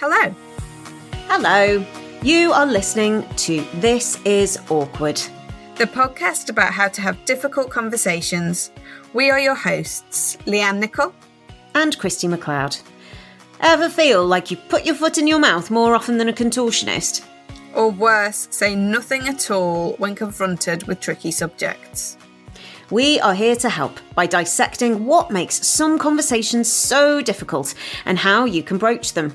Hello. 0.00 0.32
Hello. 1.26 1.84
You 2.22 2.52
are 2.52 2.66
listening 2.66 3.28
to 3.34 3.66
This 3.80 4.16
Is 4.24 4.56
Awkward, 4.70 5.20
the 5.74 5.86
podcast 5.86 6.50
about 6.50 6.72
how 6.72 6.86
to 6.86 7.00
have 7.00 7.24
difficult 7.24 7.68
conversations. 7.68 8.70
We 9.12 9.28
are 9.28 9.40
your 9.40 9.56
hosts, 9.56 10.36
Lyanne 10.46 10.78
Nicol 10.78 11.12
and 11.74 11.98
Kristy 11.98 12.32
McLeod. 12.32 12.80
Ever 13.58 13.88
feel 13.88 14.24
like 14.24 14.52
you 14.52 14.56
put 14.56 14.86
your 14.86 14.94
foot 14.94 15.18
in 15.18 15.26
your 15.26 15.40
mouth 15.40 15.68
more 15.68 15.96
often 15.96 16.16
than 16.16 16.28
a 16.28 16.32
contortionist? 16.32 17.26
Or 17.74 17.90
worse, 17.90 18.46
say 18.52 18.76
nothing 18.76 19.26
at 19.26 19.50
all 19.50 19.94
when 19.94 20.14
confronted 20.14 20.86
with 20.86 21.00
tricky 21.00 21.32
subjects. 21.32 22.16
We 22.92 23.18
are 23.18 23.34
here 23.34 23.56
to 23.56 23.68
help 23.68 23.98
by 24.14 24.26
dissecting 24.26 25.06
what 25.06 25.32
makes 25.32 25.66
some 25.66 25.98
conversations 25.98 26.70
so 26.70 27.20
difficult 27.20 27.74
and 28.04 28.16
how 28.16 28.44
you 28.44 28.62
can 28.62 28.78
broach 28.78 29.14
them. 29.14 29.34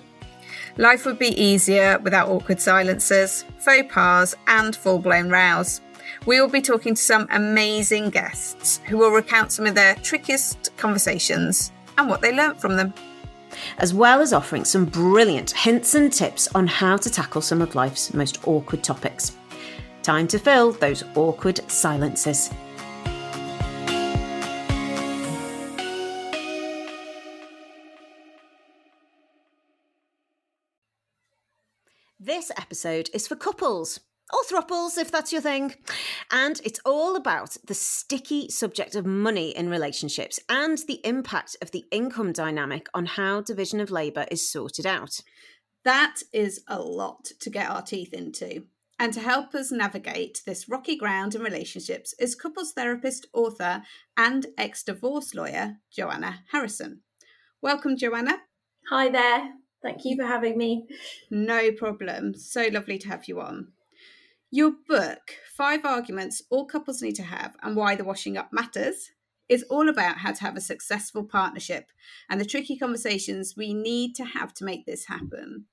Life 0.77 1.05
would 1.05 1.19
be 1.19 1.39
easier 1.39 1.99
without 1.99 2.29
awkward 2.29 2.59
silences, 2.59 3.45
faux 3.59 3.93
pas, 3.93 4.35
and 4.47 4.75
full 4.75 4.97
blown 4.97 5.29
rows. 5.29 5.81
We 6.25 6.41
will 6.41 6.49
be 6.49 6.61
talking 6.61 6.95
to 6.95 7.01
some 7.01 7.27
amazing 7.29 8.09
guests 8.09 8.79
who 8.87 8.97
will 8.97 9.11
recount 9.11 9.51
some 9.51 9.67
of 9.67 9.75
their 9.75 9.95
trickiest 9.95 10.75
conversations 10.77 11.71
and 11.97 12.09
what 12.09 12.21
they 12.21 12.35
learnt 12.35 12.59
from 12.59 12.75
them. 12.75 12.93
As 13.77 13.93
well 13.93 14.19
as 14.19 14.33
offering 14.33 14.65
some 14.65 14.85
brilliant 14.85 15.51
hints 15.51 15.93
and 15.93 16.11
tips 16.11 16.47
on 16.55 16.65
how 16.65 16.97
to 16.97 17.09
tackle 17.09 17.41
some 17.41 17.61
of 17.61 17.75
life's 17.75 18.13
most 18.13 18.47
awkward 18.47 18.83
topics. 18.83 19.37
Time 20.01 20.27
to 20.27 20.39
fill 20.39 20.71
those 20.71 21.03
awkward 21.15 21.59
silences. 21.69 22.49
This 32.25 32.51
episode 32.55 33.09
is 33.13 33.27
for 33.27 33.35
couples, 33.35 33.99
or 34.31 34.39
thruples 34.43 34.97
if 34.97 35.11
that's 35.11 35.33
your 35.33 35.41
thing. 35.41 35.75
And 36.31 36.61
it's 36.63 36.79
all 36.85 37.17
about 37.17 37.57
the 37.67 37.73
sticky 37.73 38.47
subject 38.47 38.95
of 38.95 39.05
money 39.05 39.49
in 39.49 39.67
relationships 39.67 40.39
and 40.47 40.77
the 40.87 41.01
impact 41.03 41.57
of 41.61 41.71
the 41.71 41.83
income 41.91 42.31
dynamic 42.31 42.87
on 42.93 43.07
how 43.07 43.41
division 43.41 43.81
of 43.81 43.91
labour 43.91 44.25
is 44.31 44.49
sorted 44.49 44.85
out. 44.85 45.19
That 45.83 46.21
is 46.31 46.63
a 46.69 46.79
lot 46.79 47.25
to 47.41 47.49
get 47.49 47.69
our 47.69 47.81
teeth 47.81 48.13
into. 48.13 48.67
And 48.97 49.11
to 49.11 49.19
help 49.19 49.53
us 49.53 49.69
navigate 49.69 50.43
this 50.45 50.69
rocky 50.69 50.95
ground 50.95 51.35
in 51.35 51.41
relationships 51.41 52.15
is 52.19 52.35
couples 52.35 52.71
therapist, 52.71 53.27
author, 53.33 53.83
and 54.15 54.45
ex 54.57 54.81
divorce 54.81 55.35
lawyer, 55.35 55.79
Joanna 55.91 56.45
Harrison. 56.53 57.01
Welcome, 57.61 57.97
Joanna. 57.97 58.43
Hi 58.89 59.09
there. 59.09 59.62
Thank 59.83 60.05
you 60.05 60.15
for 60.15 60.25
having 60.25 60.57
me. 60.57 60.87
No 61.29 61.71
problem. 61.71 62.33
So 62.35 62.69
lovely 62.71 62.97
to 62.99 63.09
have 63.09 63.27
you 63.27 63.41
on. 63.41 63.73
Your 64.49 64.71
book, 64.87 65.35
Five 65.55 65.83
Arguments 65.83 66.41
All 66.49 66.65
Couples 66.65 67.01
Need 67.01 67.15
to 67.15 67.23
Have 67.23 67.55
and 67.61 67.75
Why 67.75 67.95
the 67.95 68.03
Washing 68.03 68.37
Up 68.37 68.53
Matters, 68.53 69.11
is 69.49 69.63
all 69.69 69.89
about 69.89 70.19
how 70.19 70.31
to 70.31 70.41
have 70.41 70.55
a 70.55 70.61
successful 70.61 71.23
partnership 71.23 71.91
and 72.29 72.39
the 72.39 72.45
tricky 72.45 72.77
conversations 72.77 73.55
we 73.57 73.73
need 73.73 74.15
to 74.15 74.23
have 74.23 74.53
to 74.53 74.63
make 74.63 74.85
this 74.85 75.07
happen. 75.07 75.65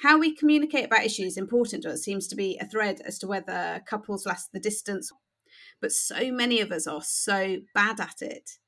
How 0.00 0.18
we 0.18 0.34
communicate 0.34 0.84
about 0.84 1.04
issues 1.04 1.38
important 1.38 1.84
to 1.84 1.92
us 1.92 2.02
seems 2.02 2.28
to 2.28 2.36
be 2.36 2.58
a 2.60 2.66
thread 2.66 3.00
as 3.06 3.18
to 3.20 3.26
whether 3.26 3.82
couples 3.88 4.26
last 4.26 4.52
the 4.52 4.60
distance, 4.60 5.10
but 5.80 5.92
so 5.92 6.30
many 6.30 6.60
of 6.60 6.70
us 6.70 6.86
are 6.86 7.02
so 7.02 7.58
bad 7.74 8.00
at 8.00 8.20
it. 8.20 8.58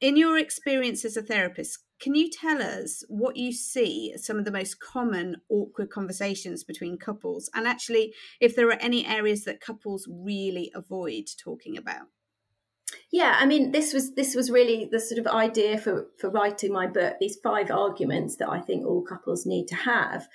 In 0.00 0.16
your 0.16 0.36
experience 0.36 1.04
as 1.04 1.16
a 1.16 1.22
therapist, 1.22 1.78
can 2.00 2.14
you 2.14 2.30
tell 2.30 2.62
us 2.62 3.04
what 3.08 3.36
you 3.36 3.52
see 3.52 4.12
as 4.14 4.24
some 4.24 4.38
of 4.38 4.44
the 4.44 4.52
most 4.52 4.80
common 4.80 5.36
awkward 5.48 5.90
conversations 5.90 6.64
between 6.64 6.98
couples, 6.98 7.50
and 7.54 7.66
actually, 7.66 8.14
if 8.40 8.54
there 8.54 8.68
are 8.68 8.80
any 8.80 9.06
areas 9.06 9.44
that 9.44 9.60
couples 9.60 10.08
really 10.08 10.70
avoid 10.74 11.24
talking 11.42 11.76
about? 11.76 12.08
Yeah, 13.10 13.36
I 13.38 13.46
mean, 13.46 13.72
this 13.72 13.92
was 13.92 14.14
this 14.14 14.34
was 14.34 14.50
really 14.50 14.88
the 14.90 15.00
sort 15.00 15.18
of 15.18 15.26
idea 15.26 15.78
for 15.78 16.08
for 16.18 16.30
writing 16.30 16.72
my 16.72 16.86
book. 16.86 17.16
These 17.20 17.38
five 17.42 17.70
arguments 17.70 18.36
that 18.36 18.48
I 18.48 18.60
think 18.60 18.86
all 18.86 19.02
couples 19.02 19.46
need 19.46 19.66
to 19.68 19.74
have 19.74 20.28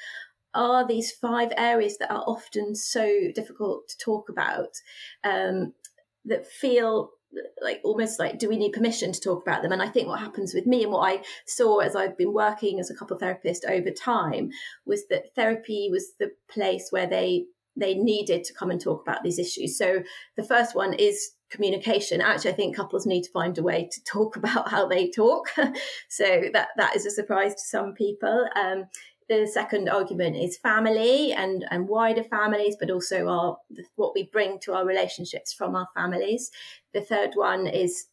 are 0.53 0.85
these 0.87 1.11
five 1.11 1.51
areas 1.57 1.97
that 1.97 2.11
are 2.11 2.23
often 2.27 2.75
so 2.75 3.31
difficult 3.33 3.87
to 3.87 3.97
talk 3.97 4.29
about, 4.29 4.77
um, 5.23 5.73
that 6.25 6.45
feel 6.45 7.11
like 7.61 7.81
almost 7.83 8.19
like 8.19 8.39
do 8.39 8.49
we 8.49 8.57
need 8.57 8.73
permission 8.73 9.11
to 9.11 9.19
talk 9.19 9.41
about 9.41 9.61
them? 9.61 9.71
And 9.71 9.81
i 9.81 9.89
think 9.89 10.07
what 10.07 10.19
happens 10.19 10.53
with 10.53 10.65
me 10.65 10.83
and 10.83 10.91
what 10.91 11.11
i 11.11 11.21
saw 11.45 11.79
as 11.79 11.95
i've 11.95 12.17
been 12.17 12.33
working 12.33 12.79
as 12.79 12.89
a 12.89 12.95
couple 12.95 13.17
therapist 13.17 13.65
over 13.69 13.91
time 13.91 14.51
was 14.85 15.07
that 15.07 15.33
therapy 15.35 15.89
was 15.91 16.13
the 16.19 16.31
place 16.49 16.87
where 16.91 17.07
they 17.07 17.45
they 17.75 17.95
needed 17.95 18.43
to 18.43 18.53
come 18.53 18.71
and 18.71 18.79
talk 18.79 19.01
about 19.01 19.23
these 19.23 19.39
issues. 19.39 19.77
So 19.77 20.03
the 20.37 20.43
first 20.43 20.75
one 20.75 20.93
is 20.93 21.31
communication. 21.49 22.21
Actually 22.21 22.51
i 22.51 22.55
think 22.55 22.75
couples 22.75 23.05
need 23.05 23.23
to 23.23 23.31
find 23.31 23.57
a 23.57 23.63
way 23.63 23.89
to 23.91 24.03
talk 24.03 24.35
about 24.41 24.69
how 24.69 24.87
they 24.87 25.09
talk. 25.09 25.47
So 26.09 26.43
that 26.53 26.69
that 26.77 26.95
is 26.95 27.05
a 27.05 27.11
surprise 27.11 27.55
to 27.55 27.61
some 27.61 27.93
people. 27.93 28.47
Um, 28.55 28.85
the 29.29 29.47
second 29.47 29.89
argument 29.89 30.35
is 30.35 30.57
family 30.57 31.31
and 31.31 31.65
and 31.71 31.87
wider 31.87 32.23
families 32.23 32.75
but 32.79 32.91
also 32.91 33.27
our 33.27 33.57
what 33.95 34.13
we 34.15 34.23
bring 34.31 34.59
to 34.59 34.73
our 34.73 34.85
relationships 34.85 35.53
from 35.53 35.75
our 35.75 35.87
families. 35.95 36.51
The 36.93 37.01
third 37.01 37.31
one 37.35 37.67
is 37.67 38.05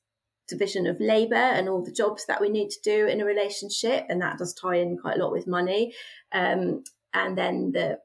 division 0.48 0.86
of 0.86 1.00
labor 1.00 1.34
and 1.34 1.68
all 1.68 1.82
the 1.82 1.92
jobs 1.92 2.26
that 2.26 2.40
we 2.40 2.48
need 2.48 2.70
to 2.70 2.80
do 2.82 3.06
in 3.06 3.20
a 3.20 3.24
relationship 3.24 4.04
and 4.08 4.20
that 4.20 4.38
does 4.38 4.52
tie 4.52 4.76
in 4.76 4.98
quite 4.98 5.16
a 5.16 5.22
lot 5.22 5.32
with 5.32 5.46
money. 5.46 5.94
Um, 6.32 6.82
and 7.14 7.38
then 7.38 7.72
the 7.72 7.98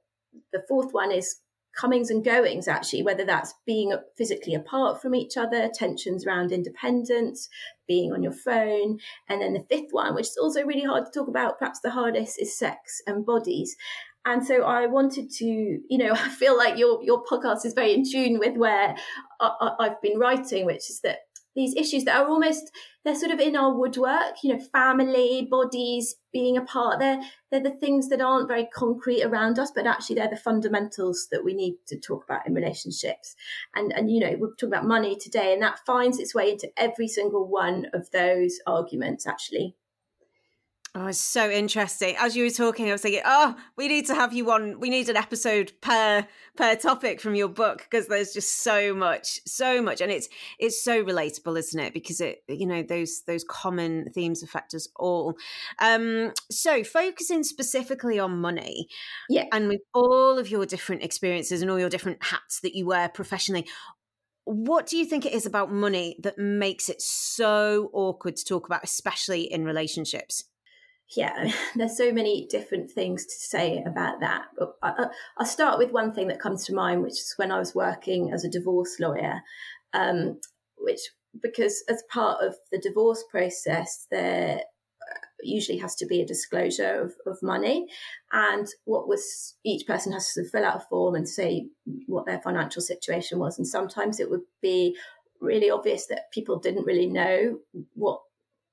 the 0.51 0.63
fourth 0.67 0.91
one 0.91 1.11
is 1.11 1.41
comings 1.75 2.09
and 2.09 2.23
goings 2.23 2.67
actually 2.67 3.03
whether 3.03 3.25
that's 3.25 3.53
being 3.65 3.93
physically 4.17 4.55
apart 4.55 5.01
from 5.01 5.13
each 5.13 5.37
other 5.37 5.69
tensions 5.73 6.25
around 6.25 6.51
independence 6.51 7.49
being 7.87 8.11
on 8.11 8.23
your 8.23 8.31
phone. 8.31 8.97
And 9.29 9.41
then 9.41 9.53
the 9.53 9.65
fifth 9.69 9.91
one 9.91 10.15
which 10.15 10.27
is 10.27 10.37
also 10.41 10.63
really 10.63 10.83
hard 10.83 11.05
to 11.05 11.11
talk 11.11 11.27
about 11.27 11.59
perhaps 11.59 11.79
the 11.81 11.91
hardest 11.91 12.41
is 12.41 12.57
sex 12.57 13.01
and 13.05 13.25
bodies. 13.25 13.75
And 14.25 14.45
so 14.45 14.63
I 14.63 14.87
wanted 14.87 15.29
to, 15.33 15.45
you 15.45 15.97
know, 15.97 16.11
I 16.13 16.29
feel 16.29 16.57
like 16.57 16.77
your 16.77 17.03
your 17.03 17.23
podcast 17.23 17.65
is 17.65 17.73
very 17.73 17.93
in 17.93 18.03
tune 18.09 18.39
with 18.39 18.57
where 18.57 18.95
I, 19.39 19.71
I've 19.79 20.01
been 20.01 20.17
writing, 20.17 20.65
which 20.65 20.89
is 20.89 21.01
that 21.03 21.19
these 21.55 21.75
issues 21.75 22.03
that 22.03 22.17
are 22.17 22.27
almost 22.27 22.71
they're 23.03 23.15
sort 23.15 23.31
of 23.31 23.39
in 23.39 23.55
our 23.55 23.73
woodwork 23.73 24.35
you 24.43 24.53
know 24.53 24.59
family 24.59 25.47
bodies 25.49 26.15
being 26.33 26.57
apart 26.57 26.99
they're 26.99 27.21
they're 27.51 27.61
the 27.61 27.71
things 27.71 28.09
that 28.09 28.21
aren't 28.21 28.47
very 28.47 28.67
concrete 28.73 29.23
around 29.23 29.57
us 29.57 29.71
but 29.73 29.87
actually 29.87 30.15
they're 30.15 30.29
the 30.29 30.35
fundamentals 30.35 31.27
that 31.31 31.43
we 31.43 31.53
need 31.53 31.75
to 31.87 31.99
talk 31.99 32.23
about 32.23 32.45
in 32.47 32.53
relationships. 32.53 33.35
And 33.75 33.91
and 33.93 34.11
you 34.11 34.19
know 34.19 34.35
we're 34.37 34.53
talking 34.55 34.69
about 34.69 34.85
money 34.85 35.15
today 35.15 35.53
and 35.53 35.61
that 35.61 35.79
finds 35.85 36.19
its 36.19 36.35
way 36.35 36.51
into 36.51 36.69
every 36.77 37.07
single 37.07 37.47
one 37.47 37.87
of 37.93 38.11
those 38.11 38.59
arguments 38.67 39.27
actually 39.27 39.75
Oh, 40.97 41.07
it's 41.07 41.19
so 41.19 41.49
interesting. 41.51 42.15
As 42.17 42.37
you 42.37 42.45
were 42.45 42.49
talking, 42.49 42.87
I 42.87 42.93
was 42.93 43.01
thinking, 43.01 43.21
oh, 43.25 43.53
we 43.75 43.89
need 43.89 44.05
to 44.05 44.15
have 44.15 44.31
you 44.31 44.49
on. 44.49 44.79
We 44.79 44.89
need 44.89 45.09
an 45.09 45.17
episode 45.17 45.73
per 45.81 46.25
per 46.55 46.75
topic 46.77 47.19
from 47.19 47.35
your 47.35 47.49
book 47.49 47.79
because 47.79 48.07
there's 48.07 48.31
just 48.31 48.63
so 48.63 48.93
much, 48.93 49.41
so 49.45 49.81
much, 49.81 49.99
and 49.99 50.09
it's 50.09 50.29
it's 50.57 50.81
so 50.81 51.03
relatable, 51.03 51.59
isn't 51.59 51.77
it? 51.81 51.93
Because 51.93 52.21
it, 52.21 52.43
you 52.47 52.65
know, 52.65 52.81
those 52.81 53.23
those 53.27 53.43
common 53.43 54.09
themes 54.13 54.41
affect 54.41 54.73
us 54.73 54.87
all. 54.95 55.35
Um, 55.79 56.31
so 56.49 56.81
focusing 56.85 57.43
specifically 57.43 58.17
on 58.17 58.39
money, 58.39 58.87
yeah, 59.29 59.47
and 59.51 59.67
with 59.67 59.81
all 59.93 60.39
of 60.39 60.49
your 60.49 60.65
different 60.65 61.03
experiences 61.03 61.61
and 61.61 61.69
all 61.69 61.79
your 61.79 61.89
different 61.89 62.23
hats 62.23 62.61
that 62.61 62.73
you 62.73 62.85
wear 62.85 63.09
professionally, 63.09 63.67
what 64.45 64.87
do 64.87 64.95
you 64.95 65.03
think 65.03 65.25
it 65.25 65.33
is 65.33 65.45
about 65.45 65.73
money 65.73 66.15
that 66.23 66.37
makes 66.37 66.87
it 66.87 67.01
so 67.01 67.89
awkward 67.91 68.37
to 68.37 68.45
talk 68.45 68.65
about, 68.65 68.85
especially 68.85 69.41
in 69.41 69.65
relationships? 69.65 70.45
Yeah, 71.15 71.51
there's 71.75 71.97
so 71.97 72.11
many 72.11 72.47
different 72.49 72.91
things 72.91 73.25
to 73.25 73.35
say 73.35 73.83
about 73.85 74.19
that. 74.21 74.45
But 74.57 74.73
I, 74.81 75.07
will 75.37 75.45
start 75.45 75.77
with 75.77 75.91
one 75.91 76.13
thing 76.13 76.27
that 76.27 76.39
comes 76.39 76.65
to 76.65 76.73
mind, 76.73 77.03
which 77.03 77.13
is 77.13 77.33
when 77.37 77.51
I 77.51 77.59
was 77.59 77.75
working 77.75 78.31
as 78.33 78.43
a 78.43 78.49
divorce 78.49 78.97
lawyer, 78.99 79.41
um, 79.93 80.39
which 80.77 81.01
because 81.41 81.83
as 81.89 82.01
part 82.11 82.41
of 82.41 82.55
the 82.71 82.79
divorce 82.79 83.23
process, 83.29 84.07
there 84.09 84.55
uh, 84.57 85.19
usually 85.43 85.77
has 85.77 85.95
to 85.95 86.05
be 86.05 86.21
a 86.21 86.25
disclosure 86.25 87.01
of, 87.01 87.13
of 87.31 87.37
money 87.43 87.85
and 88.31 88.67
what 88.85 89.07
was 89.07 89.55
each 89.65 89.85
person 89.85 90.13
has 90.13 90.31
to 90.33 90.47
fill 90.49 90.63
out 90.63 90.77
a 90.77 90.85
form 90.89 91.13
and 91.13 91.27
say 91.27 91.67
what 92.07 92.25
their 92.25 92.39
financial 92.41 92.81
situation 92.81 93.37
was 93.37 93.57
and 93.57 93.67
sometimes 93.67 94.19
it 94.19 94.29
would 94.29 94.41
be 94.61 94.95
really 95.41 95.69
obvious 95.69 96.07
that 96.07 96.31
people 96.33 96.57
didn't 96.57 96.85
really 96.85 97.07
know 97.07 97.59
what 97.93 98.21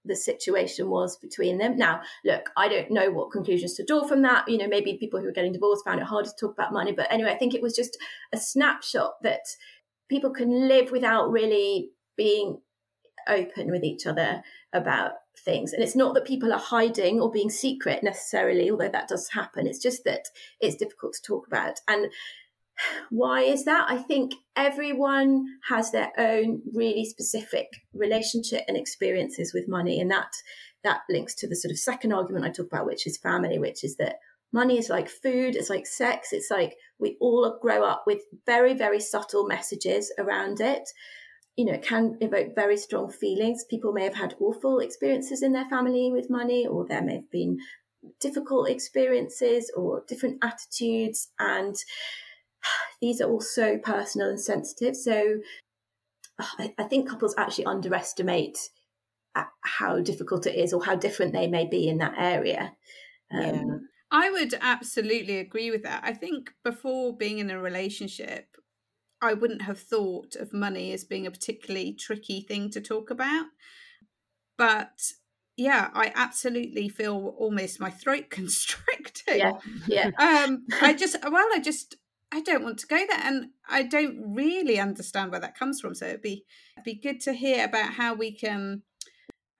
the 0.04 0.16
situation 0.16 0.90
was 0.90 1.16
between 1.16 1.58
them. 1.58 1.76
Now, 1.76 2.02
look, 2.24 2.50
I 2.56 2.68
don't 2.68 2.90
know 2.90 3.10
what 3.10 3.30
conclusions 3.30 3.74
to 3.74 3.84
draw 3.84 4.06
from 4.06 4.22
that. 4.22 4.48
You 4.48 4.58
know, 4.58 4.68
maybe 4.68 4.96
people 4.98 5.20
who 5.20 5.26
were 5.26 5.32
getting 5.32 5.52
divorced 5.52 5.84
found 5.84 6.00
it 6.00 6.06
harder 6.06 6.28
to 6.28 6.36
talk 6.38 6.52
about 6.52 6.72
money. 6.72 6.92
But 6.92 7.12
anyway, 7.12 7.30
I 7.30 7.38
think 7.38 7.54
it 7.54 7.62
was 7.62 7.76
just 7.76 7.96
a 8.32 8.36
snapshot 8.36 9.14
that 9.22 9.42
people 10.08 10.30
can 10.30 10.68
live 10.68 10.90
without 10.90 11.30
really 11.30 11.90
being 12.16 12.60
open 13.28 13.70
with 13.70 13.84
each 13.84 14.06
other 14.06 14.42
about 14.72 15.12
things. 15.44 15.72
And 15.72 15.82
it's 15.82 15.96
not 15.96 16.14
that 16.14 16.26
people 16.26 16.52
are 16.52 16.58
hiding 16.58 17.20
or 17.20 17.30
being 17.30 17.50
secret 17.50 18.02
necessarily, 18.02 18.70
although 18.70 18.88
that 18.88 19.08
does 19.08 19.30
happen. 19.30 19.66
It's 19.66 19.78
just 19.78 20.04
that 20.04 20.28
it's 20.60 20.76
difficult 20.76 21.14
to 21.14 21.22
talk 21.22 21.46
about. 21.46 21.80
And 21.88 22.10
why 23.10 23.42
is 23.42 23.64
that? 23.64 23.86
I 23.88 23.98
think 23.98 24.32
everyone 24.56 25.44
has 25.68 25.90
their 25.90 26.12
own 26.18 26.62
really 26.74 27.04
specific 27.04 27.68
relationship 27.94 28.62
and 28.68 28.76
experiences 28.76 29.52
with 29.54 29.68
money. 29.68 30.00
And 30.00 30.10
that 30.10 30.30
that 30.84 31.02
links 31.08 31.34
to 31.36 31.48
the 31.48 31.56
sort 31.56 31.70
of 31.70 31.78
second 31.78 32.12
argument 32.12 32.44
I 32.44 32.50
talk 32.50 32.66
about, 32.66 32.86
which 32.86 33.06
is 33.06 33.16
family, 33.18 33.58
which 33.58 33.84
is 33.84 33.96
that 33.96 34.16
money 34.52 34.78
is 34.78 34.88
like 34.88 35.08
food, 35.08 35.54
it's 35.54 35.70
like 35.70 35.86
sex, 35.86 36.32
it's 36.32 36.50
like 36.50 36.76
we 36.98 37.16
all 37.20 37.58
grow 37.62 37.84
up 37.84 38.02
with 38.06 38.20
very, 38.46 38.74
very 38.74 38.98
subtle 38.98 39.46
messages 39.46 40.12
around 40.18 40.60
it 40.60 40.88
you 41.56 41.66
know, 41.66 41.74
it 41.74 41.82
can 41.82 42.16
evoke 42.20 42.54
very 42.54 42.76
strong 42.76 43.10
feelings. 43.10 43.64
People 43.68 43.92
may 43.92 44.04
have 44.04 44.14
had 44.14 44.34
awful 44.40 44.78
experiences 44.78 45.42
in 45.42 45.52
their 45.52 45.68
family 45.68 46.10
with 46.10 46.30
money, 46.30 46.66
or 46.66 46.86
there 46.86 47.02
may 47.02 47.16
have 47.16 47.30
been 47.30 47.58
difficult 48.20 48.70
experiences 48.70 49.70
or 49.76 50.02
different 50.08 50.42
attitudes. 50.42 51.30
And 51.38 51.76
these 53.02 53.20
are 53.20 53.28
all 53.28 53.40
so 53.40 53.76
personal 53.76 54.30
and 54.30 54.40
sensitive. 54.40 54.96
So 54.96 55.40
I, 56.38 56.72
I 56.78 56.84
think 56.84 57.10
couples 57.10 57.34
actually 57.36 57.66
underestimate 57.66 58.56
uh, 59.34 59.44
how 59.62 60.00
difficult 60.00 60.46
it 60.46 60.54
is 60.54 60.72
or 60.72 60.84
how 60.84 60.94
different 60.94 61.32
they 61.32 61.48
may 61.48 61.66
be 61.66 61.88
in 61.88 61.98
that 61.98 62.14
area. 62.16 62.72
Um, 63.30 63.42
yeah. 63.42 63.64
I 64.12 64.30
would 64.30 64.54
absolutely 64.60 65.38
agree 65.38 65.70
with 65.70 65.82
that. 65.82 66.02
I 66.04 66.12
think 66.12 66.52
before 66.64 67.16
being 67.16 67.38
in 67.38 67.50
a 67.50 67.60
relationship, 67.60 68.46
I 69.20 69.34
wouldn't 69.34 69.62
have 69.62 69.80
thought 69.80 70.36
of 70.36 70.52
money 70.52 70.92
as 70.92 71.04
being 71.04 71.26
a 71.26 71.30
particularly 71.30 71.94
tricky 71.94 72.42
thing 72.42 72.70
to 72.70 72.80
talk 72.80 73.10
about. 73.10 73.46
But 74.56 75.12
yeah, 75.56 75.90
I 75.92 76.12
absolutely 76.14 76.88
feel 76.88 77.34
almost 77.36 77.80
my 77.80 77.90
throat 77.90 78.26
constricting. 78.30 79.38
Yeah, 79.38 79.52
yeah. 79.88 80.10
um, 80.18 80.66
I 80.80 80.92
just, 80.92 81.16
well, 81.22 81.48
I 81.52 81.58
just, 81.58 81.96
I 82.32 82.40
don't 82.40 82.64
want 82.64 82.78
to 82.78 82.86
go 82.86 82.96
there, 82.96 83.20
and 83.22 83.50
I 83.68 83.82
don't 83.82 84.34
really 84.34 84.78
understand 84.78 85.30
where 85.30 85.40
that 85.40 85.58
comes 85.58 85.80
from. 85.80 85.94
So 85.94 86.06
it'd 86.06 86.22
be, 86.22 86.44
it'd 86.76 86.84
be 86.84 86.94
good 86.94 87.20
to 87.22 87.32
hear 87.32 87.64
about 87.64 87.94
how 87.94 88.14
we 88.14 88.32
can. 88.32 88.82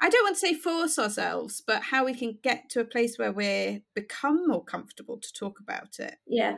I 0.00 0.08
don't 0.08 0.24
want 0.24 0.36
to 0.36 0.40
say 0.40 0.54
force 0.54 0.98
ourselves, 0.98 1.62
but 1.64 1.82
how 1.82 2.04
we 2.04 2.14
can 2.14 2.38
get 2.42 2.69
to 2.70 2.80
a 2.80 2.84
place 2.84 3.19
where 3.19 3.30
we 3.30 3.82
become 3.94 4.48
more 4.48 4.64
comfortable 4.64 5.19
to 5.19 5.32
talk 5.32 5.60
about 5.60 6.00
it. 6.00 6.16
Yeah, 6.26 6.56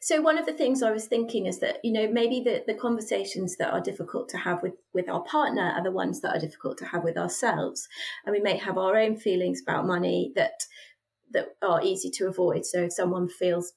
so 0.00 0.20
one 0.20 0.38
of 0.38 0.46
the 0.46 0.52
things 0.52 0.82
I 0.82 0.90
was 0.90 1.06
thinking 1.06 1.46
is 1.46 1.58
that, 1.60 1.78
you 1.82 1.92
know, 1.92 2.08
maybe 2.10 2.40
the, 2.40 2.62
the 2.66 2.78
conversations 2.78 3.56
that 3.56 3.72
are 3.72 3.80
difficult 3.80 4.28
to 4.30 4.38
have 4.38 4.62
with, 4.62 4.74
with 4.92 5.08
our 5.08 5.22
partner 5.22 5.72
are 5.76 5.82
the 5.82 5.90
ones 5.90 6.20
that 6.20 6.36
are 6.36 6.40
difficult 6.40 6.78
to 6.78 6.86
have 6.86 7.04
with 7.04 7.16
ourselves. 7.16 7.88
And 8.24 8.32
we 8.32 8.40
may 8.40 8.56
have 8.56 8.78
our 8.78 8.96
own 8.96 9.16
feelings 9.16 9.60
about 9.62 9.86
money 9.86 10.32
that 10.36 10.64
that 11.32 11.56
are 11.62 11.82
easy 11.82 12.10
to 12.10 12.28
avoid. 12.28 12.64
So 12.64 12.82
if 12.82 12.92
someone 12.92 13.28
feels 13.28 13.72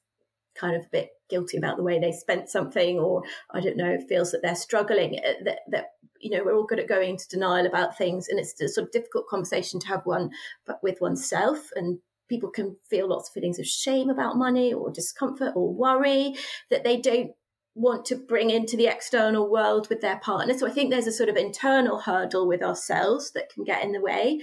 kind 0.60 0.76
of 0.76 0.84
a 0.84 0.90
bit 0.92 1.10
guilty 1.30 1.58
about 1.58 1.78
the 1.78 1.84
way 1.84 2.00
they 2.00 2.12
spent 2.12 2.50
something 2.50 3.00
or 3.00 3.24
I 3.52 3.60
don't 3.60 3.78
know, 3.78 3.98
feels 4.08 4.32
that 4.32 4.42
they're 4.42 4.56
struggling, 4.56 5.20
uh, 5.20 5.44
that, 5.46 5.60
that 5.70 5.86
you 6.20 6.32
know, 6.32 6.44
we're 6.44 6.56
all 6.56 6.66
good 6.66 6.80
at 6.80 6.88
going 6.88 7.12
into 7.12 7.28
denial 7.28 7.66
about 7.66 7.98
things 7.98 8.28
and 8.28 8.40
it's 8.40 8.60
a 8.62 8.68
sort 8.68 8.88
of 8.88 8.92
difficult 8.92 9.28
conversation 9.28 9.80
to 9.82 9.88
have 9.88 10.02
one 10.06 10.32
but 10.66 10.80
with 10.82 11.00
oneself 11.02 11.70
and 11.76 12.00
people 12.28 12.50
can 12.50 12.76
feel 12.90 13.10
lots 13.10 13.30
of 13.30 13.34
feelings 13.34 13.60
of 13.60 13.66
shame 13.66 14.10
about 14.10 14.38
money 14.38 14.74
or 14.74 14.92
discomfort 14.92 15.54
or 15.56 15.74
worry 15.74 16.36
that 16.70 16.84
they 16.84 17.00
don't 17.00 17.32
want 17.78 18.06
to 18.06 18.16
bring 18.16 18.50
into 18.50 18.76
the 18.76 18.88
external 18.88 19.50
world 19.50 19.88
with 19.88 20.02
their 20.02 20.18
partner. 20.18 20.58
So 20.58 20.68
I 20.68 20.72
think 20.72 20.90
there's 20.90 21.08
a 21.08 21.12
sort 21.12 21.30
of 21.30 21.38
internal 21.38 22.00
hurdle 22.00 22.48
with 22.48 22.64
ourselves 22.64 23.32
that 23.34 23.50
can 23.50 23.64
get 23.64 23.84
in 23.84 23.92
the 23.92 24.02
way. 24.02 24.42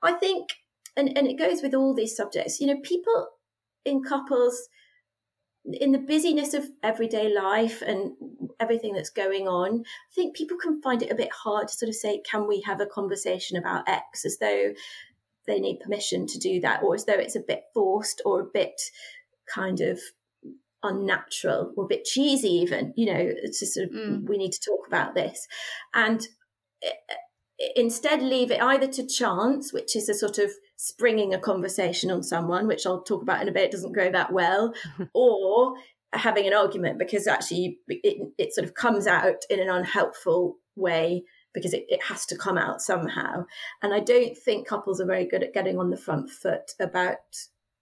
I 0.00 0.12
think, 0.12 0.50
and, 0.96 1.16
and 1.18 1.26
it 1.26 1.38
goes 1.38 1.60
with 1.60 1.74
all 1.74 1.92
these 1.92 2.16
subjects, 2.16 2.60
you 2.60 2.68
know, 2.68 2.80
people 2.82 3.28
in 3.84 4.02
couples, 4.02 4.68
in 5.72 5.92
the 5.92 5.98
busyness 5.98 6.54
of 6.54 6.68
everyday 6.82 7.34
life 7.34 7.82
and 7.82 8.12
everything 8.60 8.94
that's 8.94 9.10
going 9.10 9.48
on, 9.48 9.80
I 9.80 10.14
think 10.14 10.36
people 10.36 10.56
can 10.56 10.80
find 10.80 11.02
it 11.02 11.12
a 11.12 11.16
bit 11.16 11.32
hard 11.32 11.68
to 11.68 11.74
sort 11.74 11.88
of 11.88 11.94
say, 11.94 12.22
can 12.28 12.46
we 12.46 12.60
have 12.62 12.80
a 12.80 12.86
conversation 12.86 13.56
about 13.56 13.88
X 13.88 14.24
as 14.24 14.38
though 14.38 14.72
they 15.46 15.58
need 15.58 15.80
permission 15.80 16.26
to 16.26 16.38
do 16.38 16.60
that, 16.60 16.82
or 16.82 16.94
as 16.94 17.06
though 17.06 17.14
it's 17.14 17.36
a 17.36 17.40
bit 17.40 17.64
forced 17.72 18.20
or 18.24 18.40
a 18.40 18.50
bit 18.52 18.80
kind 19.52 19.80
of 19.80 19.98
unnatural 20.82 21.72
or 21.76 21.84
a 21.84 21.88
bit 21.88 22.04
cheesy, 22.04 22.48
even. 22.48 22.92
You 22.96 23.06
know, 23.06 23.18
it's 23.18 23.60
just 23.60 23.74
sort 23.74 23.88
of, 23.88 23.92
mm. 23.92 24.28
we 24.28 24.36
need 24.36 24.52
to 24.52 24.60
talk 24.60 24.86
about 24.86 25.14
this. 25.14 25.48
And 25.94 26.26
instead, 27.74 28.22
leave 28.22 28.50
it 28.50 28.62
either 28.62 28.86
to 28.88 29.06
chance, 29.06 29.72
which 29.72 29.96
is 29.96 30.08
a 30.08 30.14
sort 30.14 30.38
of 30.38 30.52
springing 30.78 31.34
a 31.34 31.38
conversation 31.38 32.10
on 32.10 32.22
someone, 32.22 32.68
which 32.68 32.86
I'll 32.86 33.02
talk 33.02 33.20
about 33.20 33.42
in 33.42 33.48
a 33.48 33.52
bit, 33.52 33.72
doesn't 33.72 33.92
go 33.92 34.10
that 34.10 34.32
well, 34.32 34.72
or 35.12 35.74
having 36.14 36.46
an 36.46 36.54
argument 36.54 36.98
because 36.98 37.26
actually 37.26 37.80
it, 37.88 38.32
it 38.38 38.54
sort 38.54 38.66
of 38.66 38.74
comes 38.74 39.06
out 39.06 39.42
in 39.50 39.60
an 39.60 39.68
unhelpful 39.68 40.56
way 40.74 41.24
because 41.52 41.74
it, 41.74 41.84
it 41.88 42.02
has 42.04 42.24
to 42.26 42.38
come 42.38 42.56
out 42.56 42.80
somehow. 42.80 43.44
And 43.82 43.92
I 43.92 44.00
don't 44.00 44.38
think 44.38 44.66
couples 44.66 45.00
are 45.00 45.06
very 45.06 45.26
good 45.26 45.42
at 45.42 45.52
getting 45.52 45.78
on 45.78 45.90
the 45.90 45.96
front 45.96 46.30
foot 46.30 46.72
about 46.80 47.18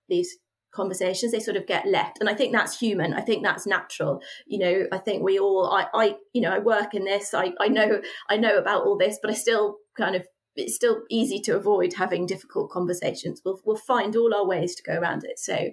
these 0.08 0.38
conversations. 0.72 1.32
They 1.32 1.40
sort 1.40 1.58
of 1.58 1.66
get 1.66 1.86
left. 1.86 2.18
And 2.20 2.30
i 2.30 2.34
think 2.34 2.52
that's 2.52 2.78
human. 2.78 3.12
I 3.12 3.20
think 3.20 3.44
that's 3.44 3.66
natural. 3.66 4.22
You 4.46 4.58
know 4.58 4.86
i 4.90 4.98
think 4.98 5.22
we 5.22 5.38
all 5.38 5.70
i 5.70 5.86
i 5.94 6.16
you 6.32 6.40
know 6.40 6.50
i 6.50 6.58
work 6.58 6.94
in 6.94 7.04
this. 7.04 7.34
I 7.34 7.52
i 7.60 7.68
know 7.68 8.00
i 8.30 8.38
know 8.38 8.56
about 8.56 8.84
all 8.86 8.96
this 8.96 9.18
but 9.20 9.30
i 9.30 9.34
still 9.34 9.76
kind 9.96 10.16
of 10.16 10.26
it's 10.56 10.74
still 10.74 11.02
easy 11.10 11.38
to 11.40 11.56
avoid 11.56 11.92
having 11.92 12.26
difficult 12.26 12.70
conversations 12.70 13.42
we'll, 13.44 13.60
we'll 13.64 13.76
find 13.76 14.16
all 14.16 14.34
our 14.34 14.46
ways 14.46 14.74
to 14.74 14.82
go 14.82 14.94
around 14.98 15.24
it 15.24 15.38
so 15.38 15.70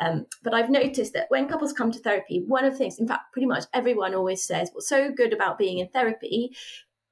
um, 0.00 0.26
but 0.42 0.54
i've 0.54 0.70
noticed 0.70 1.12
that 1.12 1.26
when 1.30 1.48
couples 1.48 1.72
come 1.72 1.90
to 1.90 1.98
therapy 1.98 2.42
one 2.46 2.64
of 2.64 2.72
the 2.72 2.78
things 2.78 2.98
in 2.98 3.06
fact 3.06 3.32
pretty 3.32 3.46
much 3.46 3.64
everyone 3.72 4.14
always 4.14 4.42
says 4.42 4.70
what's 4.72 4.88
so 4.88 5.10
good 5.10 5.32
about 5.32 5.58
being 5.58 5.78
in 5.78 5.88
therapy 5.88 6.54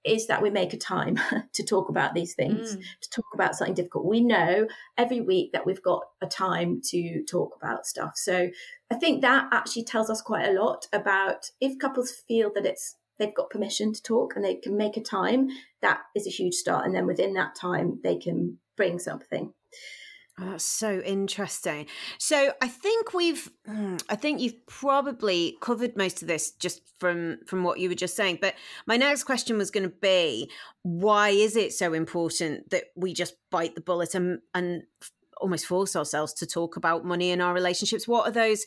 is 0.04 0.26
that 0.26 0.42
we 0.42 0.50
make 0.50 0.72
a 0.72 0.78
time 0.78 1.18
to 1.52 1.62
talk 1.62 1.88
about 1.88 2.14
these 2.14 2.34
things, 2.34 2.76
mm. 2.76 2.82
to 3.00 3.10
talk 3.10 3.26
about 3.34 3.54
something 3.54 3.74
difficult. 3.74 4.04
We 4.04 4.20
know 4.20 4.66
every 4.98 5.20
week 5.20 5.52
that 5.52 5.64
we've 5.64 5.82
got 5.82 6.02
a 6.20 6.26
time 6.26 6.80
to 6.86 7.22
talk 7.24 7.56
about 7.60 7.86
stuff. 7.86 8.12
So 8.16 8.48
I 8.90 8.94
think 8.94 9.22
that 9.22 9.48
actually 9.52 9.84
tells 9.84 10.10
us 10.10 10.20
quite 10.20 10.48
a 10.48 10.60
lot 10.60 10.86
about 10.92 11.50
if 11.60 11.78
couples 11.78 12.10
feel 12.10 12.50
that 12.54 12.66
it's 12.66 12.96
they've 13.22 13.34
got 13.34 13.50
permission 13.50 13.92
to 13.92 14.02
talk 14.02 14.34
and 14.34 14.44
they 14.44 14.56
can 14.56 14.76
make 14.76 14.96
a 14.96 15.02
time, 15.02 15.48
that 15.80 16.00
is 16.16 16.26
a 16.26 16.30
huge 16.30 16.54
start. 16.54 16.84
And 16.84 16.94
then 16.94 17.06
within 17.06 17.34
that 17.34 17.54
time, 17.54 18.00
they 18.02 18.16
can 18.16 18.58
bring 18.76 18.98
something. 18.98 19.52
Oh, 20.40 20.52
that's 20.52 20.64
so 20.64 21.00
interesting. 21.00 21.86
So 22.18 22.52
I 22.60 22.66
think 22.66 23.12
we've, 23.12 23.50
hmm, 23.66 23.96
I 24.08 24.16
think 24.16 24.40
you've 24.40 24.66
probably 24.66 25.56
covered 25.60 25.96
most 25.96 26.22
of 26.22 26.28
this 26.28 26.52
just 26.52 26.80
from 26.98 27.38
from 27.46 27.64
what 27.64 27.78
you 27.78 27.90
were 27.90 27.94
just 27.94 28.16
saying. 28.16 28.38
But 28.40 28.54
my 28.86 28.96
next 28.96 29.24
question 29.24 29.58
was 29.58 29.70
going 29.70 29.88
to 29.88 29.96
be, 30.00 30.50
why 30.82 31.28
is 31.28 31.54
it 31.54 31.74
so 31.74 31.92
important 31.92 32.70
that 32.70 32.84
we 32.96 33.12
just 33.12 33.34
bite 33.50 33.74
the 33.74 33.82
bullet 33.82 34.14
and 34.14 34.40
and 34.54 34.84
almost 35.40 35.66
force 35.66 35.96
ourselves 35.96 36.32
to 36.34 36.46
talk 36.46 36.76
about 36.76 37.04
money 37.04 37.30
in 37.30 37.40
our 37.40 37.54
relationships? 37.54 38.06
What 38.08 38.28
are 38.28 38.32
those? 38.32 38.64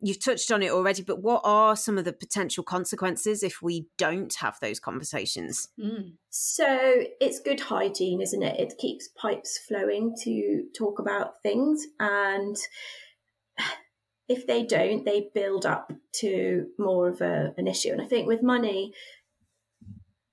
You've 0.00 0.22
touched 0.22 0.50
on 0.50 0.62
it 0.62 0.70
already, 0.70 1.02
but 1.02 1.22
what 1.22 1.40
are 1.44 1.74
some 1.74 1.96
of 1.96 2.04
the 2.04 2.12
potential 2.12 2.62
consequences 2.62 3.42
if 3.42 3.62
we 3.62 3.86
don't 3.96 4.34
have 4.34 4.58
those 4.60 4.78
conversations? 4.78 5.68
Mm. 5.78 6.12
So 6.28 6.66
it's 7.20 7.40
good 7.40 7.60
hygiene, 7.60 8.20
isn't 8.20 8.42
it? 8.42 8.60
It 8.60 8.78
keeps 8.78 9.08
pipes 9.08 9.58
flowing 9.66 10.14
to 10.22 10.64
talk 10.76 10.98
about 10.98 11.42
things. 11.42 11.86
And 11.98 12.56
if 14.28 14.46
they 14.46 14.64
don't, 14.64 15.04
they 15.04 15.30
build 15.34 15.64
up 15.64 15.92
to 16.16 16.66
more 16.78 17.08
of 17.08 17.22
a, 17.22 17.54
an 17.56 17.66
issue. 17.66 17.92
And 17.92 18.02
I 18.02 18.06
think 18.06 18.26
with 18.26 18.42
money, 18.42 18.92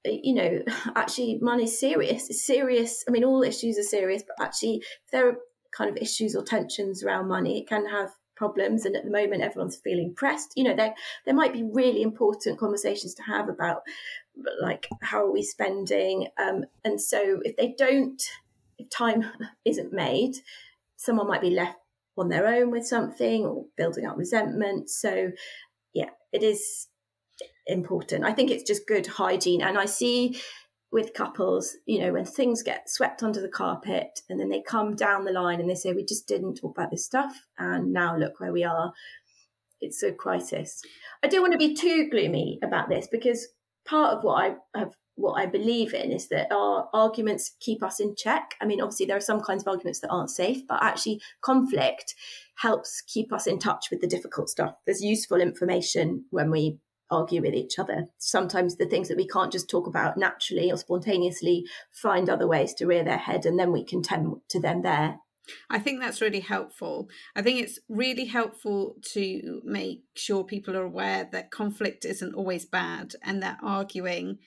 you 0.06 0.34
know, 0.34 0.62
actually, 0.96 1.40
money's 1.42 1.80
serious. 1.80 2.30
It's 2.30 2.46
serious. 2.46 3.04
I 3.08 3.12
mean, 3.12 3.24
all 3.24 3.44
issues 3.44 3.78
are 3.78 3.84
serious, 3.84 4.24
but 4.24 4.46
actually, 4.46 4.84
there 5.12 5.30
are 5.30 5.38
kind 5.76 5.90
of 5.90 5.98
issues 5.98 6.36
or 6.36 6.44
tensions 6.44 7.04
around 7.04 7.28
money, 7.28 7.60
it 7.60 7.68
can 7.68 7.88
have 7.88 8.12
problems 8.36 8.86
and 8.86 8.96
at 8.96 9.04
the 9.04 9.12
moment 9.12 9.44
everyone's 9.44 9.78
feeling 9.78 10.14
pressed. 10.16 10.54
You 10.56 10.66
know 10.66 10.76
there 10.76 10.94
there 11.26 11.36
might 11.36 11.54
be 11.54 11.64
really 11.64 12.02
important 12.02 12.60
conversations 12.60 13.14
to 13.16 13.24
have 13.24 13.50
about 13.50 13.84
like 14.62 14.88
how 15.02 15.26
are 15.26 15.32
we 15.32 15.44
spending 15.44 16.28
um, 16.40 16.66
and 16.84 17.00
so 17.00 17.40
if 17.44 17.56
they 17.56 17.76
don't 17.78 18.22
if 18.80 18.90
time 18.90 19.24
isn't 19.66 19.94
made 19.94 20.34
someone 20.96 21.28
might 21.28 21.42
be 21.42 21.52
left 21.52 21.78
on 22.18 22.30
their 22.30 22.48
own 22.48 22.72
with 22.72 22.86
something 22.86 23.46
or 23.46 23.66
building 23.76 24.06
up 24.06 24.18
resentment. 24.18 24.90
So 24.90 25.32
yeah 25.94 26.10
it 26.32 26.44
is 26.44 26.88
important. 27.68 28.26
I 28.26 28.34
think 28.34 28.52
it's 28.52 28.64
just 28.64 28.88
good 28.88 29.08
hygiene 29.08 29.62
and 29.62 29.78
i 29.78 29.86
see 29.86 30.40
with 30.94 31.16
couples, 31.16 31.76
you 31.88 32.00
know, 32.00 32.14
when 32.14 32.24
things 32.24 32.62
get 32.62 32.88
swept 32.88 33.24
under 33.24 33.42
the 33.42 33.50
carpet 33.50 34.22
and 34.30 34.40
then 34.40 34.50
they 34.50 34.62
come 34.62 34.96
down 34.96 35.26
the 35.26 35.32
line 35.32 35.60
and 35.60 35.68
they 35.68 35.76
say, 35.76 35.92
we 35.92 36.06
just 36.06 36.28
didn't 36.28 36.54
talk 36.54 36.78
about 36.78 36.92
this 36.92 37.04
stuff. 37.04 37.36
And 37.58 37.92
now 37.92 38.16
look 38.16 38.40
where 38.40 38.54
we 38.54 38.64
are. 38.64 38.94
It's 39.82 40.04
a 40.04 40.12
crisis. 40.12 40.84
I 41.24 41.28
don't 41.28 41.42
want 41.42 41.54
to 41.54 41.58
be 41.58 41.76
too 41.76 42.10
gloomy 42.12 42.60
about 42.64 42.90
this 42.90 43.08
because 43.12 43.48
part 43.86 44.16
of 44.16 44.24
what 44.24 44.36
I 44.36 44.80
have 44.80 44.94
what 45.16 45.40
I 45.40 45.46
believe 45.46 45.94
in 45.94 46.12
is 46.12 46.30
that 46.30 46.52
our 46.52 46.90
arguments 46.94 47.56
keep 47.60 47.84
us 47.84 48.00
in 48.00 48.16
check. 48.16 48.56
I 48.60 48.66
mean, 48.66 48.82
obviously, 48.82 49.06
there 49.06 49.18
are 49.18 49.22
some 49.22 49.42
kinds 49.42 49.62
of 49.64 49.68
arguments 49.68 50.00
that 50.00 50.10
aren't 50.10 50.32
safe, 50.32 50.66
but 50.68 50.82
actually, 50.82 51.22
conflict 51.42 52.16
helps 52.56 53.02
keep 53.02 53.32
us 53.32 53.46
in 53.46 53.60
touch 53.60 53.88
with 53.92 54.02
the 54.02 54.08
difficult 54.08 54.50
stuff. 54.50 54.74
There's 54.86 55.04
useful 55.04 55.40
information 55.40 56.26
when 56.32 56.50
we 56.50 56.80
argue 57.14 57.42
with 57.42 57.54
each 57.54 57.80
other. 57.80 58.08
Sometimes 58.18 58.76
the 58.76 58.86
things 58.86 59.08
that 59.08 59.18
we 59.18 59.28
can't 59.28 59.52
just 59.52 59.70
talk 59.70 59.88
about 59.88 60.18
naturally 60.18 60.72
or 60.72 60.78
spontaneously 60.78 61.66
find 61.92 62.30
other 62.30 62.48
ways 62.48 62.74
to 62.76 62.88
rear 62.88 63.04
their 63.04 63.18
head, 63.18 63.46
and 63.46 63.60
then 63.60 63.72
we 63.72 63.86
can 63.86 64.02
tend 64.02 64.36
to 64.50 64.60
them 64.60 64.82
there. 64.82 65.20
I 65.70 65.80
think 65.80 66.00
that's 66.00 66.22
really 66.22 66.40
helpful. 66.40 67.10
I 67.36 67.42
think 67.42 67.60
it's 67.62 67.80
really 67.90 68.26
helpful 68.26 68.96
to 69.14 69.62
make 69.64 70.04
sure 70.16 70.44
people 70.44 70.78
are 70.78 70.84
aware 70.84 71.28
that 71.32 71.52
conflict 71.52 72.06
isn't 72.06 72.34
always 72.34 72.66
bad 72.66 73.14
and 73.24 73.44
that 73.44 73.60
arguing 73.62 74.40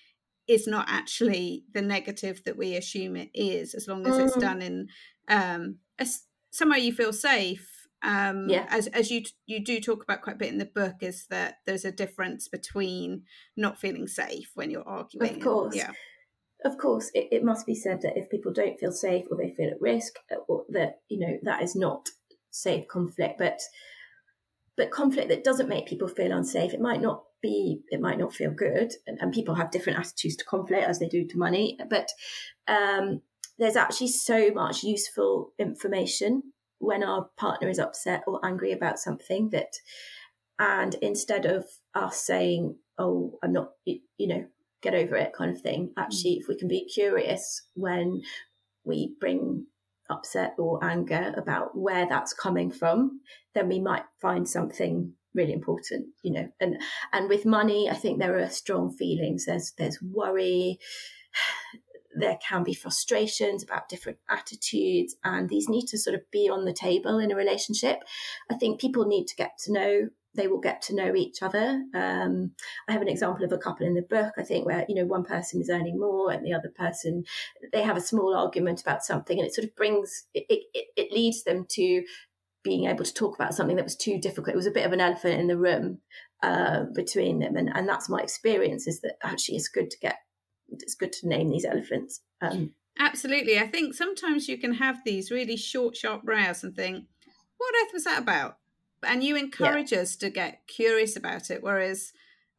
is 0.48 0.66
not 0.66 0.86
actually 0.88 1.64
the 1.74 1.82
negative 1.82 2.42
that 2.44 2.56
we 2.56 2.76
assume 2.76 3.16
it 3.16 3.30
is, 3.34 3.74
as 3.74 3.88
long 3.88 4.06
as 4.06 4.14
mm. 4.14 4.26
it's 4.26 4.36
done 4.36 4.62
in 4.62 4.88
um, 5.28 5.76
a, 5.98 6.06
somewhere 6.50 6.78
you 6.78 6.92
feel 6.92 7.12
safe. 7.12 7.75
Um, 8.06 8.48
yeah. 8.48 8.66
As 8.70 8.86
as 8.88 9.10
you 9.10 9.22
you 9.46 9.62
do 9.62 9.80
talk 9.80 10.02
about 10.04 10.22
quite 10.22 10.36
a 10.36 10.38
bit 10.38 10.52
in 10.52 10.58
the 10.58 10.64
book, 10.64 10.96
is 11.00 11.26
that 11.30 11.56
there's 11.66 11.84
a 11.84 11.90
difference 11.90 12.46
between 12.46 13.24
not 13.56 13.80
feeling 13.80 14.06
safe 14.06 14.52
when 14.54 14.70
you're 14.70 14.88
arguing. 14.88 15.36
Of 15.36 15.40
course. 15.40 15.74
Yeah. 15.74 15.90
Of 16.64 16.78
course, 16.78 17.10
it, 17.14 17.28
it 17.32 17.44
must 17.44 17.66
be 17.66 17.74
said 17.74 18.00
that 18.02 18.16
if 18.16 18.30
people 18.30 18.52
don't 18.52 18.78
feel 18.78 18.92
safe 18.92 19.26
or 19.30 19.36
they 19.36 19.54
feel 19.54 19.70
at 19.70 19.80
risk, 19.80 20.14
uh, 20.32 20.36
or 20.48 20.64
that 20.70 21.00
you 21.08 21.18
know 21.18 21.36
that 21.42 21.62
is 21.62 21.74
not 21.74 22.08
safe 22.50 22.86
conflict. 22.86 23.38
But 23.38 23.60
but 24.76 24.92
conflict 24.92 25.28
that 25.28 25.44
doesn't 25.44 25.68
make 25.68 25.86
people 25.86 26.08
feel 26.08 26.32
unsafe, 26.32 26.72
it 26.72 26.80
might 26.80 27.02
not 27.02 27.24
be 27.42 27.80
it 27.88 28.00
might 28.00 28.18
not 28.18 28.32
feel 28.32 28.50
good 28.50 28.92
and, 29.06 29.18
and 29.20 29.32
people 29.32 29.56
have 29.56 29.70
different 29.70 29.98
attitudes 29.98 30.36
to 30.36 30.44
conflict 30.44 30.88
as 30.88 30.98
they 30.98 31.06
do 31.06 31.26
to 31.26 31.36
money 31.36 31.76
but 31.90 32.08
um, 32.66 33.20
there's 33.58 33.76
actually 33.76 34.08
so 34.08 34.50
much 34.52 34.82
useful 34.82 35.52
information 35.58 36.42
when 36.78 37.02
our 37.02 37.28
partner 37.36 37.68
is 37.68 37.78
upset 37.78 38.22
or 38.26 38.44
angry 38.44 38.72
about 38.72 38.98
something 38.98 39.50
that 39.50 39.74
and 40.58 40.94
instead 40.96 41.46
of 41.46 41.64
us 41.94 42.20
saying 42.20 42.76
oh 42.98 43.38
i'm 43.42 43.52
not 43.52 43.70
you 43.84 44.26
know 44.26 44.44
get 44.82 44.94
over 44.94 45.16
it 45.16 45.32
kind 45.32 45.50
of 45.50 45.60
thing 45.60 45.92
actually 45.96 46.36
mm. 46.36 46.40
if 46.40 46.48
we 46.48 46.56
can 46.56 46.68
be 46.68 46.84
curious 46.84 47.62
when 47.74 48.20
we 48.84 49.14
bring 49.20 49.66
upset 50.08 50.54
or 50.58 50.82
anger 50.84 51.34
about 51.36 51.76
where 51.76 52.06
that's 52.08 52.32
coming 52.32 52.70
from 52.70 53.20
then 53.54 53.68
we 53.68 53.80
might 53.80 54.04
find 54.20 54.48
something 54.48 55.12
really 55.34 55.52
important 55.52 56.06
you 56.22 56.32
know 56.32 56.48
and 56.60 56.80
and 57.12 57.28
with 57.28 57.44
money 57.44 57.90
i 57.90 57.94
think 57.94 58.18
there 58.18 58.38
are 58.38 58.48
strong 58.48 58.90
feelings 58.90 59.44
there's 59.46 59.72
there's 59.76 59.98
worry 60.00 60.78
there 62.18 62.38
can 62.46 62.62
be 62.62 62.74
frustrations 62.74 63.62
about 63.62 63.88
different 63.88 64.18
attitudes 64.28 65.14
and 65.24 65.48
these 65.48 65.68
need 65.68 65.86
to 65.86 65.98
sort 65.98 66.14
of 66.14 66.22
be 66.30 66.48
on 66.48 66.64
the 66.64 66.72
table 66.72 67.18
in 67.18 67.30
a 67.30 67.36
relationship 67.36 68.02
i 68.50 68.54
think 68.54 68.80
people 68.80 69.04
need 69.04 69.26
to 69.26 69.36
get 69.36 69.52
to 69.58 69.72
know 69.72 70.08
they 70.34 70.48
will 70.48 70.60
get 70.60 70.82
to 70.82 70.94
know 70.94 71.14
each 71.14 71.42
other 71.42 71.82
um, 71.94 72.52
i 72.88 72.92
have 72.92 73.02
an 73.02 73.08
example 73.08 73.44
of 73.44 73.52
a 73.52 73.58
couple 73.58 73.86
in 73.86 73.94
the 73.94 74.02
book 74.02 74.32
i 74.38 74.42
think 74.42 74.66
where 74.66 74.84
you 74.88 74.94
know 74.94 75.06
one 75.06 75.24
person 75.24 75.60
is 75.60 75.70
earning 75.70 75.98
more 75.98 76.30
and 76.30 76.44
the 76.44 76.52
other 76.52 76.72
person 76.76 77.24
they 77.72 77.82
have 77.82 77.96
a 77.96 78.00
small 78.02 78.34
argument 78.34 78.80
about 78.80 79.04
something 79.04 79.38
and 79.38 79.46
it 79.46 79.54
sort 79.54 79.66
of 79.66 79.74
brings 79.76 80.24
it, 80.34 80.44
it, 80.48 80.86
it 80.96 81.12
leads 81.12 81.44
them 81.44 81.66
to 81.68 82.02
being 82.66 82.86
able 82.86 83.04
to 83.04 83.14
talk 83.14 83.36
about 83.36 83.54
something 83.54 83.76
that 83.76 83.84
was 83.84 83.94
too 83.94 84.18
difficult. 84.18 84.52
It 84.52 84.56
was 84.56 84.66
a 84.66 84.72
bit 84.72 84.84
of 84.84 84.92
an 84.92 85.00
elephant 85.00 85.38
in 85.38 85.46
the 85.46 85.56
room 85.56 86.00
uh, 86.42 86.82
between 86.96 87.38
them, 87.38 87.56
and 87.56 87.70
and 87.72 87.88
that's 87.88 88.08
my 88.08 88.20
experience. 88.20 88.88
Is 88.88 89.00
that 89.02 89.14
actually 89.22 89.54
it's 89.54 89.68
good 89.68 89.88
to 89.88 89.98
get 90.00 90.16
it's 90.70 90.94
good 90.94 91.12
to 91.14 91.28
name 91.28 91.50
these 91.50 91.64
elephants. 91.64 92.20
Um, 92.40 92.72
Absolutely, 92.98 93.58
I 93.58 93.66
think 93.66 93.94
sometimes 93.94 94.48
you 94.48 94.56
can 94.56 94.74
have 94.74 95.00
these 95.04 95.30
really 95.30 95.56
short, 95.56 95.96
sharp 95.96 96.22
brows 96.22 96.64
and 96.64 96.74
think, 96.74 97.04
"What 97.58 97.74
earth 97.82 97.92
was 97.92 98.04
that 98.04 98.22
about?" 98.22 98.58
And 99.02 99.22
you 99.22 99.36
encourage 99.36 99.92
yeah. 99.92 100.00
us 100.00 100.16
to 100.16 100.30
get 100.30 100.66
curious 100.66 101.16
about 101.16 101.50
it, 101.50 101.62
whereas 101.62 102.12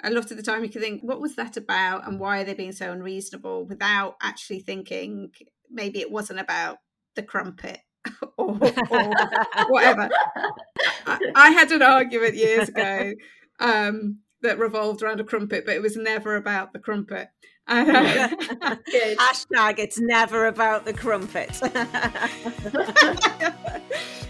a 0.03 0.11
lot 0.11 0.29
of 0.29 0.37
the 0.37 0.43
time 0.43 0.63
you 0.63 0.69
can 0.69 0.81
think, 0.81 1.01
"What 1.01 1.19
was 1.19 1.35
that 1.35 1.57
about?" 1.57 2.07
and 2.07 2.19
why 2.19 2.41
are 2.41 2.43
they 2.43 2.53
being 2.53 2.71
so 2.71 2.91
unreasonable? 2.91 3.65
Without 3.65 4.15
actually 4.21 4.59
thinking, 4.59 5.31
maybe 5.71 5.99
it 5.99 6.11
wasn't 6.11 6.39
about 6.39 6.77
the 7.15 7.23
crumpet 7.23 7.79
or, 8.37 8.57
or 8.89 9.13
whatever. 9.69 10.09
I, 11.05 11.19
I, 11.35 11.49
had 11.51 11.71
an 11.71 11.81
argument 11.81 12.35
years 12.35 12.69
ago 12.69 13.13
um, 13.59 14.19
that 14.41 14.59
revolved 14.59 15.01
around 15.01 15.19
a 15.19 15.23
crumpet, 15.23 15.65
but 15.65 15.75
it 15.75 15.81
was 15.81 15.97
never 15.97 16.35
about 16.35 16.73
the 16.73 16.79
crumpet. 16.79 17.29
And, 17.69 17.89
uh, 17.89 18.29
Hashtag 19.19 19.77
it's 19.77 19.99
never 19.99 20.47
about 20.47 20.85
the 20.85 20.93
crumpet. 20.93 21.59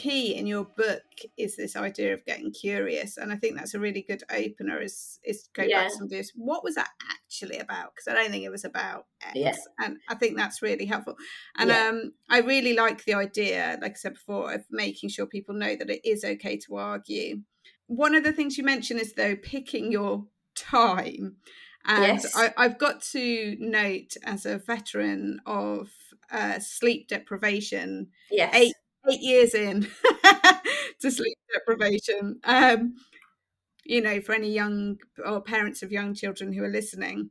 key 0.00 0.34
in 0.34 0.46
your 0.46 0.64
book 0.64 1.02
is 1.36 1.56
this 1.56 1.76
idea 1.76 2.14
of 2.14 2.24
getting 2.24 2.52
curious, 2.52 3.18
and 3.18 3.30
I 3.32 3.36
think 3.36 3.56
that's 3.56 3.74
a 3.74 3.78
really 3.78 4.02
good 4.02 4.22
opener. 4.30 4.80
Is 4.80 5.18
is 5.24 5.48
go 5.54 5.62
yeah. 5.62 5.84
back 5.84 5.92
and 6.00 6.08
do 6.08 6.22
what 6.36 6.64
was 6.64 6.76
that 6.76 6.88
actually 7.10 7.58
about? 7.58 7.92
Because 7.94 8.08
I 8.08 8.14
don't 8.14 8.30
think 8.30 8.44
it 8.44 8.50
was 8.50 8.64
about 8.64 9.06
X, 9.22 9.32
yeah. 9.34 9.54
and 9.78 9.98
I 10.08 10.14
think 10.14 10.36
that's 10.36 10.62
really 10.62 10.86
helpful. 10.86 11.16
And 11.56 11.68
yeah. 11.68 11.88
um, 11.88 12.12
I 12.30 12.40
really 12.40 12.74
like 12.74 13.04
the 13.04 13.14
idea, 13.14 13.78
like 13.82 13.92
I 13.92 13.94
said 13.94 14.14
before, 14.14 14.52
of 14.52 14.64
making 14.70 15.10
sure 15.10 15.26
people 15.26 15.54
know 15.54 15.76
that 15.76 15.90
it 15.90 16.00
is 16.08 16.24
okay 16.24 16.56
to 16.66 16.76
argue. 16.76 17.42
One 17.86 18.14
of 18.14 18.24
the 18.24 18.32
things 18.32 18.56
you 18.56 18.64
mentioned 18.64 19.00
is 19.00 19.14
though 19.14 19.36
picking 19.36 19.92
your 19.92 20.26
time. 20.54 21.36
And 21.86 22.04
yes. 22.22 22.36
I, 22.36 22.52
have 22.62 22.78
got 22.78 23.00
to 23.12 23.56
note, 23.58 24.16
as 24.22 24.44
a 24.44 24.58
veteran 24.58 25.40
of 25.46 25.88
uh, 26.30 26.58
sleep 26.58 27.08
deprivation, 27.08 28.08
yes. 28.30 28.54
eight 28.54 28.74
eight 29.08 29.20
years 29.20 29.54
in 29.54 29.82
to 31.00 31.10
sleep 31.10 31.36
deprivation. 31.52 32.40
Um, 32.44 32.94
you 33.84 34.00
know, 34.00 34.20
for 34.20 34.34
any 34.34 34.50
young 34.50 34.98
or 35.24 35.40
parents 35.40 35.82
of 35.82 35.92
young 35.92 36.14
children 36.14 36.52
who 36.52 36.62
are 36.62 36.68
listening, 36.68 37.30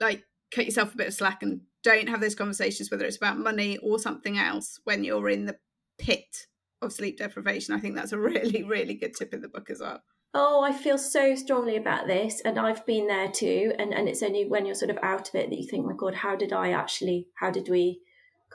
like 0.00 0.24
cut 0.54 0.66
yourself 0.66 0.94
a 0.94 0.96
bit 0.96 1.08
of 1.08 1.14
slack 1.14 1.42
and 1.42 1.62
don't 1.82 2.08
have 2.08 2.20
those 2.20 2.34
conversations, 2.34 2.90
whether 2.90 3.04
it's 3.04 3.16
about 3.16 3.38
money 3.38 3.78
or 3.78 3.98
something 3.98 4.38
else, 4.38 4.80
when 4.84 5.04
you're 5.04 5.28
in 5.28 5.46
the 5.46 5.56
pit 5.98 6.46
of 6.82 6.92
sleep 6.92 7.18
deprivation. 7.18 7.74
I 7.74 7.80
think 7.80 7.94
that's 7.94 8.12
a 8.12 8.18
really, 8.20 8.62
really 8.62 8.94
good 8.94 9.14
tip 9.14 9.32
in 9.32 9.40
the 9.40 9.48
book 9.48 9.70
as 9.70 9.80
well. 9.80 10.02
Oh, 10.34 10.62
I 10.62 10.72
feel 10.72 10.98
so 10.98 11.34
strongly 11.34 11.76
about 11.76 12.06
this, 12.06 12.42
and 12.44 12.58
I've 12.58 12.84
been 12.84 13.06
there 13.06 13.30
too. 13.30 13.72
And 13.78 13.94
and 13.94 14.08
it's 14.08 14.22
only 14.22 14.44
when 14.46 14.66
you're 14.66 14.74
sort 14.74 14.90
of 14.90 14.98
out 15.02 15.28
of 15.28 15.34
it 15.34 15.48
that 15.48 15.58
you 15.58 15.66
think, 15.66 15.86
my 15.86 15.94
God, 15.96 16.14
how 16.14 16.36
did 16.36 16.52
I 16.52 16.72
actually? 16.72 17.28
How 17.36 17.50
did 17.50 17.68
we? 17.68 18.00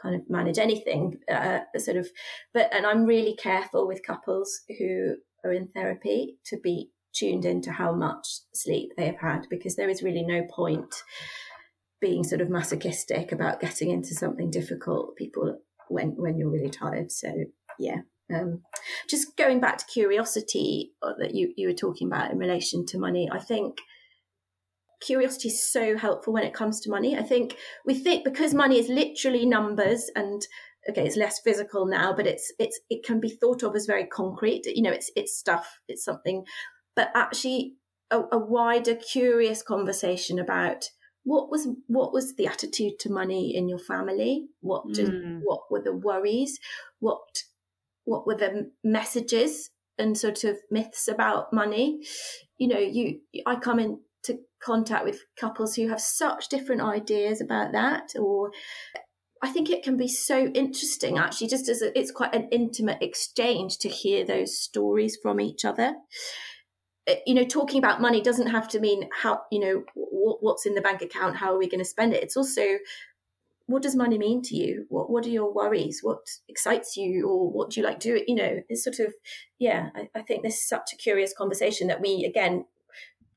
Kind 0.01 0.15
of 0.15 0.29
manage 0.29 0.58
anything 0.58 1.20
uh, 1.31 1.60
sort 1.77 1.98
of 1.98 2.08
but 2.53 2.74
and 2.74 2.86
i'm 2.86 3.05
really 3.05 3.36
careful 3.36 3.88
with 3.88 4.05
couples 4.05 4.62
who 4.79 5.15
are 5.43 5.53
in 5.53 5.67
therapy 5.67 6.38
to 6.46 6.58
be 6.58 6.89
tuned 7.13 7.46
into 7.46 7.72
how 7.72 7.93
much 7.93 8.25
sleep 8.53 8.91
they 8.98 9.05
have 9.05 9.20
had 9.20 9.46
because 9.50 9.75
there 9.75 9.89
is 9.89 10.01
really 10.01 10.24
no 10.24 10.43
point 10.50 11.03
being 12.00 12.24
sort 12.24 12.41
of 12.41 12.50
masochistic 12.50 13.31
about 13.31 13.60
getting 13.60 13.89
into 13.89 14.15
something 14.15 14.50
difficult 14.50 15.15
people 15.17 15.58
when 15.89 16.15
when 16.15 16.38
you're 16.38 16.50
really 16.50 16.70
tired. 16.70 17.12
So 17.12 17.31
yeah 17.77 17.98
um, 18.34 18.62
just 19.10 19.36
going 19.36 19.60
back 19.60 19.77
to 19.77 19.86
curiosity 19.86 20.93
uh, 21.01 21.13
that 21.20 21.36
you, 21.36 21.53
you 21.58 21.67
were 21.67 21.74
talking 21.74 22.08
about 22.08 22.31
in 22.31 22.38
relation 22.38 22.86
to 22.88 23.00
money 23.00 23.29
i 23.31 23.39
think 23.39 23.77
curiosity 25.01 25.50
is 25.50 25.63
so 25.63 25.98
helpful 25.98 26.34
when 26.34 26.43
it 26.43 26.53
comes 26.53 26.79
to 26.81 26.89
money. 26.89 27.17
I 27.17 27.24
think 27.24 27.58
we 27.86 27.93
think 27.93 28.24
because 28.24 28.53
money 28.53 28.79
is 28.79 28.88
literally 28.88 29.46
numbers 29.46 30.10
and 30.15 30.41
okay, 30.89 31.05
it's 31.05 31.17
less 31.17 31.39
physical 31.39 31.86
now, 31.86 32.13
but 32.15 32.27
it's 32.27 32.51
it's 32.60 32.79
it 32.89 33.03
can 33.03 33.20
be 33.20 33.29
thought 33.29 33.63
of 33.63 33.75
as 33.75 33.86
very 33.86 34.05
concrete. 34.05 34.65
You 34.65 34.84
know, 34.84 34.91
it's 34.91 35.12
it's 35.15 35.38
stuff, 35.38 35.79
it's 35.88 36.03
something, 36.03 36.46
but 36.96 37.10
actually 37.15 37.75
a, 38.10 38.22
a 38.31 38.38
wider, 38.38 38.96
curious 38.96 39.63
conversation 39.63 40.39
about 40.39 40.86
what 41.24 41.50
was 41.50 41.67
what 41.88 42.13
was 42.13 42.36
the 42.36 42.48
attitude 42.48 43.00
to 43.00 43.12
money 43.12 43.55
in 43.55 43.70
your 43.70 43.79
family? 43.79 44.48
What 44.62 44.84
did, 44.93 45.10
mm. 45.10 45.39
what 45.43 45.62
were 45.70 45.81
the 45.81 45.93
worries? 45.93 46.60
What 47.00 47.43
what 48.05 48.25
were 48.25 48.36
the 48.36 48.72
messages 48.84 49.70
and 49.98 50.17
sort 50.17 50.43
of 50.43 50.58
myths 50.72 51.08
about 51.08 51.53
money? 51.53 52.01
You 52.58 52.67
know, 52.70 52.79
you 52.79 53.20
I 53.46 53.55
come 53.55 53.79
in 53.79 54.00
to 54.24 54.40
contact 54.63 55.06
with 55.06 55.22
couples 55.40 55.75
who 55.75 55.90
have 55.90 56.01
such 56.01 56.50
different 56.50 56.82
ideas 56.82 57.42
about 57.42 57.72
that 57.72 58.12
or 58.20 58.51
I 59.44 59.50
think 59.50 59.72
it 59.72 59.84
can 59.84 59.98
be 59.98 60.08
so 60.08 60.48
interesting 60.48 61.18
actually 61.18 61.48
just 61.48 61.68
as 61.68 61.82
a, 61.82 61.98
it's 61.98 62.12
quite 62.12 62.36
an 62.36 62.48
intimate 62.51 63.01
exchange 63.01 63.80
to 63.80 63.90
hear 63.90 64.24
those 64.25 64.58
stories 64.58 65.18
from 65.22 65.40
each 65.40 65.66
other 65.66 65.96
eh, 67.08 67.16
you 67.25 67.34
know 67.34 67.46
talking 67.46 67.80
about 67.80 68.01
money 68.01 68.22
doesn't 68.22 68.51
have 68.51 68.68
to 68.70 68.80
mean 68.80 69.10
how 69.22 69.42
you 69.51 69.60
know 69.60 69.84
what's 69.96 70.66
in 70.66 70.75
the 70.75 70.82
bank 70.82 71.01
account 71.01 71.38
how 71.38 71.54
are 71.54 71.58
we 71.58 71.70
going 71.70 71.80
to 71.80 71.86
spend 71.86 72.13
it 72.13 72.24
it's 72.24 72.38
also 72.38 72.78
what 73.72 73.82
does 73.82 73.96
money 73.96 74.18
mean 74.18 74.42
to 74.44 74.56
you? 74.56 74.86
What 74.90 75.10
what 75.10 75.25
are 75.25 75.30
your 75.30 75.51
worries? 75.51 76.01
What 76.01 76.28
excites 76.48 76.98
you, 76.98 77.28
or 77.28 77.50
what 77.50 77.70
do 77.70 77.80
you 77.80 77.86
like 77.86 78.00
to 78.01 78.18
do? 78.18 78.24
You 78.28 78.36
know, 78.36 78.60
it's 78.70 78.84
sort 78.84 79.00
of 79.00 79.13
yeah. 79.60 79.90
I, 79.96 80.10
I 80.13 80.22
think 80.22 80.44
this 80.44 80.56
is 80.56 80.68
such 80.68 80.92
a 80.94 80.98
curious 80.98 81.34
conversation 81.34 81.88
that 81.88 82.01
we 82.01 82.25
again 82.25 82.66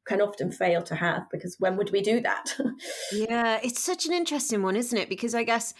can 0.06 0.20
often 0.20 0.52
fail 0.52 0.82
to 0.82 0.94
have 0.94 1.28
because 1.30 1.56
when 1.58 1.76
would 1.76 1.90
we 1.90 2.00
do 2.00 2.20
that? 2.20 2.56
yeah, 3.12 3.58
it's 3.62 3.82
such 3.82 4.06
an 4.06 4.12
interesting 4.12 4.62
one, 4.62 4.76
isn't 4.76 4.96
it? 4.96 5.08
Because 5.08 5.34
I 5.34 5.44
guess 5.44 5.74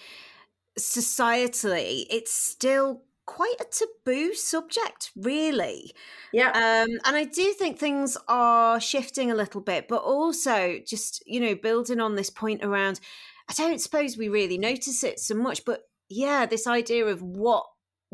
societally, 0.79 2.07
it's 2.11 2.33
still 2.33 3.03
quite 3.27 3.55
a 3.61 3.65
taboo 3.65 4.35
subject, 4.35 5.11
really. 5.17 5.93
Yeah. 6.33 6.49
Um, 6.49 6.99
and 7.05 7.17
I 7.17 7.25
do 7.25 7.53
think 7.53 7.79
things 7.79 8.17
are 8.29 8.81
shifting 8.81 9.31
a 9.31 9.35
little 9.35 9.61
bit, 9.61 9.89
but 9.89 10.03
also 10.03 10.79
just, 10.87 11.23
you 11.27 11.41
know, 11.41 11.55
building 11.55 12.01
on 12.01 12.17
this 12.17 12.31
point 12.31 12.65
around, 12.65 13.01
I 13.49 13.55
don't 13.55 13.81
suppose 13.81 14.17
we 14.17 14.29
really 14.29 14.59
notice 14.59 15.03
it 15.05 15.21
so 15.21 15.35
much, 15.35 15.65
but 15.65 15.83
yeah, 16.09 16.47
this 16.47 16.67
idea 16.67 17.07
of 17.07 17.23
what 17.23 17.67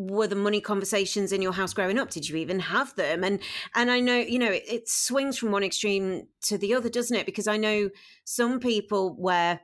were 0.09 0.27
the 0.27 0.35
money 0.35 0.61
conversations 0.61 1.33
in 1.33 1.43
your 1.43 1.53
house 1.53 1.75
growing 1.75 1.99
up 1.99 2.11
did 2.11 2.29
you 2.29 2.37
even 2.37 2.59
have 2.59 2.95
them 2.97 3.23
and 3.23 3.41
and 3.75 3.91
i 3.91 4.01
know 4.01 4.17
you 4.17 4.39
know 4.39 4.51
it, 4.51 4.63
it, 4.67 4.89
swings 4.89 5.37
from 5.37 5.51
one 5.51 5.63
extreme 5.63 6.27
to 6.41 6.57
the 6.57 6.75
other 6.75 6.89
doesn't 6.89 7.17
it 7.17 7.27
because 7.27 7.47
i 7.47 7.57
know 7.57 7.91
some 8.25 8.59
people 8.59 9.15
where 9.19 9.61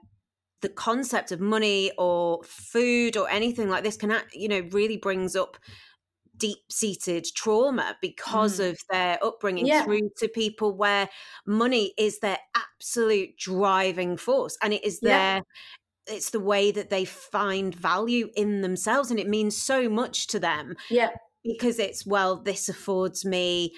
the 0.60 0.68
concept 0.68 1.32
of 1.32 1.40
money 1.40 1.90
or 1.98 2.42
food 2.44 3.16
or 3.16 3.28
anything 3.30 3.68
like 3.68 3.84
this 3.84 3.96
can 3.96 4.14
you 4.32 4.48
know 4.48 4.62
really 4.72 4.96
brings 4.96 5.34
up 5.36 5.56
deep 6.36 6.58
seated 6.70 7.26
trauma 7.34 7.96
because 8.02 8.60
mm. 8.60 8.70
of 8.70 8.78
their 8.90 9.18
upbringing 9.24 9.66
yeah. 9.66 9.84
through 9.84 10.10
to 10.18 10.28
people 10.28 10.76
where 10.76 11.08
money 11.46 11.94
is 11.96 12.18
their 12.18 12.38
absolute 12.54 13.30
driving 13.38 14.18
force 14.18 14.58
and 14.62 14.74
it 14.74 14.84
is 14.84 15.00
their 15.00 15.36
yeah 15.36 15.40
it's 16.06 16.30
the 16.30 16.40
way 16.40 16.70
that 16.70 16.90
they 16.90 17.04
find 17.04 17.74
value 17.74 18.28
in 18.36 18.62
themselves 18.62 19.10
and 19.10 19.18
it 19.18 19.28
means 19.28 19.56
so 19.56 19.88
much 19.88 20.26
to 20.28 20.38
them 20.38 20.76
yeah. 20.90 21.10
because 21.42 21.78
it's 21.78 22.06
well 22.06 22.36
this 22.36 22.68
affords 22.68 23.24
me 23.24 23.72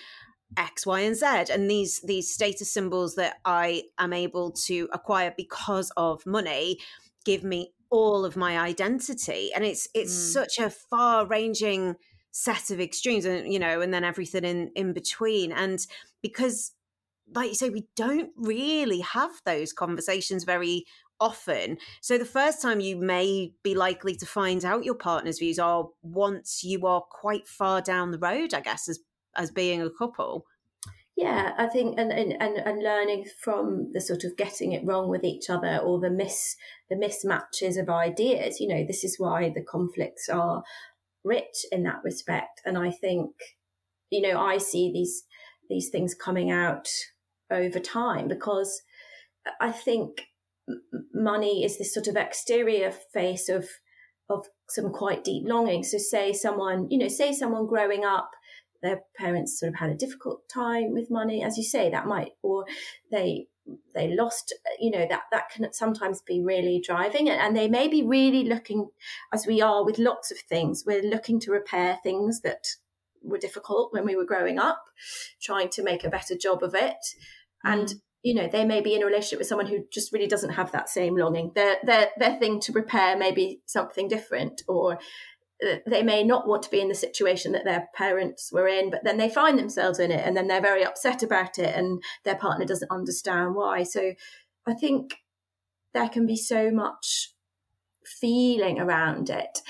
x 0.57 0.87
y 0.87 1.01
and 1.01 1.17
z. 1.17 1.27
And 1.27 1.71
these 1.71 2.01
these 2.03 2.33
status 2.33 2.73
symbols 2.73 3.15
that 3.17 3.37
i 3.45 3.83
am 3.99 4.13
able 4.13 4.51
to 4.67 4.89
acquire 4.93 5.35
because 5.37 5.91
of 5.97 6.25
money 6.25 6.79
give 7.25 7.45
me 7.45 7.73
all 7.91 8.25
of 8.25 8.37
my 8.37 8.59
identity. 8.59 9.51
And 9.55 9.65
it's 9.65 9.89
it's 9.95 10.15
mm. 10.15 10.33
such 10.33 10.59
a 10.59 10.71
far 10.71 11.27
ranging 11.27 11.97
set 12.31 12.71
of 12.71 12.81
extremes 12.81 13.25
and 13.25 13.53
you 13.53 13.59
know 13.59 13.81
and 13.81 13.93
then 13.93 14.05
everything 14.05 14.45
in 14.45 14.71
in 14.75 14.93
between. 14.93 15.53
And 15.53 15.79
because 16.23 16.73
like 17.35 17.51
you 17.51 17.55
say 17.55 17.71
we 17.71 17.87
don't 17.97 18.31
really 18.37 19.01
have 19.01 19.31
those 19.45 19.73
conversations 19.73 20.45
very 20.45 20.85
often. 21.21 21.79
So 22.01 22.19
the 22.19 22.25
first 22.25 22.63
time 22.63 22.81
you 22.81 22.97
may 22.97 23.53
be 23.63 23.75
likely 23.75 24.15
to 24.17 24.27
find 24.27 24.65
out 24.65 24.85
your 24.85 24.95
partner's 24.95 25.39
views 25.39 25.59
are 25.59 25.89
once 26.03 26.63
you 26.63 26.87
are 26.87 27.03
quite 27.03 27.47
far 27.49 27.81
down 27.81 28.11
the 28.11 28.19
road, 28.19 28.55
I 28.55 28.61
guess, 28.61 28.89
as 28.89 29.01
as 29.37 29.51
being 29.51 29.83
a 29.83 29.91
couple. 29.91 30.47
Yeah, 31.17 31.53
I 31.59 31.67
think 31.67 31.99
and, 31.99 32.13
and, 32.13 32.33
and, 32.41 32.83
learning 32.83 33.27
from 33.41 33.91
the 33.93 34.01
sort 34.01 34.23
of 34.23 34.37
getting 34.37 34.71
it 34.71 34.85
wrong 34.85 35.09
with 35.09 35.25
each 35.25 35.51
other 35.51 35.79
or 35.79 35.99
the 35.99 36.11
miss 36.11 36.55
the 36.89 36.95
mismatches 36.95 37.77
of 37.77 37.89
ideas, 37.89 38.61
you 38.61 38.69
know, 38.69 38.85
this 38.87 39.03
is 39.03 39.17
why 39.19 39.51
the 39.53 39.63
conflicts 39.63 40.29
are 40.29 40.63
rich 41.25 41.67
in 41.73 41.83
that 41.83 42.03
respect. 42.05 42.61
And 42.65 42.79
I 42.79 42.93
think, 42.93 43.31
you 44.11 44.21
know, 44.21 44.41
I 44.41 44.59
see 44.59 44.93
these 44.93 45.25
these 45.69 45.89
things 45.89 46.15
coming 46.15 46.53
out 46.53 46.89
over 47.51 47.81
time 47.81 48.29
because 48.29 48.83
uh, 49.45 49.51
I 49.61 49.73
think 49.73 50.23
money 51.15 51.65
is 51.65 51.79
this 51.79 51.95
sort 51.95 52.09
of 52.09 52.17
exterior 52.17 52.91
face 52.91 53.49
of 53.49 53.69
of 54.31 54.47
some 54.69 54.93
quite 54.93 55.25
deep 55.25 55.45
longing. 55.47 55.83
So 55.83 55.97
say 55.99 56.33
someone, 56.33 56.89
you 56.91 56.99
know, 56.99 57.09
say 57.09 57.33
someone 57.33 57.67
growing 57.67 58.05
up, 58.05 58.31
their 58.83 59.01
parents 59.17 59.59
sort 59.59 59.73
of 59.73 59.79
had 59.79 59.91
a 59.91 59.97
difficult 59.97 60.49
time 60.53 60.93
with 60.93 61.11
money, 61.11 61.43
as 61.43 61.57
you 61.57 61.65
say, 61.65 61.91
that 61.91 62.07
might, 62.07 62.33
or 62.43 62.67
they 63.11 63.47
they 63.95 64.15
lost, 64.15 64.55
you 64.79 64.91
know, 64.91 65.07
that 65.09 65.23
that 65.31 65.51
can 65.51 65.73
sometimes 65.73 66.23
be 66.23 66.43
really 66.43 66.81
driving, 66.85 67.29
and, 67.29 67.41
and 67.41 67.57
they 67.57 67.69
may 67.69 67.89
be 67.89 68.03
really 68.03 68.45
looking, 68.45 68.89
as 69.33 69.47
we 69.47 69.61
are 69.61 69.85
with 69.85 69.99
lots 69.99 70.31
of 70.31 70.39
things, 70.39 70.85
we're 70.87 71.03
looking 71.03 71.41
to 71.41 71.51
repair 71.51 71.99
things 72.03 72.41
that 72.43 72.67
were 73.23 73.39
difficult 73.39 73.93
when 73.93 74.07
we 74.07 74.17
were 74.17 74.25
growing 74.25 74.59
up, 74.59 74.83
trying 75.43 75.69
to 75.71 75.83
make 75.83 76.05
a 76.05 76.11
better 76.11 76.37
job 76.37 76.63
of 76.63 76.75
it, 76.75 76.97
and 77.65 77.89
mm 77.89 78.01
you 78.23 78.35
know 78.35 78.49
they 78.49 78.65
may 78.65 78.81
be 78.81 78.95
in 78.95 79.03
a 79.03 79.07
relationship 79.07 79.39
with 79.39 79.49
someone 79.49 79.67
who 79.67 79.85
just 79.93 80.13
really 80.13 80.27
doesn't 80.27 80.51
have 80.51 80.73
that 80.73 80.89
same 80.89 81.17
longing. 81.17 81.53
Their 81.55 81.77
their 81.85 82.09
their 82.19 82.37
thing 82.39 82.61
to 82.61 82.73
repair 82.73 83.17
may 83.17 83.33
be 83.33 83.61
something 83.67 84.09
different 84.09 84.63
or 84.69 84.99
uh, 85.65 85.77
they 85.87 86.03
may 86.03 86.23
not 86.25 86.47
want 86.47 86.63
to 86.65 86.71
be 86.71 86.81
in 86.81 86.89
the 86.89 86.95
situation 86.95 87.53
that 87.53 87.65
their 87.65 87.89
parents 87.95 88.51
were 88.53 88.69
in 88.69 88.91
but 88.91 89.03
then 89.05 89.17
they 89.17 89.29
find 89.29 89.59
themselves 89.59 89.99
in 89.99 90.11
it 90.11 90.25
and 90.25 90.37
then 90.37 90.47
they're 90.47 90.61
very 90.61 90.85
upset 90.85 91.23
about 91.23 91.59
it 91.59 91.75
and 91.75 92.03
their 92.25 92.37
partner 92.37 92.65
doesn't 92.65 92.91
understand 92.91 93.55
why. 93.55 93.83
So 93.83 94.15
i 94.67 94.75
think 94.75 95.15
there 95.95 96.09
can 96.09 96.27
be 96.27 96.37
so 96.37 96.71
much 96.71 97.33
feeling 98.05 98.79
around 98.79 99.31
it. 99.31 99.61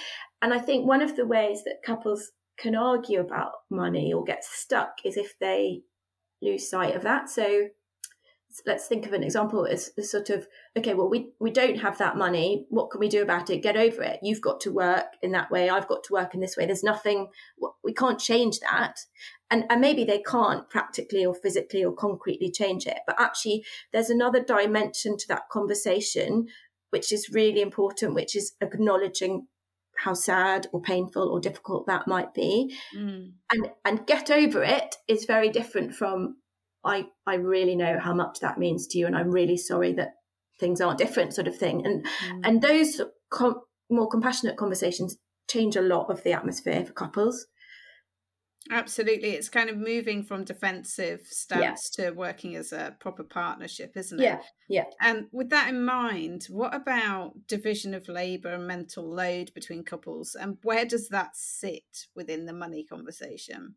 And 0.40 0.54
i 0.54 0.58
think 0.58 0.86
one 0.86 1.02
of 1.02 1.16
the 1.16 1.26
ways 1.26 1.64
that 1.64 1.82
couples 1.84 2.32
can 2.58 2.74
argue 2.74 3.20
about 3.20 3.52
money 3.70 4.12
or 4.12 4.24
get 4.24 4.44
stuck 4.44 4.96
is 5.04 5.16
if 5.16 5.38
they 5.38 5.82
lose 6.42 6.68
sight 6.68 6.94
of 6.94 7.02
that. 7.02 7.30
So 7.30 7.68
let's 8.66 8.86
think 8.86 9.06
of 9.06 9.12
an 9.12 9.22
example 9.22 9.66
as, 9.66 9.90
as, 9.98 10.10
sort 10.10 10.30
of 10.30 10.46
okay 10.76 10.94
well 10.94 11.08
we 11.08 11.32
we 11.38 11.50
don't 11.50 11.78
have 11.80 11.98
that 11.98 12.16
money. 12.16 12.66
What 12.70 12.90
can 12.90 13.00
we 13.00 13.08
do 13.08 13.22
about 13.22 13.50
it? 13.50 13.62
Get 13.62 13.76
over 13.76 14.02
it. 14.02 14.20
You've 14.22 14.40
got 14.40 14.60
to 14.62 14.72
work 14.72 15.06
in 15.22 15.32
that 15.32 15.50
way. 15.50 15.68
I've 15.68 15.88
got 15.88 16.04
to 16.04 16.12
work 16.12 16.34
in 16.34 16.40
this 16.40 16.56
way. 16.56 16.66
There's 16.66 16.82
nothing 16.82 17.28
we 17.82 17.92
can't 17.92 18.18
change 18.18 18.60
that. 18.60 18.96
And 19.50 19.64
and 19.70 19.80
maybe 19.80 20.04
they 20.04 20.20
can't 20.20 20.68
practically 20.70 21.24
or 21.24 21.34
physically 21.34 21.84
or 21.84 21.92
concretely 21.92 22.50
change 22.50 22.86
it. 22.86 22.98
But 23.06 23.20
actually 23.20 23.64
there's 23.92 24.10
another 24.10 24.42
dimension 24.42 25.16
to 25.16 25.28
that 25.28 25.48
conversation 25.50 26.46
which 26.90 27.12
is 27.12 27.30
really 27.30 27.60
important 27.60 28.14
which 28.14 28.34
is 28.34 28.52
acknowledging 28.60 29.46
how 29.98 30.14
sad 30.14 30.68
or 30.72 30.80
painful 30.80 31.28
or 31.28 31.40
difficult 31.40 31.86
that 31.86 32.06
might 32.06 32.32
be. 32.34 32.74
Mm. 32.96 33.32
and 33.52 33.70
and 33.84 34.06
get 34.06 34.30
over 34.30 34.62
it 34.62 34.96
is 35.08 35.24
very 35.24 35.50
different 35.50 35.94
from 35.94 36.36
I 36.84 37.06
I 37.26 37.34
really 37.34 37.76
know 37.76 37.98
how 37.98 38.14
much 38.14 38.40
that 38.40 38.58
means 38.58 38.86
to 38.88 38.98
you, 38.98 39.06
and 39.06 39.16
I'm 39.16 39.30
really 39.30 39.56
sorry 39.56 39.92
that 39.94 40.14
things 40.58 40.80
aren't 40.80 40.98
different, 40.98 41.34
sort 41.34 41.48
of 41.48 41.56
thing. 41.56 41.84
And 41.84 42.04
mm. 42.04 42.40
and 42.44 42.62
those 42.62 43.00
com- 43.30 43.62
more 43.90 44.08
compassionate 44.08 44.56
conversations 44.56 45.16
change 45.50 45.76
a 45.76 45.82
lot 45.82 46.10
of 46.10 46.22
the 46.24 46.32
atmosphere 46.32 46.84
for 46.84 46.92
couples. 46.92 47.46
Absolutely, 48.70 49.30
it's 49.30 49.48
kind 49.48 49.70
of 49.70 49.78
moving 49.78 50.22
from 50.22 50.44
defensive 50.44 51.20
stance 51.24 51.90
yeah. 51.96 52.06
to 52.06 52.10
working 52.10 52.54
as 52.54 52.72
a 52.72 52.96
proper 53.00 53.24
partnership, 53.24 53.92
isn't 53.96 54.20
it? 54.20 54.24
Yeah, 54.24 54.40
yeah. 54.68 54.84
And 55.00 55.26
with 55.32 55.48
that 55.50 55.68
in 55.68 55.84
mind, 55.84 56.46
what 56.50 56.74
about 56.74 57.46
division 57.46 57.94
of 57.94 58.08
labour 58.08 58.50
and 58.50 58.66
mental 58.66 59.08
load 59.08 59.54
between 59.54 59.84
couples, 59.84 60.36
and 60.38 60.58
where 60.62 60.84
does 60.84 61.08
that 61.08 61.30
sit 61.34 62.06
within 62.14 62.44
the 62.44 62.52
money 62.52 62.84
conversation? 62.84 63.76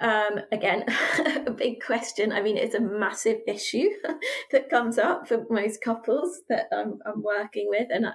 Um, 0.00 0.40
again, 0.50 0.84
a 1.46 1.52
big 1.52 1.82
question. 1.82 2.32
I 2.32 2.42
mean, 2.42 2.56
it's 2.56 2.74
a 2.74 2.80
massive 2.80 3.38
issue 3.46 3.88
that 4.50 4.68
comes 4.68 4.98
up 4.98 5.28
for 5.28 5.44
most 5.48 5.82
couples 5.82 6.40
that 6.48 6.66
I'm, 6.72 6.98
I'm 7.06 7.22
working 7.22 7.66
with, 7.68 7.88
and 7.90 8.06
I, 8.06 8.12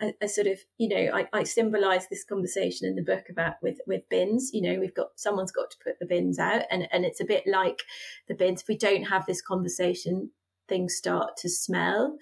I, 0.00 0.14
I, 0.22 0.26
sort 0.26 0.48
of, 0.48 0.58
you 0.78 0.88
know, 0.88 1.12
I, 1.14 1.28
I 1.32 1.44
symbolise 1.44 2.08
this 2.08 2.24
conversation 2.24 2.88
in 2.88 2.96
the 2.96 3.02
book 3.02 3.26
about 3.30 3.54
with 3.62 3.78
with 3.86 4.08
bins. 4.10 4.50
You 4.52 4.62
know, 4.62 4.80
we've 4.80 4.94
got 4.94 5.08
someone's 5.16 5.52
got 5.52 5.70
to 5.70 5.76
put 5.84 6.00
the 6.00 6.06
bins 6.06 6.38
out, 6.38 6.62
and 6.70 6.88
and 6.90 7.04
it's 7.04 7.20
a 7.20 7.26
bit 7.26 7.44
like 7.46 7.82
the 8.26 8.34
bins. 8.34 8.62
If 8.62 8.68
we 8.68 8.76
don't 8.76 9.04
have 9.04 9.26
this 9.26 9.40
conversation, 9.40 10.30
things 10.68 10.96
start 10.96 11.36
to 11.38 11.48
smell. 11.48 12.18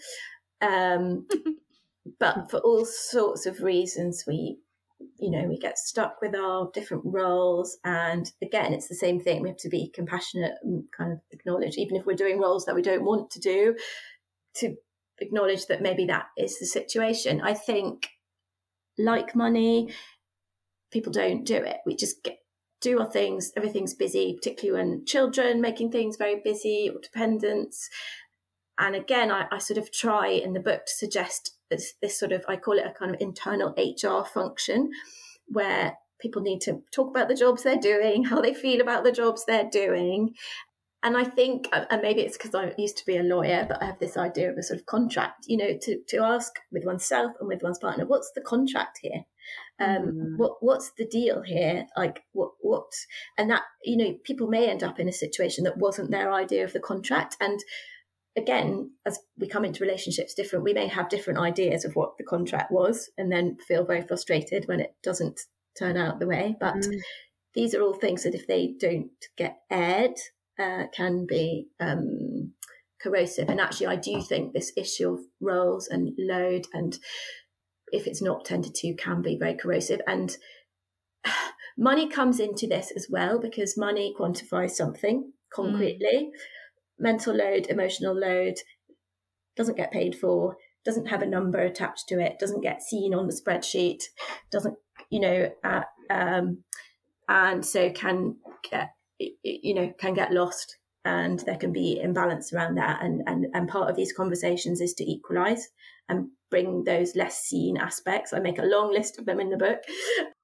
Um, 0.60 1.26
but 2.20 2.50
for 2.50 2.58
all 2.60 2.84
sorts 2.84 3.46
of 3.46 3.62
reasons, 3.62 4.24
we 4.26 4.58
you 5.18 5.30
know, 5.30 5.46
we 5.48 5.58
get 5.58 5.78
stuck 5.78 6.20
with 6.22 6.34
our 6.34 6.70
different 6.72 7.02
roles. 7.06 7.76
And 7.84 8.30
again, 8.42 8.72
it's 8.72 8.88
the 8.88 8.94
same 8.94 9.20
thing. 9.20 9.42
We 9.42 9.48
have 9.48 9.58
to 9.58 9.68
be 9.68 9.90
compassionate 9.92 10.54
and 10.62 10.84
kind 10.96 11.12
of 11.12 11.18
acknowledge, 11.30 11.76
even 11.76 11.96
if 11.96 12.06
we're 12.06 12.16
doing 12.16 12.40
roles 12.40 12.64
that 12.66 12.74
we 12.74 12.82
don't 12.82 13.04
want 13.04 13.30
to 13.32 13.40
do, 13.40 13.76
to 14.56 14.76
acknowledge 15.18 15.66
that 15.66 15.82
maybe 15.82 16.06
that 16.06 16.26
is 16.36 16.58
the 16.58 16.66
situation. 16.66 17.40
I 17.40 17.54
think, 17.54 18.08
like 18.96 19.34
money, 19.34 19.92
people 20.92 21.12
don't 21.12 21.44
do 21.44 21.56
it. 21.56 21.78
We 21.84 21.96
just 21.96 22.22
get 22.22 22.38
do 22.80 23.00
our 23.00 23.10
things. 23.10 23.50
Everything's 23.56 23.94
busy, 23.94 24.34
particularly 24.34 24.80
when 24.80 25.04
children 25.04 25.60
making 25.60 25.90
things 25.90 26.16
very 26.16 26.40
busy 26.44 26.88
or 26.92 27.00
dependents. 27.00 27.88
And 28.78 28.94
again, 28.94 29.32
I, 29.32 29.46
I 29.50 29.58
sort 29.58 29.78
of 29.78 29.90
try 29.90 30.28
in 30.28 30.52
the 30.52 30.60
book 30.60 30.86
to 30.86 30.94
suggest 30.94 31.57
this, 31.70 31.94
this 32.00 32.18
sort 32.18 32.32
of, 32.32 32.44
I 32.48 32.56
call 32.56 32.78
it 32.78 32.86
a 32.86 32.98
kind 32.98 33.14
of 33.14 33.20
internal 33.20 33.74
HR 33.76 34.26
function 34.26 34.90
where 35.46 35.96
people 36.20 36.42
need 36.42 36.60
to 36.62 36.82
talk 36.92 37.10
about 37.10 37.28
the 37.28 37.34
jobs 37.34 37.62
they're 37.62 37.76
doing, 37.76 38.24
how 38.24 38.40
they 38.40 38.54
feel 38.54 38.80
about 38.80 39.04
the 39.04 39.12
jobs 39.12 39.44
they're 39.44 39.68
doing, 39.70 40.34
and 41.02 41.16
I 41.16 41.24
think, 41.24 41.68
and 41.72 42.02
maybe 42.02 42.22
it's 42.22 42.36
because 42.36 42.54
I 42.56 42.72
used 42.76 42.96
to 42.98 43.06
be 43.06 43.16
a 43.16 43.22
lawyer, 43.22 43.64
but 43.68 43.80
I 43.80 43.86
have 43.86 44.00
this 44.00 44.16
idea 44.16 44.50
of 44.50 44.58
a 44.58 44.62
sort 44.64 44.80
of 44.80 44.86
contract, 44.86 45.44
you 45.46 45.56
know, 45.56 45.78
to, 45.80 46.00
to 46.08 46.16
ask 46.18 46.52
with 46.72 46.84
oneself 46.84 47.32
and 47.38 47.48
with 47.48 47.62
one's 47.62 47.78
partner, 47.78 48.04
what's 48.04 48.32
the 48.34 48.40
contract 48.40 48.98
here? 49.00 49.22
Um, 49.80 50.02
mm. 50.02 50.36
what 50.36 50.56
what's 50.60 50.90
the 50.98 51.06
deal 51.06 51.42
here? 51.42 51.86
Like 51.96 52.24
what 52.32 52.50
what? 52.60 52.90
And 53.38 53.48
that 53.50 53.62
you 53.84 53.96
know, 53.96 54.14
people 54.24 54.48
may 54.48 54.68
end 54.68 54.82
up 54.82 54.98
in 54.98 55.08
a 55.08 55.12
situation 55.12 55.64
that 55.64 55.78
wasn't 55.78 56.10
their 56.10 56.32
idea 56.32 56.64
of 56.64 56.72
the 56.72 56.80
contract. 56.80 57.36
And 57.40 57.60
again, 58.38 58.92
as 59.04 59.18
we 59.36 59.48
come 59.48 59.64
into 59.64 59.84
relationships 59.84 60.34
different, 60.34 60.64
we 60.64 60.72
may 60.72 60.86
have 60.86 61.08
different 61.08 61.40
ideas 61.40 61.84
of 61.84 61.94
what 61.94 62.16
the 62.16 62.24
contract 62.24 62.72
was, 62.72 63.10
and 63.18 63.30
then 63.30 63.58
feel 63.66 63.84
very 63.84 64.02
frustrated 64.02 64.66
when 64.66 64.80
it 64.80 64.94
doesn't 65.02 65.40
turn 65.78 65.96
out 65.96 66.18
the 66.20 66.26
way. 66.26 66.56
But 66.58 66.76
mm. 66.76 66.98
these 67.54 67.74
are 67.74 67.82
all 67.82 67.94
things 67.94 68.22
that 68.22 68.34
if 68.34 68.46
they 68.46 68.74
don't 68.78 69.10
get 69.36 69.58
aired 69.70 70.16
uh, 70.58 70.84
can 70.94 71.26
be 71.26 71.68
um, 71.80 72.54
corrosive. 73.00 73.48
And 73.48 73.60
actually, 73.60 73.88
I 73.88 73.96
do 73.96 74.22
think 74.22 74.52
this 74.52 74.72
issue 74.76 75.12
of 75.12 75.20
roles 75.40 75.88
and 75.88 76.12
load, 76.18 76.66
and 76.72 76.98
if 77.92 78.06
it's 78.06 78.22
not 78.22 78.44
tended 78.44 78.74
to, 78.76 78.94
can 78.94 79.22
be 79.22 79.36
very 79.36 79.54
corrosive. 79.54 80.00
And 80.06 80.36
money 81.78 82.08
comes 82.08 82.40
into 82.40 82.66
this 82.66 82.92
as 82.94 83.06
well 83.10 83.38
because 83.38 83.76
money 83.76 84.14
quantifies 84.18 84.70
something 84.70 85.32
concretely. 85.52 86.30
Mm. 86.30 86.38
Mental 86.98 87.34
load, 87.34 87.66
emotional 87.68 88.18
load 88.18 88.54
doesn't 89.56 89.76
get 89.76 89.92
paid 89.92 90.16
for, 90.16 90.56
doesn't 90.84 91.06
have 91.06 91.22
a 91.22 91.26
number 91.26 91.58
attached 91.58 92.08
to 92.08 92.20
it, 92.20 92.38
doesn't 92.38 92.62
get 92.62 92.82
seen 92.82 93.14
on 93.14 93.26
the 93.26 93.32
spreadsheet, 93.32 94.04
doesn't, 94.50 94.76
you 95.10 95.20
know, 95.20 95.50
uh, 95.64 95.82
um, 96.10 96.58
and 97.28 97.64
so 97.64 97.90
can 97.90 98.36
get 98.70 98.90
you 99.18 99.74
know 99.74 99.92
can 99.98 100.14
get 100.14 100.32
lost 100.32 100.76
and 101.04 101.40
there 101.40 101.56
can 101.56 101.72
be 101.72 102.00
imbalance 102.00 102.52
around 102.52 102.76
that 102.76 103.02
and 103.02 103.22
and 103.26 103.46
and 103.52 103.68
part 103.68 103.90
of 103.90 103.96
these 103.96 104.12
conversations 104.12 104.80
is 104.80 104.94
to 104.94 105.04
equalize 105.04 105.68
and 106.08 106.28
bring 106.50 106.84
those 106.84 107.14
less 107.14 107.40
seen 107.40 107.76
aspects. 107.76 108.32
I 108.32 108.38
make 108.38 108.58
a 108.58 108.62
long 108.62 108.90
list 108.92 109.18
of 109.18 109.26
them 109.26 109.40
in 109.40 109.50
the 109.50 109.58
book. 109.58 109.80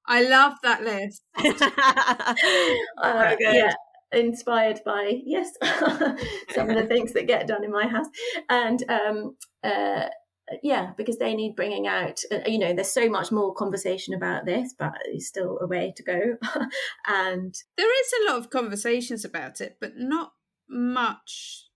I 0.06 0.22
love 0.22 0.54
that 0.62 0.82
list. 0.82 1.22
Uh, 3.02 3.36
yeah 3.40 3.72
inspired 4.14 4.80
by 4.84 5.20
yes 5.24 5.50
some 6.54 6.70
of 6.70 6.76
the 6.76 6.86
things 6.88 7.12
that 7.12 7.26
get 7.26 7.46
done 7.46 7.64
in 7.64 7.72
my 7.72 7.86
house. 7.86 8.06
And 8.48 8.82
um 8.88 9.36
uh 9.62 10.08
yeah 10.62 10.92
because 10.96 11.18
they 11.18 11.34
need 11.34 11.56
bringing 11.56 11.86
out 11.86 12.20
uh, 12.30 12.40
you 12.46 12.58
know 12.58 12.74
there's 12.74 12.92
so 12.92 13.08
much 13.08 13.32
more 13.32 13.54
conversation 13.54 14.12
about 14.12 14.44
this 14.44 14.74
but 14.78 14.92
it's 15.06 15.26
still 15.26 15.58
a 15.60 15.66
way 15.66 15.92
to 15.96 16.02
go. 16.02 16.36
And 17.06 17.54
there 17.76 18.00
is 18.02 18.12
a 18.12 18.30
lot 18.30 18.38
of 18.38 18.50
conversations 18.50 19.24
about 19.24 19.60
it 19.60 19.78
but 19.80 19.96
not 19.96 20.32
much 20.68 21.66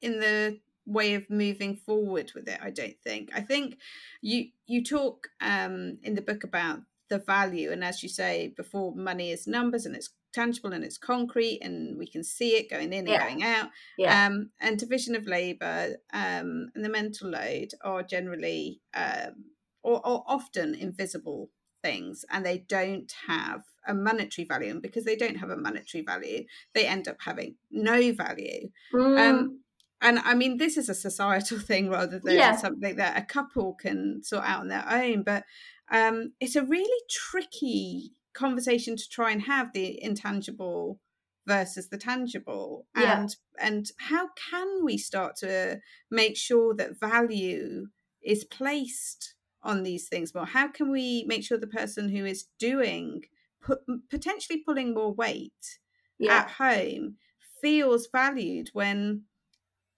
in 0.00 0.20
the 0.20 0.60
way 0.84 1.14
of 1.14 1.30
moving 1.30 1.76
forward 1.76 2.32
with 2.34 2.48
it 2.48 2.58
i 2.60 2.70
don't 2.70 2.98
think. 3.04 3.30
I 3.34 3.40
think 3.40 3.76
you 4.20 4.48
you 4.66 4.84
talk 4.84 5.28
um 5.40 5.98
in 6.02 6.14
the 6.14 6.22
book 6.22 6.44
about 6.44 6.80
the 7.08 7.18
value 7.18 7.70
and 7.70 7.84
as 7.84 8.02
you 8.02 8.08
say 8.08 8.54
before 8.56 8.94
money 8.94 9.30
is 9.30 9.46
numbers 9.46 9.84
and 9.84 9.94
it's 9.94 10.10
tangible 10.32 10.72
and 10.72 10.84
it's 10.84 10.98
concrete 10.98 11.60
and 11.62 11.98
we 11.98 12.06
can 12.06 12.24
see 12.24 12.56
it 12.56 12.70
going 12.70 12.92
in 12.92 13.00
and 13.00 13.08
yeah. 13.08 13.22
going 13.22 13.42
out. 13.42 13.68
Yeah. 13.98 14.26
Um, 14.26 14.50
and 14.60 14.78
division 14.78 15.14
of 15.14 15.26
labour 15.26 15.96
um, 16.12 16.70
and 16.74 16.84
the 16.84 16.88
mental 16.88 17.30
load 17.30 17.72
are 17.82 18.02
generally 18.02 18.80
um, 18.94 19.44
or, 19.82 20.06
or 20.06 20.24
often 20.26 20.74
invisible 20.74 21.50
things 21.82 22.24
and 22.30 22.46
they 22.46 22.58
don't 22.58 23.12
have 23.26 23.62
a 23.86 23.94
monetary 23.94 24.46
value 24.46 24.70
and 24.70 24.82
because 24.82 25.04
they 25.04 25.16
don't 25.16 25.36
have 25.36 25.50
a 25.50 25.56
monetary 25.56 26.04
value 26.04 26.44
they 26.74 26.86
end 26.86 27.08
up 27.08 27.16
having 27.20 27.56
no 27.70 28.12
value 28.12 28.68
mm. 28.94 29.18
um, 29.18 29.60
and 30.00 30.20
i 30.20 30.34
mean 30.34 30.56
this 30.56 30.76
is 30.76 30.88
a 30.88 30.94
societal 30.94 31.58
thing 31.68 31.90
rather 31.90 32.20
than 32.20 32.36
yeah. 32.36 32.56
something 32.56 32.96
that 32.96 33.18
a 33.18 33.24
couple 33.24 33.74
can 33.74 34.22
sort 34.22 34.44
out 34.44 34.60
on 34.60 34.68
their 34.68 34.84
own 34.88 35.22
but 35.22 35.44
um, 35.90 36.32
it's 36.40 36.56
a 36.56 36.64
really 36.64 37.02
tricky 37.10 38.12
conversation 38.34 38.96
to 38.96 39.08
try 39.08 39.30
and 39.30 39.42
have 39.42 39.72
the 39.72 40.02
intangible 40.02 40.98
versus 41.46 41.88
the 41.88 41.98
tangible. 41.98 42.86
Yeah. 42.96 43.20
and 43.20 43.36
and 43.60 43.90
how 43.98 44.28
can 44.50 44.84
we 44.84 44.98
start 44.98 45.36
to 45.36 45.80
make 46.10 46.36
sure 46.36 46.74
that 46.74 46.98
value 46.98 47.86
is 48.22 48.44
placed 48.44 49.34
on 49.62 49.82
these 49.82 50.08
things 50.08 50.34
more? 50.34 50.46
How 50.46 50.68
can 50.68 50.90
we 50.90 51.24
make 51.26 51.44
sure 51.44 51.58
the 51.58 51.66
person 51.66 52.08
who 52.08 52.24
is 52.24 52.46
doing 52.58 53.22
put, 53.62 53.80
potentially 54.10 54.62
pulling 54.64 54.94
more 54.94 55.12
weight 55.12 55.78
yeah. 56.18 56.38
at 56.38 56.50
home 56.52 57.16
feels 57.60 58.08
valued 58.10 58.70
when 58.72 59.22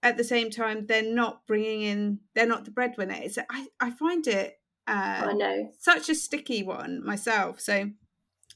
at 0.03 0.17
the 0.17 0.23
same 0.23 0.51
time 0.51 0.85
they're 0.85 1.01
not 1.01 1.47
bringing 1.47 1.81
in 1.81 2.19
they're 2.33 2.47
not 2.47 2.65
the 2.65 2.71
breadwinner? 2.71 3.17
It's 3.17 3.37
i, 3.49 3.67
I 3.79 3.91
find 3.91 4.27
it 4.27 4.59
uh, 4.87 5.29
I 5.29 5.33
know. 5.33 5.71
such 5.79 6.09
a 6.09 6.15
sticky 6.15 6.61
one 6.61 7.03
myself. 7.03 7.59
So 7.59 7.89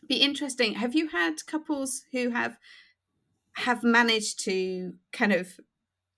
be 0.09 0.17
interesting. 0.17 0.73
Have 0.73 0.95
you 0.95 1.07
had 1.09 1.45
couples 1.45 2.03
who 2.11 2.31
have 2.31 2.57
have 3.53 3.83
managed 3.83 4.43
to 4.45 4.93
kind 5.13 5.31
of 5.31 5.59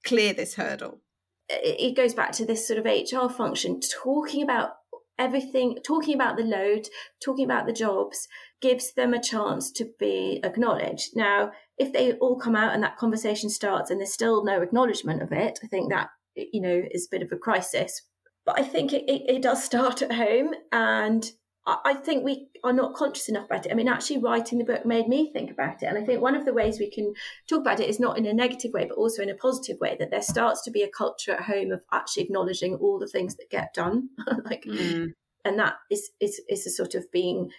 clear 0.04 0.34
this 0.34 0.56
hurdle? 0.56 1.02
It 1.50 1.98
goes 1.98 2.14
back 2.14 2.32
to 2.34 2.46
this 2.46 2.68
sort 2.68 2.80
of 2.80 2.86
HR 2.86 3.32
function, 3.32 3.82
talking 3.82 4.42
about 4.42 4.76
everything, 5.20 5.78
talking 5.86 6.16
about 6.16 6.38
the 6.38 6.44
load, 6.44 6.88
talking 7.24 7.44
about 7.44 7.68
the 7.68 7.74
jobs, 7.74 8.28
gives 8.62 8.94
them 8.94 9.14
a 9.14 9.22
chance 9.22 9.70
to 9.74 9.90
be 10.00 10.40
acknowledged. 10.44 11.10
Now, 11.16 11.52
if 11.78 11.92
they 11.92 12.14
all 12.14 12.40
come 12.40 12.56
out 12.56 12.74
and 12.74 12.82
that 12.84 12.98
conversation 12.98 13.50
starts 13.50 13.92
and 13.92 14.00
there's 14.00 14.14
still 14.14 14.46
no 14.46 14.62
acknowledgement 14.62 15.22
of 15.22 15.34
it, 15.34 15.60
I 15.62 15.68
think 15.68 15.92
that 15.92 16.10
you 16.36 16.62
know 16.62 16.82
is 16.92 17.08
a 17.08 17.16
bit 17.16 17.24
of 17.24 17.32
a 17.34 17.38
crisis. 17.38 18.02
But 18.46 18.60
I 18.60 18.64
think 18.64 18.94
it, 18.94 19.04
it, 19.08 19.24
it 19.28 19.42
does 19.42 19.64
start 19.64 20.02
at 20.02 20.14
home 20.14 20.54
and 20.72 21.30
I 21.68 21.94
think 21.94 22.24
we 22.24 22.48
are 22.64 22.74
not 22.74 22.96
conscious 22.96 23.30
enough 23.30 23.46
about 23.46 23.68
it. 23.68 23.72
I 23.72 23.76
mean, 23.76 23.88
actually, 23.88 24.18
writing 24.18 24.58
the 24.58 24.66
book 24.66 24.84
made 24.84 25.08
me 25.08 25.32
think 25.32 25.52
about 25.52 25.84
it. 25.84 25.86
And 25.86 25.98
I 25.98 26.04
think 26.04 26.20
one 26.20 26.36
of 26.36 26.44
the 26.44 26.54
ways 26.54 26.80
we 26.80 26.90
can 26.90 27.14
talk 27.48 27.62
about 27.62 27.80
it 27.80 27.88
is 27.88 28.00
not 28.00 28.18
in 28.18 28.26
a 28.26 28.34
negative 28.34 28.74
way, 28.74 28.86
but 28.86 28.98
also 28.98 29.22
in 29.22 29.30
a 29.30 29.36
positive 29.36 29.80
way, 29.80 29.96
that 30.00 30.10
there 30.10 30.24
starts 30.24 30.64
to 30.64 30.72
be 30.72 30.82
a 30.82 30.90
culture 30.90 31.34
at 31.34 31.44
home 31.44 31.72
of 31.72 31.84
actually 31.94 32.24
acknowledging 32.24 32.76
all 32.76 32.98
the 32.98 33.08
things 33.08 33.36
that 33.36 33.52
get 33.52 33.76
done. 33.76 34.10
like, 34.46 34.64
mm. 34.64 35.14
and 35.46 35.60
that 35.60 35.76
is, 35.92 36.10
is, 36.20 36.42
is 36.50 36.66
a 36.66 36.72
sort 36.72 36.96
of 36.96 37.12
being, 37.12 37.52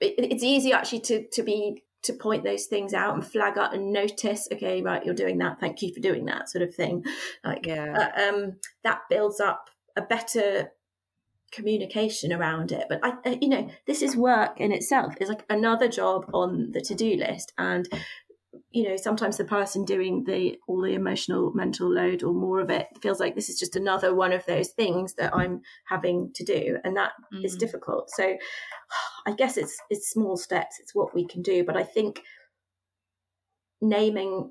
it, 0.00 0.14
it's 0.18 0.44
easy 0.44 0.72
actually 0.72 1.00
to, 1.00 1.26
to 1.32 1.42
be, 1.42 1.82
to 2.04 2.12
point 2.12 2.44
those 2.44 2.66
things 2.66 2.94
out 2.94 3.14
and 3.14 3.26
flag 3.26 3.58
up 3.58 3.72
and 3.72 3.92
notice, 3.92 4.46
okay, 4.52 4.82
right, 4.82 5.04
you're 5.04 5.14
doing 5.14 5.38
that. 5.38 5.58
Thank 5.58 5.82
you 5.82 5.92
for 5.92 6.00
doing 6.00 6.26
that 6.26 6.48
sort 6.48 6.62
of 6.62 6.72
thing. 6.72 7.04
Like, 7.42 7.66
yeah. 7.66 8.10
Uh, 8.16 8.28
um, 8.28 8.56
that 8.84 9.00
builds 9.10 9.40
up 9.40 9.68
a 9.96 10.02
better 10.02 10.70
communication 11.52 12.32
around 12.32 12.72
it 12.72 12.86
but 12.88 13.00
I, 13.02 13.38
you 13.40 13.48
know 13.48 13.68
this 13.86 14.02
is 14.02 14.16
work 14.16 14.58
in 14.58 14.72
itself 14.72 15.14
it's 15.20 15.28
like 15.28 15.44
another 15.50 15.86
job 15.86 16.24
on 16.32 16.72
the 16.72 16.80
to-do 16.80 17.16
list 17.16 17.52
and 17.58 17.86
you 18.70 18.88
know 18.88 18.96
sometimes 18.96 19.36
the 19.36 19.44
person 19.44 19.84
doing 19.84 20.24
the 20.24 20.58
all 20.66 20.80
the 20.82 20.94
emotional 20.94 21.52
mental 21.54 21.90
load 21.92 22.22
or 22.22 22.32
more 22.32 22.60
of 22.60 22.70
it 22.70 22.86
feels 23.00 23.20
like 23.20 23.34
this 23.34 23.48
is 23.48 23.58
just 23.58 23.76
another 23.76 24.14
one 24.14 24.32
of 24.32 24.44
those 24.46 24.68
things 24.70 25.14
that 25.14 25.34
i'm 25.34 25.60
having 25.86 26.30
to 26.34 26.44
do 26.44 26.78
and 26.84 26.96
that 26.96 27.12
mm. 27.32 27.44
is 27.44 27.56
difficult 27.56 28.10
so 28.10 28.36
i 29.26 29.32
guess 29.32 29.56
it's 29.56 29.76
it's 29.90 30.10
small 30.10 30.36
steps 30.36 30.76
it's 30.80 30.94
what 30.94 31.14
we 31.14 31.26
can 31.26 31.42
do 31.42 31.64
but 31.64 31.76
i 31.76 31.82
think 31.82 32.22
naming 33.80 34.50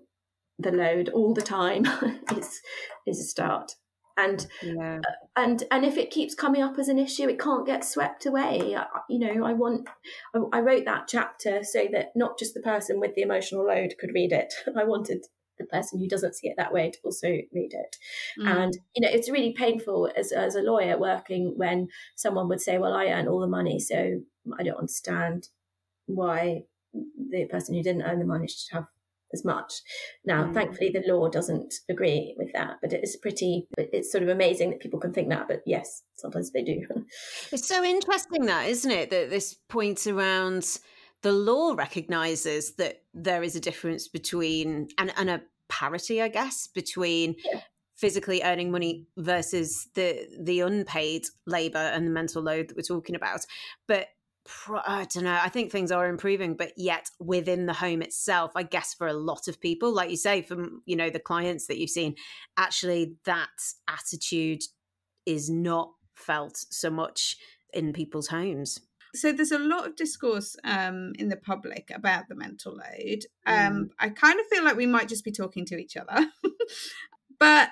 the 0.60 0.72
load 0.72 1.10
all 1.10 1.34
the 1.34 1.42
time 1.42 1.86
is 2.38 2.62
is 3.08 3.20
a 3.20 3.24
start 3.24 3.74
and 4.22 4.48
yeah. 4.62 5.00
And 5.36 5.64
and 5.72 5.86
if 5.86 5.98
it 5.98 6.12
keeps 6.12 6.36
coming 6.36 6.62
up 6.62 6.78
as 6.78 6.90
an 6.90 7.00
issue 7.00 7.30
it 7.30 7.40
can't 7.40 7.66
get 7.66 7.86
swept 7.86 8.26
away 8.26 8.76
I, 8.76 8.86
you 9.10 9.20
know 9.20 9.46
i 9.46 9.54
want 9.54 9.88
I, 10.36 10.40
I, 10.54 10.60
wrote 10.60 10.86
that 10.86 11.08
chapter 11.08 11.64
so 11.64 11.88
that 11.92 12.12
not 12.16 12.38
just 12.38 12.54
the 12.54 12.62
person 12.62 13.00
with 13.00 13.16
the 13.16 13.22
emotional 13.22 13.66
load 13.66 13.94
could 14.00 14.14
read 14.14 14.32
it 14.32 14.54
i 14.78 14.84
wanted 14.84 15.26
the 15.58 15.66
person 15.66 16.00
who 16.00 16.08
doesn't 16.08 16.36
see 16.36 16.48
it 16.48 16.56
that 16.58 16.74
way 16.74 16.90
to 16.92 16.98
also 17.04 17.28
read 17.28 17.72
it 17.74 17.96
mm. 18.40 18.48
and 18.48 18.78
you 18.96 19.02
know 19.02 19.10
it's 19.12 19.30
really 19.30 19.54
painful 19.54 20.10
as, 20.18 20.32
as 20.32 20.56
a 20.56 20.62
lawyer 20.62 20.98
working 20.98 21.54
when 21.56 21.88
someone 22.16 22.50
would 22.50 22.62
say 22.62 22.78
well 22.78 22.94
i 22.94 23.06
earn 23.06 23.28
all 23.28 23.40
the 23.40 23.48
money 23.48 23.80
so 23.80 24.20
i 24.60 24.64
don't 24.64 24.78
understand 24.78 25.48
why 26.08 26.64
the 26.94 27.46
person 27.46 27.76
who 27.76 27.84
didn't 27.84 28.02
earn 28.02 28.20
the 28.20 28.26
money 28.26 28.48
should 28.48 28.76
have 28.76 28.88
as 29.34 29.46
much. 29.46 29.74
Now, 30.26 30.44
mm. 30.44 30.54
thankfully, 30.54 30.92
the 30.92 31.04
law 31.12 31.30
doesn't 31.30 31.74
agree 31.90 32.36
with 32.38 32.52
that, 32.54 32.78
but 32.82 32.94
it's 32.94 33.16
pretty, 33.16 33.68
it's 33.78 34.12
sort 34.12 34.24
of 34.24 34.30
amazing 34.30 34.72
that 34.72 34.80
people 34.80 35.00
can 35.00 35.14
think 35.14 35.30
that. 35.30 35.48
But 35.48 35.62
yes, 35.66 36.04
sometimes 36.16 36.52
they 36.52 36.64
do. 36.64 36.86
it's 37.52 37.68
so 37.68 37.84
interesting, 37.84 38.46
that, 38.46 38.68
isn't 38.68 38.92
it? 38.92 39.10
That 39.10 39.30
this 39.30 39.56
points 39.70 40.08
around 40.08 40.80
the 41.22 41.32
law 41.32 41.74
recognizes 41.74 42.74
that 42.76 43.04
there 43.14 43.44
is 43.44 43.56
a 43.56 43.60
difference 43.60 44.08
between, 44.08 44.90
and, 44.98 45.14
and 45.18 45.30
a 45.30 45.42
parity, 45.70 46.22
I 46.22 46.28
guess, 46.28 46.68
between. 46.68 47.36
Yeah. 47.52 47.62
physically 47.96 48.42
earning 48.44 48.72
money 48.72 49.06
versus 49.16 49.88
the 49.94 50.28
the 50.40 50.60
unpaid 50.62 51.24
labor 51.46 51.78
and 51.94 52.08
the 52.08 52.12
mental 52.12 52.42
load 52.42 52.68
that 52.68 52.76
we're 52.76 52.82
talking 52.82 53.16
about 53.16 53.46
but 53.88 54.08
I 54.86 55.06
don't 55.14 55.24
know. 55.24 55.40
I 55.42 55.50
think 55.50 55.72
things 55.72 55.92
are 55.92 56.08
improving, 56.08 56.56
but 56.56 56.74
yet 56.76 57.10
within 57.20 57.68
the 57.68 57.74
home 57.74 58.02
itself, 58.02 58.52
I 58.56 58.64
guess 58.64 58.94
for 58.94 59.08
a 59.08 59.14
lot 59.14 59.48
of 59.48 59.62
people, 59.62 59.94
like 59.94 60.10
you 60.10 60.18
say, 60.18 60.42
from 60.42 60.82
you 60.86 60.96
know 60.96 61.10
the 61.10 61.20
clients 61.20 61.68
that 61.68 61.78
you've 61.78 61.92
seen, 61.92 62.16
actually 62.58 63.16
that 63.26 63.50
attitude 63.88 64.64
is 65.26 65.50
not 65.50 65.92
felt 66.16 66.58
so 66.58 66.90
much 66.90 67.38
in 67.74 67.94
people's 67.94 68.28
homes. 68.28 68.80
So 69.14 69.32
there's 69.32 69.52
a 69.52 69.60
lot 69.60 69.86
of 69.86 69.96
discourse 69.96 70.56
um, 70.64 71.14
in 71.20 71.30
the 71.30 71.36
public 71.38 71.92
about 71.94 72.30
the 72.30 72.36
mental 72.36 72.74
load. 72.74 73.26
Um, 73.46 73.74
mm. 73.74 73.90
I 74.00 74.10
kind 74.10 74.40
of 74.40 74.46
feel 74.48 74.64
like 74.64 74.78
we 74.78 74.86
might 74.86 75.10
just 75.10 75.26
be 75.26 75.32
talking 75.32 75.66
to 75.66 75.78
each 75.78 75.98
other, 75.98 76.28
but 77.40 77.70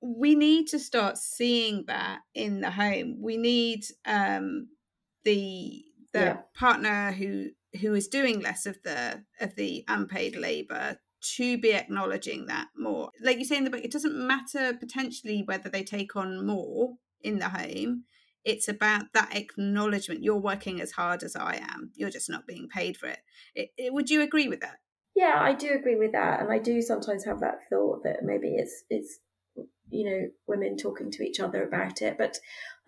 we 0.00 0.34
need 0.34 0.66
to 0.68 0.78
start 0.78 1.18
seeing 1.18 1.84
that 1.86 2.20
in 2.34 2.60
the 2.60 2.70
home. 2.70 3.18
We 3.20 3.36
need 3.36 3.84
um, 4.06 4.68
the 5.24 5.84
the 6.12 6.20
yeah. 6.20 6.36
partner 6.54 7.12
who 7.12 7.50
who 7.80 7.94
is 7.94 8.08
doing 8.08 8.40
less 8.40 8.66
of 8.66 8.78
the 8.82 9.24
of 9.40 9.54
the 9.56 9.84
unpaid 9.88 10.36
labor 10.36 10.98
to 11.36 11.56
be 11.58 11.72
acknowledging 11.72 12.46
that 12.46 12.68
more. 12.76 13.10
Like 13.20 13.38
you 13.38 13.44
say 13.44 13.56
in 13.56 13.64
the 13.64 13.70
book, 13.70 13.84
it 13.84 13.92
doesn't 13.92 14.14
matter 14.14 14.74
potentially 14.74 15.42
whether 15.44 15.68
they 15.68 15.84
take 15.84 16.16
on 16.16 16.44
more 16.44 16.94
in 17.22 17.38
the 17.38 17.48
home. 17.48 18.04
It's 18.44 18.66
about 18.66 19.04
that 19.14 19.36
acknowledgement. 19.36 20.24
You're 20.24 20.36
working 20.36 20.80
as 20.80 20.92
hard 20.92 21.22
as 21.22 21.36
I 21.36 21.60
am. 21.62 21.92
You're 21.94 22.10
just 22.10 22.28
not 22.28 22.46
being 22.46 22.68
paid 22.68 22.96
for 22.96 23.06
it. 23.06 23.20
it, 23.54 23.70
it 23.78 23.92
would 23.92 24.10
you 24.10 24.20
agree 24.20 24.48
with 24.48 24.60
that? 24.60 24.78
Yeah, 25.14 25.38
I 25.38 25.52
do 25.52 25.72
agree 25.74 25.96
with 25.96 26.12
that, 26.12 26.40
and 26.40 26.50
I 26.50 26.58
do 26.58 26.80
sometimes 26.80 27.24
have 27.24 27.40
that 27.40 27.58
thought 27.68 28.02
that 28.04 28.22
maybe 28.22 28.54
it's 28.56 28.82
it's 28.88 29.18
you 29.90 30.10
know 30.10 30.28
women 30.46 30.76
talking 30.76 31.10
to 31.10 31.22
each 31.22 31.38
other 31.38 31.62
about 31.62 32.00
it, 32.00 32.16
but 32.18 32.38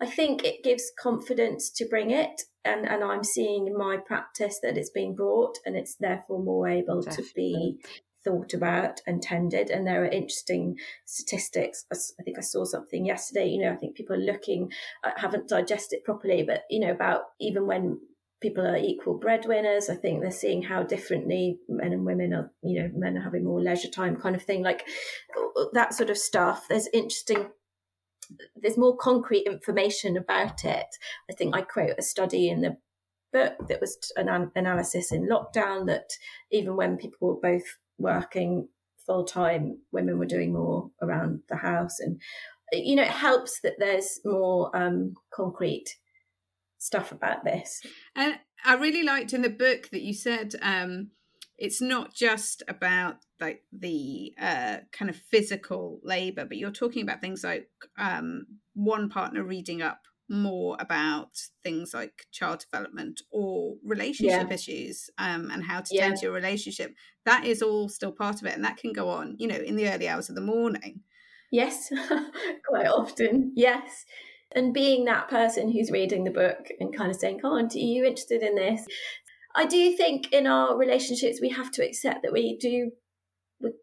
I 0.01 0.07
think 0.07 0.43
it 0.43 0.63
gives 0.63 0.91
confidence 0.99 1.69
to 1.71 1.85
bring 1.87 2.09
it, 2.09 2.41
and 2.65 2.87
and 2.87 3.03
I'm 3.03 3.23
seeing 3.23 3.67
in 3.67 3.77
my 3.77 3.97
practice 3.97 4.59
that 4.63 4.77
it's 4.77 4.89
being 4.89 5.15
brought, 5.15 5.57
and 5.65 5.75
it's 5.75 5.95
therefore 5.95 6.43
more 6.43 6.67
able 6.67 7.01
Definitely. 7.01 7.25
to 7.25 7.33
be 7.35 7.79
thought 8.25 8.53
about 8.53 9.01
and 9.05 9.21
tended. 9.21 9.69
And 9.69 9.85
there 9.85 10.03
are 10.03 10.07
interesting 10.07 10.77
statistics. 11.05 11.85
I 11.93 12.23
think 12.23 12.37
I 12.37 12.41
saw 12.41 12.65
something 12.65 13.05
yesterday. 13.05 13.47
You 13.47 13.61
know, 13.61 13.71
I 13.71 13.75
think 13.75 13.95
people 13.95 14.15
are 14.15 14.19
looking, 14.19 14.71
I 15.03 15.11
haven't 15.15 15.47
digested 15.47 16.03
properly, 16.03 16.43
but 16.43 16.63
you 16.69 16.79
know 16.79 16.91
about 16.91 17.21
even 17.39 17.67
when 17.67 17.99
people 18.41 18.65
are 18.65 18.77
equal 18.77 19.17
breadwinners. 19.17 19.89
I 19.89 19.95
think 19.95 20.21
they're 20.21 20.31
seeing 20.31 20.63
how 20.63 20.83
differently 20.83 21.59
men 21.69 21.93
and 21.93 22.05
women 22.05 22.33
are, 22.33 22.51
you 22.63 22.81
know, 22.81 22.91
men 22.95 23.17
are 23.17 23.23
having 23.23 23.45
more 23.45 23.61
leisure 23.61 23.89
time 23.89 24.15
kind 24.17 24.35
of 24.35 24.43
thing, 24.43 24.63
like 24.63 24.85
that 25.73 25.93
sort 25.93 26.09
of 26.09 26.17
stuff. 26.17 26.65
There's 26.67 26.89
interesting 26.93 27.47
there's 28.55 28.77
more 28.77 28.95
concrete 28.97 29.45
information 29.45 30.17
about 30.17 30.63
it. 30.65 30.87
I 31.29 31.33
think 31.33 31.55
I 31.55 31.61
quote 31.61 31.95
a 31.97 32.01
study 32.01 32.49
in 32.49 32.61
the 32.61 32.77
book 33.31 33.53
that 33.67 33.81
was 33.81 33.97
an 34.15 34.51
analysis 34.55 35.11
in 35.11 35.27
lockdown 35.27 35.87
that 35.87 36.09
even 36.51 36.75
when 36.75 36.97
people 36.97 37.27
were 37.27 37.41
both 37.41 37.65
working 37.97 38.69
full 39.05 39.25
time, 39.25 39.79
women 39.91 40.17
were 40.17 40.25
doing 40.25 40.53
more 40.53 40.89
around 41.01 41.41
the 41.49 41.57
house, 41.57 41.99
and 41.99 42.21
you 42.71 42.95
know 42.95 43.03
it 43.03 43.09
helps 43.09 43.59
that 43.61 43.75
there's 43.77 44.19
more 44.25 44.75
um, 44.75 45.13
concrete 45.33 45.95
stuff 46.77 47.11
about 47.11 47.43
this. 47.43 47.81
And 48.15 48.39
I 48.63 48.75
really 48.75 49.03
liked 49.03 49.33
in 49.33 49.41
the 49.41 49.49
book 49.49 49.89
that 49.91 50.01
you 50.01 50.13
said 50.13 50.53
um, 50.61 51.11
it's 51.57 51.81
not 51.81 52.13
just 52.13 52.63
about 52.67 53.17
like 53.39 53.63
the 53.71 54.33
uh, 54.39 54.77
kind 54.91 55.09
of 55.09 55.15
physical 55.15 55.99
labor, 56.03 56.45
but 56.45 56.57
you're 56.57 56.71
talking 56.71 57.03
about 57.03 57.21
things 57.21 57.43
like 57.43 57.69
um, 57.97 58.45
one 58.73 59.09
partner 59.09 59.43
reading 59.43 59.81
up 59.81 60.01
more 60.27 60.75
about 60.79 61.29
things 61.63 61.93
like 61.93 62.25
child 62.31 62.59
development 62.59 63.21
or 63.31 63.75
relationship 63.83 64.47
yeah. 64.47 64.53
issues 64.53 65.09
um, 65.17 65.51
and 65.51 65.63
how 65.63 65.79
to 65.79 65.93
yeah. 65.93 66.01
tend 66.01 66.17
to 66.17 66.25
your 66.25 66.33
relationship. 66.33 66.95
That 67.25 67.45
is 67.45 67.61
all 67.61 67.89
still 67.89 68.11
part 68.11 68.41
of 68.41 68.47
it, 68.47 68.55
and 68.55 68.65
that 68.65 68.77
can 68.77 68.91
go 68.91 69.09
on, 69.09 69.35
you 69.37 69.47
know, 69.47 69.55
in 69.55 69.75
the 69.75 69.89
early 69.89 70.07
hours 70.07 70.29
of 70.29 70.35
the 70.35 70.41
morning. 70.41 71.01
Yes, 71.51 71.89
quite 72.67 72.87
often. 72.87 73.53
Yes. 73.55 74.05
And 74.51 74.73
being 74.73 75.05
that 75.05 75.27
person 75.27 75.71
who's 75.71 75.91
reading 75.91 76.23
the 76.23 76.31
book 76.31 76.67
and 76.79 76.95
kind 76.95 77.11
of 77.11 77.17
saying, 77.17 77.41
"Oh, 77.43 77.55
are 77.55 77.67
you 77.73 78.05
interested 78.05 78.41
in 78.41 78.55
this?" 78.55 78.85
I 79.55 79.65
do 79.65 79.95
think 79.95 80.31
in 80.33 80.47
our 80.47 80.77
relationships 80.77 81.39
we 81.41 81.49
have 81.49 81.71
to 81.71 81.85
accept 81.85 82.23
that 82.23 82.33
we 82.33 82.57
do 82.57 82.91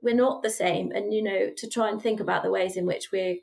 we're 0.03 0.15
not 0.15 0.43
the 0.43 0.51
same. 0.51 0.93
And 0.93 1.13
you 1.13 1.23
know 1.23 1.51
to 1.57 1.69
try 1.69 1.89
and 1.89 2.01
think 2.01 2.21
about 2.21 2.43
the 2.43 2.51
ways 2.51 2.77
in 2.77 2.87
which 2.87 3.09
we're 3.13 3.37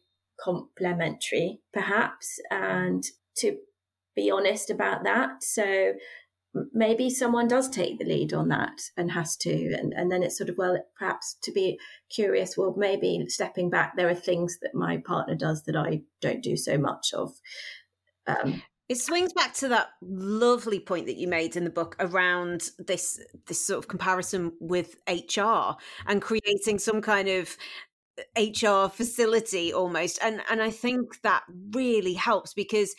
complementary 0.44 1.60
perhaps 1.74 2.40
and 2.50 3.04
to 3.38 3.58
be 4.16 4.32
honest 4.32 4.70
about 4.70 5.04
that. 5.04 5.44
So 5.44 5.94
maybe 6.74 7.10
someone 7.10 7.48
does 7.48 7.70
take 7.70 8.00
the 8.00 8.06
lead 8.06 8.34
on 8.34 8.48
that 8.50 8.80
and 8.98 9.12
has 9.12 9.36
to. 9.38 9.74
And, 9.74 9.94
and 9.94 10.12
then 10.12 10.24
it's 10.24 10.38
sort 10.38 10.50
of 10.50 10.58
well 10.58 10.78
perhaps 10.98 11.36
to 11.44 11.52
be 11.52 11.80
curious 12.14 12.58
well 12.58 12.76
maybe 12.78 13.24
stepping 13.28 13.70
back 13.70 13.96
there 13.96 14.10
are 14.10 14.16
things 14.16 14.58
that 14.62 14.74
my 14.74 14.98
partner 14.98 15.36
does 15.36 15.64
that 15.64 15.76
i 15.76 16.02
don't 16.22 16.44
do 16.44 16.58
so 16.58 16.78
much 16.78 17.14
of. 17.14 17.32
Um, 18.28 18.62
it 18.90 18.98
swings 18.98 19.32
back 19.34 19.54
to 19.54 19.68
that 19.68 19.90
lovely 20.02 20.80
point 20.80 21.06
that 21.06 21.18
you 21.18 21.28
made 21.28 21.56
in 21.56 21.64
the 21.64 21.70
book 21.70 21.96
around 22.00 22.72
this 22.80 23.20
this 23.46 23.64
sort 23.66 23.78
of 23.78 23.88
comparison 23.88 24.52
with 24.60 24.96
HR 25.08 25.76
and 26.08 26.22
creating 26.24 26.80
some 26.80 27.00
kind 27.00 27.30
of 27.30 27.56
uh, 28.18 28.42
HR 28.42 28.90
facility 28.90 29.72
almost. 29.72 30.18
And 30.24 30.42
and 30.50 30.62
I 30.62 30.72
think 30.72 31.22
that 31.22 31.44
really 31.72 32.16
helps 32.16 32.56
because 32.56 32.96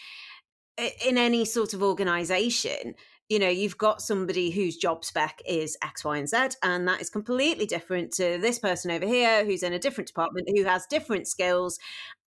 uh, 0.78 0.88
in 1.04 1.18
any 1.18 1.44
sort 1.44 1.74
of 1.74 1.82
organization, 1.82 2.94
you 3.30 3.38
know, 3.38 3.48
you've 3.48 3.78
got 3.78 4.02
somebody 4.02 4.50
whose 4.50 4.76
job 4.76 5.04
spec 5.04 5.40
is 5.46 5.76
X, 5.82 6.04
Y, 6.04 6.18
and 6.18 6.28
Z, 6.28 6.36
and 6.64 6.86
that 6.88 7.00
is 7.00 7.08
completely 7.08 7.64
different 7.64 8.12
to 8.14 8.38
this 8.38 8.58
person 8.58 8.90
over 8.90 9.06
here 9.06 9.44
who's 9.44 9.62
in 9.62 9.72
a 9.72 9.78
different 9.78 10.08
department 10.08 10.48
who 10.52 10.64
has 10.64 10.84
different 10.86 11.28
skills. 11.28 11.78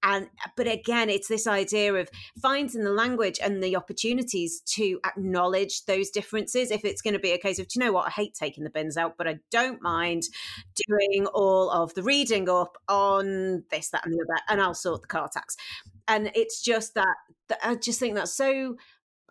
And 0.02 0.30
but 0.56 0.66
again, 0.66 1.10
it's 1.10 1.28
this 1.28 1.46
idea 1.46 1.94
of 1.94 2.10
finding 2.42 2.86
the 2.86 2.92
language 2.92 3.38
and 3.44 3.62
the 3.62 3.76
opportunities 3.76 4.62
to 4.62 5.02
acknowledge 5.06 5.84
those 5.86 6.10
differences. 6.10 6.72
If 6.72 6.86
it's 6.86 7.02
going 7.02 7.16
to 7.16 7.20
be 7.20 7.32
a 7.32 7.38
case 7.38 7.60
of, 7.60 7.68
do 7.68 7.80
you 7.80 7.86
know 7.86 7.92
what, 7.92 8.08
I 8.08 8.12
hate 8.12 8.34
taking 8.34 8.64
the 8.64 8.70
bins 8.70 8.96
out, 8.96 9.18
but 9.18 9.28
I 9.28 9.40
don't 9.52 9.82
mind 9.82 10.24
doing 10.88 11.26
all 11.34 11.70
of 11.70 11.94
the 11.96 12.04
reading 12.04 12.50
up 12.50 12.78
on 12.88 13.66
this, 13.72 13.90
that, 13.90 14.06
and 14.06 14.14
the 14.14 14.24
other, 14.24 14.42
and 14.48 14.62
I'll 14.62 14.74
sort 14.74 15.02
the 15.02 15.08
car 15.08 15.30
tax. 15.32 15.58
And 16.08 16.32
it's 16.34 16.62
just 16.62 16.94
that, 16.96 17.16
that 17.50 17.60
I 17.62 17.76
just 17.76 18.00
think 18.00 18.16
that's 18.16 18.34
so 18.34 18.78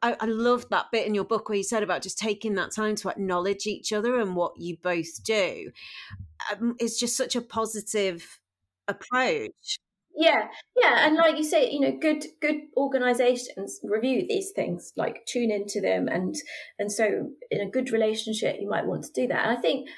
I, 0.03 0.17
I 0.21 0.27
loved 0.27 0.71
that 0.71 0.91
bit 0.91 1.07
in 1.07 1.15
your 1.15 1.25
book 1.25 1.49
where 1.49 1.57
you 1.57 1.65
said 1.65 1.83
about 1.83 2.03
just 2.03 2.19
taking 2.19 2.55
that 2.55 2.73
time 2.73 2.97
to 2.97 3.09
acknowledge 3.09 3.67
each 3.67 3.93
other 3.93 4.21
and 4.21 4.37
what 4.37 4.59
you 4.59 4.77
both 4.83 5.23
do. 5.25 5.71
Um, 6.51 6.77
it's 6.79 6.99
just 6.99 7.17
such 7.17 7.37
a 7.37 7.41
positive 7.41 8.41
approach. 8.89 9.79
Yeah, 10.15 10.49
yeah, 10.79 11.07
and 11.07 11.17
like 11.17 11.39
you 11.39 11.45
say, 11.45 11.71
you 11.71 11.81
know, 11.81 11.97
good 11.99 12.25
good 12.41 12.57
organisations 12.77 13.81
review 13.83 14.27
these 14.29 14.51
things, 14.51 14.93
like 14.95 15.25
tune 15.25 15.51
into 15.51 15.81
them, 15.81 16.07
and 16.07 16.35
and 16.79 16.93
so 16.93 17.31
in 17.51 17.61
a 17.63 17.71
good 17.71 17.93
relationship, 17.93 18.57
you 18.61 18.69
might 18.69 18.87
want 18.87 19.05
to 19.05 19.13
do 19.13 19.27
that. 19.29 19.47
And 19.47 19.57
I 19.57 19.61
think 19.61 19.89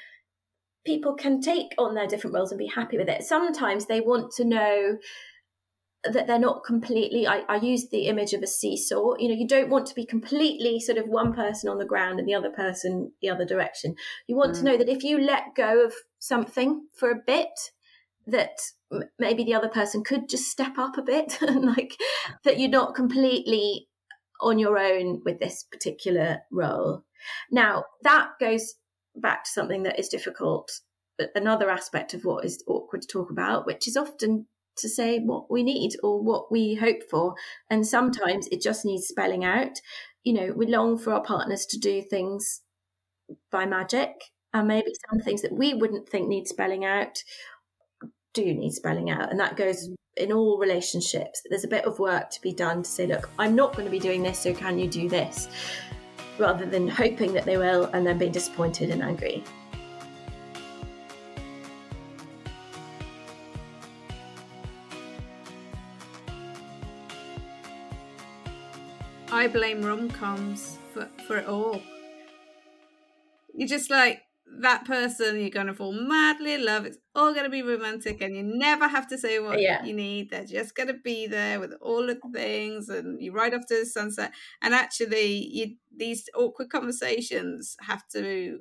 people 0.85 1.15
can 1.15 1.41
take 1.41 1.73
on 1.77 1.95
their 1.95 2.07
different 2.07 2.33
roles 2.33 2.51
and 2.51 2.59
be 2.59 2.67
happy 2.67 2.97
with 2.97 3.09
it. 3.09 3.23
Sometimes 3.23 3.87
they 3.87 3.99
want 3.99 4.31
to 4.33 4.45
know 4.45 4.97
that 6.11 6.27
they're 6.27 6.39
not 6.39 6.63
completely 6.63 7.27
I, 7.27 7.43
I 7.47 7.55
use 7.57 7.89
the 7.89 8.07
image 8.07 8.33
of 8.33 8.43
a 8.43 8.47
seesaw. 8.47 9.15
You 9.17 9.29
know 9.29 9.35
you 9.35 9.47
don't 9.47 9.69
want 9.69 9.87
to 9.87 9.95
be 9.95 10.05
completely 10.05 10.79
sort 10.79 10.97
of 10.97 11.07
one 11.07 11.33
person 11.33 11.69
on 11.69 11.77
the 11.77 11.85
ground 11.85 12.19
and 12.19 12.27
the 12.27 12.35
other 12.35 12.49
person 12.49 13.11
the 13.21 13.29
other 13.29 13.45
direction. 13.45 13.95
You 14.27 14.35
want 14.35 14.53
mm. 14.53 14.59
to 14.59 14.63
know 14.63 14.77
that 14.77 14.89
if 14.89 15.03
you 15.03 15.19
let 15.19 15.55
go 15.55 15.85
of 15.85 15.93
something 16.19 16.87
for 16.97 17.11
a 17.11 17.21
bit 17.25 17.49
that 18.27 18.57
maybe 19.19 19.43
the 19.43 19.53
other 19.53 19.69
person 19.69 20.03
could 20.03 20.29
just 20.29 20.49
step 20.49 20.77
up 20.77 20.97
a 20.97 21.03
bit 21.03 21.37
and 21.41 21.65
like 21.65 21.95
that 22.43 22.59
you're 22.59 22.69
not 22.69 22.95
completely 22.95 23.87
on 24.41 24.59
your 24.59 24.77
own 24.77 25.21
with 25.23 25.39
this 25.39 25.65
particular 25.71 26.39
role. 26.51 27.03
Now 27.51 27.85
that 28.03 28.31
goes 28.39 28.75
back 29.15 29.45
to 29.45 29.49
something 29.49 29.83
that 29.83 29.99
is 29.99 30.09
difficult 30.09 30.71
but 31.17 31.29
another 31.35 31.69
aspect 31.69 32.13
of 32.13 32.25
what 32.25 32.43
is 32.43 32.61
awkward 32.67 33.01
to 33.01 33.07
talk 33.07 33.31
about 33.31 33.65
which 33.65 33.87
is 33.87 33.95
often 33.95 34.45
to 34.77 34.89
say 34.89 35.19
what 35.19 35.49
we 35.49 35.63
need 35.63 35.95
or 36.03 36.21
what 36.21 36.51
we 36.51 36.75
hope 36.75 37.03
for. 37.09 37.35
And 37.69 37.87
sometimes 37.87 38.47
it 38.47 38.61
just 38.61 38.85
needs 38.85 39.07
spelling 39.07 39.45
out. 39.45 39.79
You 40.23 40.33
know, 40.33 40.53
we 40.55 40.67
long 40.67 40.97
for 40.97 41.13
our 41.13 41.23
partners 41.23 41.65
to 41.67 41.79
do 41.79 42.01
things 42.01 42.61
by 43.51 43.65
magic, 43.65 44.11
and 44.53 44.67
maybe 44.67 44.91
some 45.09 45.19
things 45.19 45.41
that 45.41 45.51
we 45.51 45.73
wouldn't 45.73 46.07
think 46.07 46.27
need 46.27 46.47
spelling 46.47 46.85
out 46.85 47.23
do 48.33 48.53
need 48.53 48.71
spelling 48.71 49.09
out. 49.09 49.31
And 49.31 49.39
that 49.39 49.57
goes 49.57 49.89
in 50.17 50.31
all 50.31 50.57
relationships. 50.59 51.41
There's 51.49 51.63
a 51.63 51.69
bit 51.69 51.85
of 51.85 51.99
work 51.99 52.29
to 52.29 52.41
be 52.41 52.53
done 52.53 52.83
to 52.83 52.89
say, 52.89 53.07
look, 53.07 53.29
I'm 53.39 53.55
not 53.55 53.73
going 53.73 53.85
to 53.85 53.91
be 53.91 53.99
doing 53.99 54.23
this, 54.23 54.39
so 54.39 54.53
can 54.53 54.77
you 54.79 54.87
do 54.87 55.09
this? 55.09 55.47
Rather 56.37 56.65
than 56.65 56.87
hoping 56.87 57.33
that 57.33 57.45
they 57.45 57.57
will 57.57 57.85
and 57.93 58.05
then 58.05 58.17
being 58.17 58.31
disappointed 58.31 58.89
and 58.89 59.01
angry. 59.01 59.43
I 69.35 69.49
blame 69.49 69.83
rom 69.83 70.09
coms 70.09 70.77
for, 70.93 71.09
for 71.27 71.35
it 71.37 71.45
all. 71.45 71.81
You're 73.53 73.67
just 73.67 73.89
like 73.89 74.21
that 74.61 74.85
person 74.85 75.41
you're 75.41 75.49
going 75.49 75.67
to 75.67 75.73
fall 75.73 75.91
madly 75.91 76.53
in 76.53 76.63
love. 76.63 76.85
It's 76.85 76.97
all 77.13 77.33
going 77.33 77.43
to 77.43 77.49
be 77.49 77.61
romantic, 77.61 78.21
and 78.21 78.33
you 78.33 78.43
never 78.43 78.87
have 78.87 79.09
to 79.09 79.17
say 79.17 79.39
what 79.39 79.59
Yeah. 79.59 79.83
you 79.83 79.93
need. 79.93 80.29
They're 80.29 80.45
just 80.45 80.73
going 80.73 80.87
to 80.87 80.93
be 81.03 81.27
there 81.27 81.59
with 81.59 81.73
all 81.81 82.09
of 82.09 82.17
the 82.21 82.29
things, 82.33 82.87
and 82.87 83.21
you 83.21 83.33
ride 83.33 83.53
off 83.53 83.65
to 83.67 83.79
the 83.79 83.85
sunset. 83.85 84.31
And 84.61 84.73
actually, 84.73 85.49
you 85.51 85.75
these 85.93 86.29
awkward 86.33 86.69
conversations 86.69 87.75
have 87.81 88.07
to 88.13 88.59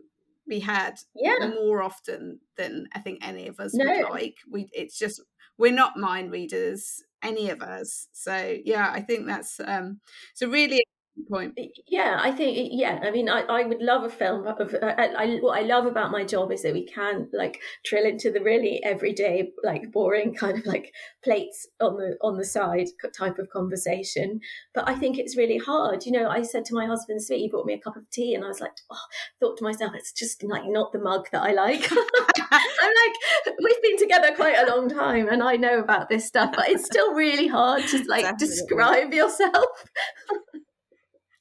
be 0.49 0.59
had 0.59 0.99
Yeah. 1.15 1.53
more 1.55 1.83
often 1.83 2.41
than 2.57 2.89
I 2.93 2.99
think 2.99 3.25
any 3.25 3.47
of 3.47 3.61
us 3.61 3.75
No. 3.75 3.85
would 3.85 4.11
like. 4.11 4.39
We 4.51 4.69
it's 4.73 4.99
just 4.99 5.21
we're 5.57 5.73
not 5.73 5.97
mind 5.97 6.33
readers, 6.33 7.05
any 7.25 7.51
of 7.51 7.63
us. 7.63 8.09
So 8.13 8.59
yeah, 8.65 8.91
I 8.93 9.01
think 9.03 9.27
that's 9.27 9.61
um 9.65 10.01
it's 10.33 10.43
a 10.43 10.49
really 10.49 10.85
point. 11.29 11.59
Yeah, 11.87 12.19
I 12.21 12.33
think 12.33 12.69
yeah. 12.73 13.01
I 13.03 13.11
mean, 13.11 13.29
I, 13.29 13.41
I 13.43 13.65
would 13.65 13.81
love 13.81 14.05
a 14.05 14.11
film 14.11 14.47
of. 14.47 14.75
Uh, 14.75 14.95
I, 14.99 15.07
I 15.07 15.37
what 15.41 15.59
I 15.59 15.63
love 15.63 15.87
about 15.87 16.11
my 16.11 16.25
job 16.25 16.53
is 16.53 16.63
that 16.63 16.73
we 16.73 16.87
can 16.87 17.29
like 17.33 17.61
drill 17.85 18.05
into 18.07 18.31
the 18.31 18.41
really 18.41 18.83
everyday, 18.85 19.51
like 19.63 19.93
boring 19.93 20.35
kind 20.39 20.59
of 20.59 20.67
like 20.67 20.93
plates 21.23 21.67
on 21.81 21.97
the 21.97 22.17
on 22.21 22.37
the 22.37 22.45
side 22.45 22.87
type 23.17 23.39
of 23.39 23.51
conversation. 23.51 24.41
But 24.75 24.89
I 24.89 24.95
think 24.95 25.19
it's 25.19 25.37
really 25.37 25.59
hard. 25.59 26.05
You 26.05 26.13
know, 26.13 26.29
I 26.29 26.43
said 26.43 26.65
to 26.67 26.75
my 26.75 26.87
husband, 26.87 27.23
"Sweet," 27.23 27.39
he 27.39 27.49
brought 27.49 27.67
me 27.67 27.75
a 27.75 27.81
cup 27.81 27.97
of 27.97 28.09
tea, 28.11 28.35
and 28.35 28.45
I 28.45 28.49
was 28.49 28.61
like, 28.61 28.73
oh, 28.91 28.97
thought 29.41 29.57
to 29.59 29.65
myself, 29.65 29.93
it's 29.95 30.13
just 30.13 30.43
like 30.43 30.65
not 30.67 30.93
the 30.93 30.99
mug 30.99 31.27
that 31.33 31.43
I 31.43 31.53
like. 31.53 31.91
I'm 32.51 32.93
like, 33.07 33.57
we've 33.63 33.83
been 33.83 33.99
together 33.99 34.35
quite 34.35 34.57
a 34.57 34.75
long 34.75 34.89
time, 34.89 35.29
and 35.29 35.43
I 35.43 35.57
know 35.57 35.79
about 35.79 36.09
this 36.09 36.27
stuff, 36.27 36.53
but 36.55 36.69
it's 36.69 36.85
still 36.85 37.15
really 37.15 37.49
hard 37.49 37.83
to 37.89 38.05
like 38.09 38.23
Definitely. 38.39 38.47
describe 38.47 39.15
yourself. 39.15 39.67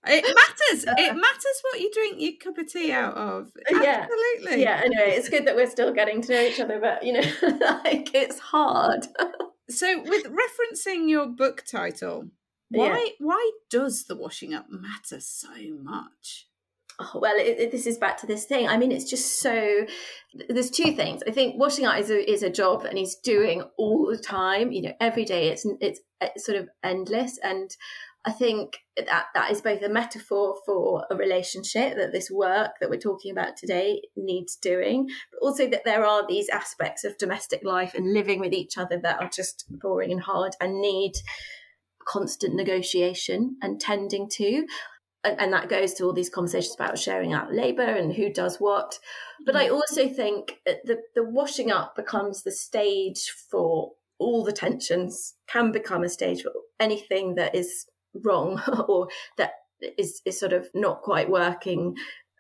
It 0.06 0.24
matters. 0.24 0.86
It 0.98 1.16
matters 1.16 1.62
what 1.62 1.80
you 1.80 1.92
drink 1.94 2.16
your 2.20 2.34
cup 2.44 2.58
of 2.58 2.72
tea 2.72 2.92
out 2.92 3.16
of. 3.16 3.52
Yeah. 3.72 4.08
Absolutely. 4.10 4.64
yeah 4.64 4.82
anyway 4.84 5.12
it's 5.18 5.30
good 5.30 5.46
that 5.48 5.56
we're 5.56 5.70
still 5.70 5.94
getting 5.94 6.22
to 6.24 6.34
know 6.34 6.42
each 6.42 6.60
other 6.60 6.80
but 6.80 7.04
you 7.04 7.14
know 7.14 7.22
like 7.42 8.14
it's 8.14 8.40
hard 8.40 9.08
So 9.70 10.02
with 10.06 10.26
referencing 10.26 11.10
your 11.10 11.26
book 11.26 11.64
title, 11.66 12.28
why 12.70 12.98
Yeah. 13.06 13.12
why 13.20 13.52
does 13.70 14.04
the 14.06 14.16
washing 14.16 14.54
up 14.54 14.66
matter 14.70 15.20
so 15.22 15.50
much? 15.82 16.48
oh, 17.00 17.20
well 17.20 17.36
it, 17.38 17.58
it- 17.60 17.72
this 17.72 17.88
is 17.88 17.98
back 17.98 18.18
to 18.20 18.28
this 18.28 18.46
thing 18.46 18.68
i 18.68 18.78
mean 18.78 18.92
it's 18.92 19.10
just 19.10 19.40
so 19.40 19.84
there's 20.50 20.70
two 20.70 20.92
things 20.94 21.24
i 21.28 21.32
think 21.32 21.58
washing 21.60 21.86
out 21.86 21.98
is 22.00 22.12
a, 22.12 22.32
is 22.32 22.44
a 22.44 22.52
job 22.52 22.84
that 22.84 22.94
he's 22.96 23.16
doing 23.16 23.64
all 23.78 24.06
the 24.06 24.18
time 24.18 24.72
you 24.72 24.80
know 24.84 24.94
every 25.00 25.26
day 25.26 25.48
it's 25.48 25.66
it's, 25.82 26.02
it's 26.22 26.46
sort 26.46 26.56
of 26.58 26.70
endless 26.84 27.40
and 27.44 27.72
I 28.26 28.32
think 28.32 28.78
that 28.96 29.26
that 29.34 29.52
is 29.52 29.62
both 29.62 29.82
a 29.82 29.90
metaphor 29.90 30.56
for 30.66 31.06
a 31.12 31.16
relationship 31.16 31.98
that 31.98 32.14
this 32.14 32.32
work 32.32 32.72
that 32.80 32.90
we're 32.90 32.98
talking 32.98 33.32
about 33.32 33.58
today 33.58 34.02
needs 34.16 34.56
doing, 34.56 35.08
but 35.32 35.46
also 35.46 35.68
that 35.70 35.84
there 35.84 36.06
are 36.06 36.26
these 36.26 36.48
aspects 36.48 37.04
of 37.04 37.18
domestic 37.18 37.62
life 37.66 37.94
and 37.94 38.14
living 38.14 38.40
with 38.40 38.54
each 38.54 38.78
other 38.78 38.98
that 39.04 39.22
are 39.22 39.30
just 39.30 39.66
boring 39.70 40.12
and 40.12 40.22
hard 40.22 40.54
and 40.62 40.80
need 40.80 41.14
constant 42.08 42.56
negotiation 42.56 43.58
and 43.62 43.82
tending 43.82 44.30
to. 44.30 44.66
And, 45.26 45.40
and 45.42 45.54
that 45.54 45.68
goes 45.68 45.94
to 45.96 46.06
all 46.06 46.14
these 46.14 46.30
conversations 46.30 46.76
about 46.76 46.98
sharing 46.98 47.34
out 47.34 47.54
labor 47.54 47.84
and 47.84 48.14
who 48.14 48.32
does 48.32 48.58
what. 48.58 49.00
But 49.46 49.58
I 49.58 49.66
mm-hmm. 49.66 49.76
also 49.76 50.08
think 50.08 50.60
that 50.66 50.86
the, 50.86 51.00
the 51.14 51.24
washing 51.24 51.72
up 51.72 51.96
becomes 51.98 52.44
the 52.44 52.52
stage 52.52 53.34
for 53.52 53.92
all 54.18 54.46
the 54.46 54.54
tensions, 54.54 55.34
can 55.48 55.74
become 55.74 56.04
a 56.04 56.10
stage 56.10 56.44
for 56.44 56.52
anything 56.80 57.36
that 57.36 57.54
is 57.54 57.86
wrong 58.24 58.62
or 58.88 59.08
that 59.38 59.52
is, 59.98 60.22
is 60.26 60.40
sort 60.40 60.54
of 60.54 60.68
not 60.74 61.02
quite 61.02 61.30
working 61.30 61.96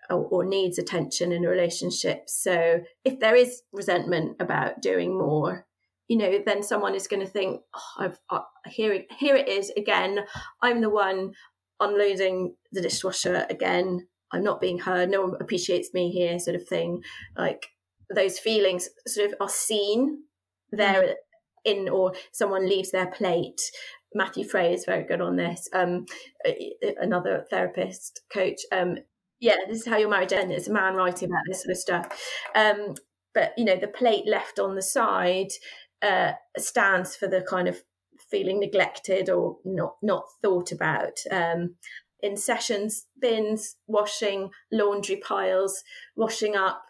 or, 0.10 0.26
or 0.26 0.46
needs 0.46 0.78
attention 0.78 1.32
in 1.32 1.46
a 1.46 1.50
relationship. 1.50 2.24
So 2.28 2.82
if 3.04 3.20
there 3.20 3.36
is 3.36 3.62
resentment 3.72 4.38
about 4.40 4.82
doing 4.82 5.18
more, 5.18 5.66
you 6.08 6.18
know, 6.18 6.40
then 6.46 6.64
someone 6.64 6.96
is 6.96 7.08
going 7.08 7.22
to 7.26 7.32
think, 7.32 7.62
oh, 7.74 7.82
I've, 7.98 8.20
uh, 8.30 8.42
here, 8.68 8.94
it- 8.94 9.12
here 9.18 9.36
it 9.36 9.48
is 9.48 9.72
again. 9.78 10.20
I'm 10.62 10.82
the 10.82 10.90
one 10.90 11.34
unloading 11.80 12.56
the 12.72 12.82
dishwasher 12.82 13.46
again. 13.50 14.08
I'm 14.32 14.44
not 14.44 14.62
being 14.62 14.80
heard. 14.80 15.10
No 15.10 15.22
one 15.22 15.36
appreciates 15.40 15.94
me 15.94 16.12
here, 16.12 16.40
sort 16.40 16.56
of 16.56 16.68
thing. 16.68 17.04
Like 17.38 17.68
those 18.14 18.40
feelings 18.40 18.90
sort 19.08 19.30
of 19.30 19.36
are 19.40 19.50
seen 19.50 20.24
there 20.72 21.16
in, 21.66 21.88
or 21.88 22.14
someone 22.32 22.68
leaves 22.68 22.92
their 22.92 23.08
plate. 23.08 23.62
Matthew 24.16 24.46
Fray 24.46 24.74
is 24.74 24.86
very 24.86 25.04
good 25.04 25.22
on 25.22 25.36
this. 25.36 25.70
Um, 25.74 26.06
another 27.00 27.46
therapist 27.50 28.22
coach. 28.32 28.62
Um, 28.72 28.98
yeah, 29.40 29.58
this 29.68 29.80
is 29.80 29.88
how 29.88 29.98
you're 29.98 30.10
married. 30.10 30.32
And 30.32 30.52
it's 30.52 30.68
a 30.68 30.74
man 30.74 30.96
writing 30.96 31.30
about 31.30 31.44
this 31.48 31.64
sort 31.64 31.72
of 31.72 31.78
stuff. 31.78 32.22
Um, 32.56 32.96
but 33.34 33.54
you 33.58 33.66
know, 33.66 33.78
the 33.78 33.88
plate 33.88 34.28
left 34.28 34.60
on 34.60 34.76
the 34.76 34.82
side 34.82 35.50
uh, 36.02 36.34
stands 36.58 37.16
for 37.16 37.28
the 37.28 37.42
kind 37.42 37.68
of 37.68 37.82
feeling 38.30 38.60
neglected 38.60 39.30
or 39.30 39.58
not 39.66 39.96
not 40.02 40.26
thought 40.42 40.72
about. 40.72 41.20
Um, 41.32 41.76
in 42.22 42.38
sessions, 42.38 43.06
bins, 43.20 43.76
washing, 43.86 44.50
laundry 44.72 45.18
piles, 45.18 45.84
washing 46.16 46.56
up. 46.56 46.84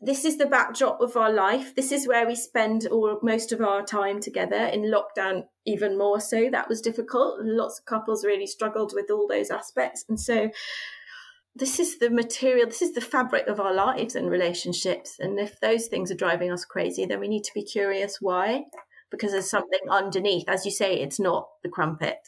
This 0.00 0.24
is 0.24 0.38
the 0.38 0.46
backdrop 0.46 1.00
of 1.00 1.16
our 1.16 1.32
life. 1.32 1.74
This 1.74 1.92
is 1.92 2.06
where 2.06 2.26
we 2.26 2.34
spend 2.34 2.86
all 2.86 3.18
most 3.22 3.52
of 3.52 3.60
our 3.60 3.82
time 3.82 4.20
together. 4.20 4.56
In 4.66 4.92
lockdown, 4.92 5.44
even 5.66 5.98
more 5.98 6.20
so. 6.20 6.48
That 6.50 6.68
was 6.68 6.80
difficult. 6.80 7.40
Lots 7.42 7.80
of 7.80 7.84
couples 7.84 8.24
really 8.24 8.46
struggled 8.46 8.92
with 8.94 9.10
all 9.10 9.26
those 9.28 9.50
aspects, 9.50 10.04
and 10.08 10.18
so 10.18 10.50
this 11.54 11.78
is 11.78 11.98
the 11.98 12.10
material. 12.10 12.66
This 12.66 12.82
is 12.82 12.94
the 12.94 13.00
fabric 13.00 13.46
of 13.46 13.60
our 13.60 13.74
lives 13.74 14.14
and 14.14 14.30
relationships. 14.30 15.16
And 15.18 15.38
if 15.38 15.60
those 15.60 15.86
things 15.86 16.10
are 16.10 16.16
driving 16.16 16.50
us 16.50 16.64
crazy, 16.64 17.04
then 17.04 17.20
we 17.20 17.28
need 17.28 17.44
to 17.44 17.54
be 17.54 17.62
curious 17.62 18.18
why, 18.20 18.64
because 19.10 19.32
there's 19.32 19.50
something 19.50 19.80
underneath. 19.90 20.48
As 20.48 20.64
you 20.64 20.70
say, 20.70 20.98
it's 21.00 21.20
not 21.20 21.48
the 21.62 21.68
crumpet. 21.68 22.18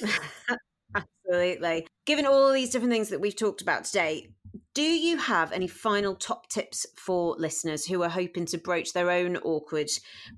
Absolutely. 0.94 1.86
Given 2.04 2.26
all 2.26 2.52
these 2.52 2.70
different 2.70 2.92
things 2.92 3.08
that 3.08 3.20
we've 3.20 3.36
talked 3.36 3.62
about 3.62 3.84
today, 3.84 4.28
do 4.74 4.82
you 4.82 5.16
have 5.18 5.52
any 5.52 5.66
final 5.66 6.14
top 6.14 6.48
tips 6.48 6.86
for 6.96 7.36
listeners 7.38 7.86
who 7.86 8.02
are 8.02 8.08
hoping 8.08 8.46
to 8.46 8.58
broach 8.58 8.92
their 8.92 9.10
own 9.10 9.36
awkward 9.38 9.90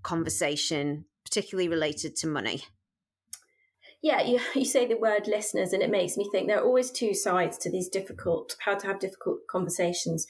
conversation, 0.03 1.05
particularly 1.25 1.69
related 1.69 2.17
to 2.17 2.27
money? 2.27 2.63
Yeah, 4.03 4.23
you, 4.23 4.41
you 4.55 4.65
say 4.65 4.87
the 4.87 4.97
word 4.97 5.27
listeners, 5.27 5.73
and 5.73 5.83
it 5.83 5.91
makes 5.91 6.17
me 6.17 6.29
think 6.31 6.47
there 6.47 6.61
are 6.61 6.65
always 6.65 6.91
two 6.91 7.15
sides 7.15 7.59
to 7.59 7.71
these 7.71 7.89
difficult, 7.89 8.57
how 8.61 8.75
to 8.75 8.87
have 8.87 9.01
difficult 9.01 9.47
conversations. 9.51 10.27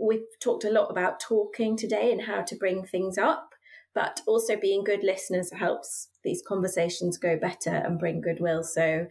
We've 0.00 0.26
talked 0.40 0.64
a 0.64 0.70
lot 0.70 0.90
about 0.90 1.20
talking 1.20 1.76
today 1.76 2.12
and 2.12 2.22
how 2.22 2.42
to 2.42 2.56
bring 2.56 2.84
things 2.84 3.18
up, 3.18 3.50
but 3.94 4.20
also 4.26 4.56
being 4.56 4.84
good 4.84 5.02
listeners 5.02 5.52
helps 5.52 6.08
these 6.24 6.42
conversations 6.46 7.18
go 7.18 7.36
better 7.36 7.74
and 7.74 7.98
bring 7.98 8.20
goodwill. 8.20 8.62
So 8.62 9.06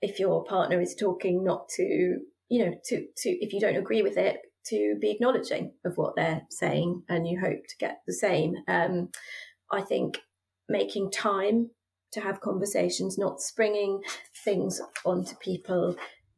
if 0.00 0.18
your 0.18 0.44
partner 0.44 0.80
is 0.80 0.94
talking, 0.94 1.42
not 1.42 1.68
to, 1.76 2.18
you 2.52 2.66
know, 2.66 2.74
to, 2.84 3.06
to, 3.16 3.30
if 3.30 3.54
you 3.54 3.60
don't 3.60 3.76
agree 3.76 4.02
with 4.02 4.18
it, 4.18 4.36
to 4.66 4.96
be 5.00 5.10
acknowledging 5.10 5.72
of 5.86 5.94
what 5.96 6.14
they're 6.16 6.42
saying 6.50 7.02
and 7.08 7.26
you 7.26 7.40
hope 7.40 7.66
to 7.66 7.76
get 7.80 8.02
the 8.06 8.12
same. 8.12 8.54
Um, 8.68 9.08
I 9.72 9.80
think 9.80 10.18
making 10.68 11.10
time 11.10 11.70
to 12.12 12.20
have 12.20 12.42
conversations, 12.42 13.16
not 13.16 13.40
springing 13.40 14.02
things 14.44 14.82
onto 15.06 15.34
people. 15.36 15.96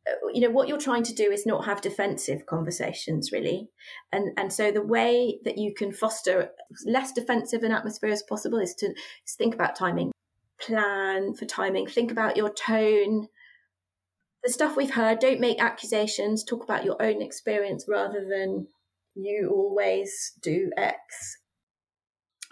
Uh, 0.08 0.28
You 0.32 0.42
know 0.42 0.50
what 0.50 0.68
you're 0.68 0.78
trying 0.78 1.02
to 1.02 1.14
do 1.14 1.32
is 1.32 1.46
not 1.46 1.64
have 1.64 1.80
defensive 1.80 2.46
conversations, 2.46 3.32
really, 3.32 3.70
and 4.12 4.30
and 4.36 4.52
so 4.52 4.70
the 4.70 4.86
way 4.86 5.40
that 5.44 5.58
you 5.58 5.74
can 5.74 5.92
foster 5.92 6.50
less 6.86 7.12
defensive 7.12 7.64
an 7.64 7.72
atmosphere 7.72 8.12
as 8.12 8.22
possible 8.22 8.60
is 8.60 8.74
to 8.76 8.94
think 9.36 9.54
about 9.54 9.74
timing, 9.74 10.12
plan 10.60 11.34
for 11.34 11.44
timing, 11.44 11.88
think 11.88 12.12
about 12.12 12.36
your 12.36 12.52
tone. 12.52 13.26
The 14.44 14.52
stuff 14.52 14.76
we've 14.76 14.94
heard, 14.94 15.18
don't 15.18 15.40
make 15.40 15.60
accusations. 15.60 16.44
Talk 16.44 16.62
about 16.62 16.84
your 16.84 17.02
own 17.02 17.20
experience 17.20 17.88
rather 17.88 18.24
than 18.24 18.68
you 19.16 19.50
always 19.50 20.34
do 20.40 20.70
X. 20.76 21.38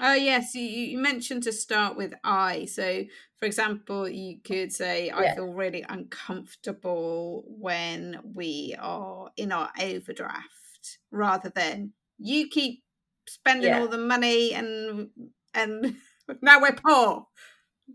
Oh 0.01 0.15
yes, 0.15 0.55
you, 0.55 0.63
you 0.63 0.99
mentioned 0.99 1.43
to 1.45 1.53
start 1.53 1.97
with 1.97 2.15
I. 2.25 2.65
So, 2.65 3.05
for 3.39 3.47
example, 3.47 4.09
you 4.09 4.41
could 4.41 4.73
say, 4.73 5.11
"I 5.11 5.27
Yeah. 5.27 5.35
feel 5.35 5.53
really 5.53 5.83
uncomfortable 5.89 7.45
when 7.47 8.21
we 8.35 8.75
are 8.79 9.31
in 9.37 9.53
our 9.53 9.71
overdraft," 9.81 10.99
rather 11.11 11.51
than 11.51 11.93
"You 12.19 12.49
keep 12.49 12.85
spending 13.29 13.75
Yeah. 13.75 13.75
all 13.75 13.89
the 13.89 13.99
money 13.99 14.55
and 14.55 15.11
and 15.55 15.97
now 16.43 16.61
we're 16.61 16.73
poor." 16.75 17.29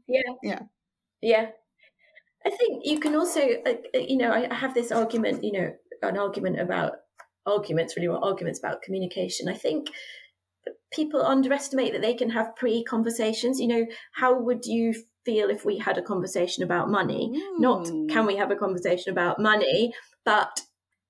Yeah. 0.07 0.37
Yeah. 0.41 0.67
Yeah. 1.21 1.51
I 2.47 2.49
think 2.49 2.85
you 2.85 2.99
can 2.99 3.13
also, 3.13 3.41
uh, 3.41 3.73
you 3.93 4.17
know, 4.17 4.31
I 4.31 4.53
have 4.53 4.73
this 4.73 4.91
argument, 4.91 5.43
you 5.43 5.51
know, 5.51 5.73
an 6.01 6.17
argument 6.17 6.59
about 6.61 6.93
arguments, 7.45 7.97
really, 7.97 8.07
or 8.07 8.23
arguments 8.23 8.59
about 8.59 8.81
communication. 8.81 9.49
I 9.49 9.53
think 9.53 9.89
people 10.93 11.21
underestimate 11.21 11.91
that 11.91 12.01
they 12.01 12.13
can 12.13 12.29
have 12.29 12.55
pre 12.55 12.85
conversations. 12.85 13.59
You 13.59 13.67
know, 13.67 13.85
how 14.13 14.39
would 14.39 14.65
you 14.65 14.93
feel 15.25 15.49
if 15.49 15.65
we 15.65 15.77
had 15.77 15.97
a 15.97 16.01
conversation 16.01 16.63
about 16.63 16.89
money? 16.89 17.33
Ooh. 17.35 17.59
Not 17.59 17.85
can 18.09 18.25
we 18.25 18.37
have 18.37 18.51
a 18.51 18.55
conversation 18.55 19.11
about 19.11 19.41
money, 19.41 19.93
but 20.23 20.61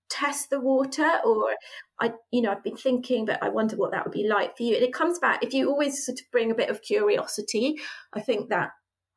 test 0.10 0.50
the 0.50 0.60
water 0.60 1.20
or 1.24 1.54
I 2.00 2.14
you 2.32 2.42
know 2.42 2.52
I've 2.52 2.64
been 2.64 2.78
thinking 2.78 3.26
but 3.26 3.44
I 3.44 3.50
wonder 3.50 3.76
what 3.76 3.92
that 3.92 4.06
would 4.06 4.14
be 4.14 4.26
like 4.26 4.56
for 4.56 4.64
you 4.64 4.76
and 4.76 4.84
it 4.84 4.94
comes 4.94 5.20
back 5.20 5.44
if 5.44 5.54
you 5.54 5.70
always 5.70 6.06
sort 6.06 6.22
of 6.22 6.32
bring 6.32 6.50
a 6.50 6.56
bit 6.56 6.70
of 6.70 6.82
curiosity 6.82 7.76
I 8.14 8.22
think 8.22 8.48
that 8.48 8.70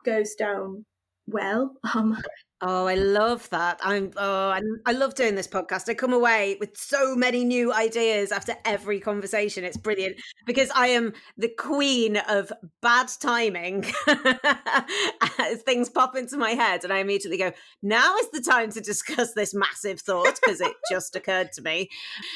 goes 0.05 0.35
down 0.35 0.85
well 1.27 1.77
um 1.95 2.17
Oh, 2.63 2.87
I 2.87 2.95
love 2.95 3.49
that. 3.51 3.81
I'm 3.83 4.13
oh, 4.19 4.51
I, 4.51 4.61
I 4.85 4.93
love 4.93 5.15
doing 5.15 5.35
this 5.35 5.49
podcast. 5.49 5.89
I 5.89 5.95
come 5.95 6.13
away 6.13 6.59
with 6.61 6.77
so 6.77 7.17
many 7.17 7.43
new 7.43 7.73
ideas 7.73 8.33
after 8.33 8.55
every 8.67 9.01
conversation. 9.01 9.65
It's 9.65 9.79
brilliant 9.79 10.17
because 10.45 10.71
I 10.75 10.89
am 10.89 11.15
the 11.39 11.49
queen 11.49 12.19
of 12.19 12.53
bad 12.83 13.09
timing. 13.19 13.87
As 15.39 15.63
things 15.63 15.89
pop 15.89 16.15
into 16.17 16.37
my 16.37 16.51
head 16.51 16.85
and 16.85 16.93
I 16.93 16.99
immediately 16.99 17.39
go, 17.39 17.53
"Now 17.83 18.15
is 18.17 18.29
the 18.31 18.43
time 18.43 18.71
to 18.73 18.81
discuss 18.83 19.33
this 19.33 19.55
massive 19.55 20.01
thought 20.01 20.39
because 20.43 20.61
it 20.61 20.75
just 20.91 21.17
occurred 21.17 21.53
to 21.53 21.63
me." 21.63 21.89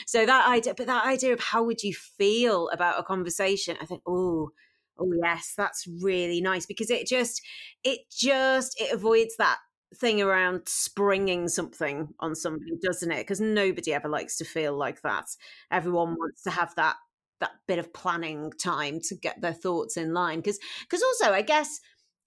So 0.06 0.24
that 0.24 0.48
idea, 0.48 0.72
but 0.74 0.86
that 0.86 1.04
idea 1.04 1.34
of 1.34 1.40
how 1.40 1.64
would 1.64 1.82
you 1.82 1.92
feel 1.92 2.70
about 2.70 2.98
a 2.98 3.02
conversation? 3.02 3.76
I 3.78 3.84
think, 3.84 4.00
"Oh, 4.06 4.52
oh 4.98 5.12
yes, 5.22 5.54
that's 5.56 5.86
really 5.86 6.40
nice 6.40 6.66
because 6.66 6.90
it 6.90 7.06
just 7.06 7.42
it 7.82 8.00
just 8.10 8.80
it 8.80 8.92
avoids 8.92 9.36
that 9.36 9.58
thing 9.94 10.20
around 10.20 10.62
springing 10.66 11.48
something 11.48 12.08
on 12.20 12.34
somebody, 12.34 12.72
mm. 12.72 12.80
doesn't 12.82 13.10
it? 13.10 13.18
Because 13.18 13.40
nobody 13.40 13.92
ever 13.92 14.08
likes 14.08 14.36
to 14.38 14.44
feel 14.44 14.76
like 14.76 15.02
that. 15.02 15.26
Everyone 15.70 16.14
mm. 16.14 16.18
wants 16.18 16.42
to 16.42 16.50
have 16.50 16.74
that 16.76 16.96
that 17.40 17.52
bit 17.66 17.78
of 17.78 17.92
planning 17.92 18.52
time 18.60 19.00
to 19.00 19.14
get 19.14 19.40
their 19.40 19.52
thoughts 19.52 19.96
in 19.96 20.14
line. 20.14 20.38
Because 20.38 20.58
because 20.82 21.02
also, 21.02 21.32
I 21.32 21.42
guess 21.42 21.80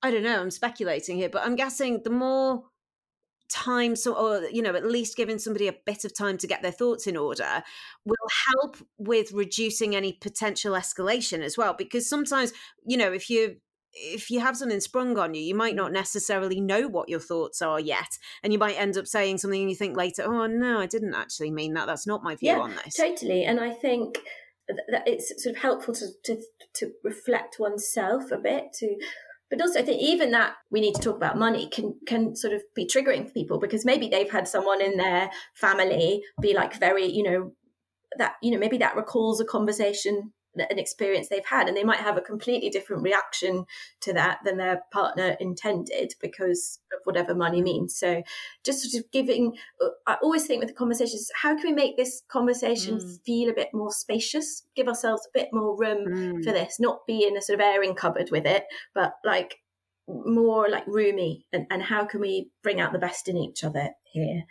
I 0.03 0.11
don't 0.11 0.23
know. 0.23 0.41
I'm 0.41 0.51
speculating 0.51 1.17
here, 1.17 1.29
but 1.29 1.43
I'm 1.45 1.55
guessing 1.55 2.01
the 2.03 2.09
more 2.09 2.63
time 3.49 3.95
so 3.95 4.13
or 4.13 4.47
you 4.49 4.61
know 4.61 4.75
at 4.75 4.85
least 4.85 5.15
giving 5.15 5.39
somebody 5.39 5.67
a 5.67 5.75
bit 5.85 6.03
of 6.03 6.13
time 6.13 6.37
to 6.37 6.47
get 6.47 6.61
their 6.61 6.71
thoughts 6.71 7.07
in 7.07 7.15
order 7.15 7.63
will 8.03 8.15
help 8.53 8.77
with 8.97 9.31
reducing 9.31 9.95
any 9.95 10.13
potential 10.13 10.73
escalation 10.73 11.39
as 11.39 11.57
well 11.57 11.73
because 11.73 12.09
sometimes 12.09 12.51
you 12.85 12.97
know 12.97 13.11
if 13.11 13.29
you 13.29 13.55
if 13.99 14.29
you 14.29 14.39
have 14.39 14.57
something 14.57 14.79
sprung 14.79 15.17
on 15.17 15.33
you, 15.33 15.41
you 15.41 15.55
might 15.55 15.75
not 15.75 15.91
necessarily 15.91 16.59
know 16.59 16.87
what 16.87 17.09
your 17.09 17.19
thoughts 17.19 17.61
are 17.61 17.79
yet. 17.79 18.17
And 18.43 18.53
you 18.53 18.59
might 18.59 18.79
end 18.79 18.97
up 18.97 19.07
saying 19.07 19.39
something 19.39 19.59
and 19.59 19.69
you 19.69 19.75
think 19.75 19.97
later, 19.97 20.23
oh, 20.23 20.45
no, 20.45 20.79
I 20.79 20.85
didn't 20.85 21.15
actually 21.15 21.51
mean 21.51 21.73
that. 21.73 21.87
That's 21.87 22.05
not 22.05 22.23
my 22.23 22.35
view 22.35 22.51
yeah, 22.51 22.59
on 22.59 22.75
this. 22.75 22.95
Totally. 22.95 23.43
And 23.43 23.59
I 23.59 23.71
think 23.71 24.19
that 24.67 25.03
it's 25.07 25.41
sort 25.41 25.55
of 25.55 25.61
helpful 25.61 25.93
to, 25.95 26.07
to, 26.25 26.41
to 26.75 26.91
reflect 27.03 27.57
oneself 27.59 28.31
a 28.31 28.37
bit, 28.37 28.73
to 28.73 28.97
but 29.49 29.61
also 29.61 29.79
I 29.79 29.83
think 29.83 30.01
even 30.01 30.31
that 30.31 30.53
we 30.71 30.81
need 30.81 30.95
to 30.95 31.01
talk 31.01 31.15
about 31.15 31.37
money 31.37 31.67
can 31.69 31.95
can 32.05 32.35
sort 32.35 32.53
of 32.53 32.61
be 32.75 32.85
triggering 32.85 33.25
for 33.25 33.33
people 33.33 33.59
because 33.59 33.85
maybe 33.85 34.07
they've 34.07 34.31
had 34.31 34.47
someone 34.47 34.81
in 34.81 34.97
their 34.97 35.29
family 35.55 36.23
be 36.41 36.53
like 36.53 36.79
very, 36.79 37.05
you 37.05 37.23
know, 37.23 37.53
that, 38.17 38.33
you 38.41 38.51
know, 38.51 38.57
maybe 38.57 38.77
that 38.77 38.95
recalls 38.95 39.39
a 39.39 39.45
conversation 39.45 40.33
an 40.59 40.79
experience 40.79 41.27
they've 41.27 41.45
had 41.45 41.67
and 41.67 41.75
they 41.75 41.83
might 41.83 41.99
have 41.99 42.17
a 42.17 42.21
completely 42.21 42.69
different 42.69 43.03
reaction 43.03 43.65
to 44.01 44.13
that 44.13 44.39
than 44.43 44.57
their 44.57 44.81
partner 44.91 45.35
intended 45.39 46.13
because 46.21 46.79
of 46.93 46.99
whatever 47.05 47.35
money 47.35 47.61
means 47.61 47.95
so 47.95 48.21
just 48.63 48.81
sort 48.81 49.03
of 49.03 49.11
giving 49.11 49.53
i 50.05 50.15
always 50.21 50.45
think 50.45 50.59
with 50.59 50.69
the 50.69 50.75
conversations 50.75 51.29
how 51.41 51.55
can 51.55 51.69
we 51.69 51.73
make 51.73 51.97
this 51.97 52.21
conversation 52.27 52.97
mm. 52.97 53.19
feel 53.25 53.49
a 53.49 53.53
bit 53.53 53.69
more 53.73 53.91
spacious 53.91 54.63
give 54.75 54.87
ourselves 54.87 55.27
a 55.27 55.37
bit 55.37 55.49
more 55.51 55.77
room 55.77 56.05
mm. 56.07 56.43
for 56.43 56.51
this 56.51 56.79
not 56.79 57.05
be 57.07 57.25
in 57.25 57.37
a 57.37 57.41
sort 57.41 57.59
of 57.59 57.65
airing 57.65 57.95
cupboard 57.95 58.29
with 58.31 58.45
it 58.45 58.65
but 58.93 59.13
like 59.23 59.57
more 60.07 60.69
like 60.69 60.87
roomy 60.87 61.45
and, 61.51 61.67
and 61.69 61.83
how 61.83 62.05
can 62.05 62.21
we 62.21 62.49
bring 62.63 62.79
out 62.79 62.93
the 62.93 62.99
best 62.99 63.27
in 63.27 63.35
each 63.37 63.63
other 63.63 63.89
here 64.03 64.43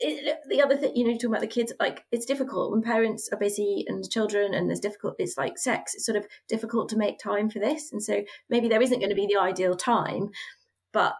it, 0.00 0.38
the 0.48 0.62
other 0.62 0.76
thing, 0.76 0.92
you 0.94 1.04
know, 1.04 1.12
talking 1.12 1.30
about 1.30 1.40
the 1.40 1.46
kids, 1.46 1.72
like 1.78 2.04
it's 2.10 2.26
difficult 2.26 2.72
when 2.72 2.82
parents 2.82 3.28
are 3.32 3.38
busy 3.38 3.84
and 3.86 4.08
children, 4.10 4.54
and 4.54 4.68
there's 4.68 4.80
difficult. 4.80 5.14
It's 5.18 5.38
like 5.38 5.58
sex. 5.58 5.94
It's 5.94 6.06
sort 6.06 6.16
of 6.16 6.26
difficult 6.48 6.88
to 6.90 6.96
make 6.96 7.18
time 7.18 7.48
for 7.50 7.58
this, 7.58 7.92
and 7.92 8.02
so 8.02 8.24
maybe 8.50 8.68
there 8.68 8.82
isn't 8.82 8.98
going 8.98 9.10
to 9.10 9.16
be 9.16 9.26
the 9.26 9.40
ideal 9.40 9.76
time, 9.76 10.30
but 10.92 11.14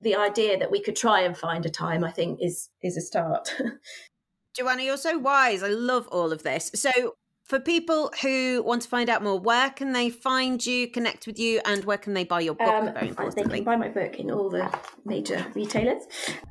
the 0.00 0.16
idea 0.16 0.58
that 0.58 0.70
we 0.70 0.80
could 0.80 0.96
try 0.96 1.20
and 1.20 1.36
find 1.36 1.64
a 1.66 1.70
time, 1.70 2.04
I 2.04 2.10
think, 2.10 2.40
is 2.42 2.70
is 2.82 2.96
a 2.96 3.00
start. 3.00 3.54
Joanna, 4.56 4.82
you're 4.82 4.96
so 4.96 5.16
wise. 5.18 5.62
I 5.62 5.68
love 5.68 6.08
all 6.08 6.32
of 6.32 6.42
this. 6.42 6.70
So, 6.74 7.14
for 7.50 7.58
people 7.58 8.12
who 8.22 8.62
want 8.64 8.80
to 8.82 8.88
find 8.88 9.10
out 9.10 9.24
more, 9.24 9.36
where 9.36 9.70
can 9.70 9.92
they 9.92 10.08
find 10.08 10.64
you, 10.64 10.86
connect 10.86 11.26
with 11.26 11.36
you, 11.36 11.60
and 11.64 11.84
where 11.84 11.98
can 11.98 12.14
they 12.14 12.22
buy 12.22 12.38
your 12.38 12.54
book? 12.54 12.68
Um, 12.68 12.94
very 12.94 13.08
importantly, 13.08 13.42
they 13.42 13.56
can 13.56 13.64
buy 13.64 13.74
my 13.74 13.88
book 13.88 14.20
in 14.20 14.30
all 14.30 14.48
the 14.48 14.72
major 15.04 15.44
retailers, 15.52 16.04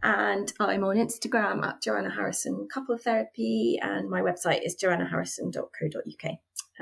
and 0.03 0.51
I'm 0.59 0.83
on 0.83 0.97
Instagram 0.97 1.65
at 1.65 1.81
Joanna 1.81 2.13
Harrison 2.13 2.67
Couple 2.71 2.97
Therapy, 2.97 3.79
and 3.81 4.09
my 4.09 4.19
website 4.19 4.65
is 4.65 4.75
joannaharrison.co.uk. 4.75 6.31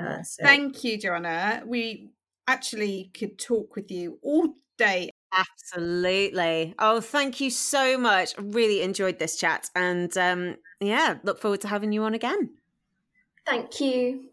Uh, 0.00 0.22
so. 0.24 0.42
Thank 0.42 0.82
you, 0.82 0.98
Joanna. 0.98 1.62
We 1.64 2.10
actually 2.48 3.12
could 3.16 3.38
talk 3.38 3.76
with 3.76 3.88
you 3.88 4.18
all 4.22 4.56
day. 4.78 5.10
Absolutely. 5.32 6.74
Oh, 6.80 7.00
thank 7.00 7.40
you 7.40 7.50
so 7.50 7.96
much. 7.96 8.34
Really 8.36 8.82
enjoyed 8.82 9.20
this 9.20 9.36
chat, 9.36 9.70
and 9.76 10.16
um, 10.18 10.56
yeah, 10.80 11.18
look 11.22 11.40
forward 11.40 11.60
to 11.60 11.68
having 11.68 11.92
you 11.92 12.02
on 12.02 12.14
again. 12.14 12.57
Thank 13.48 13.80
you. 13.80 14.24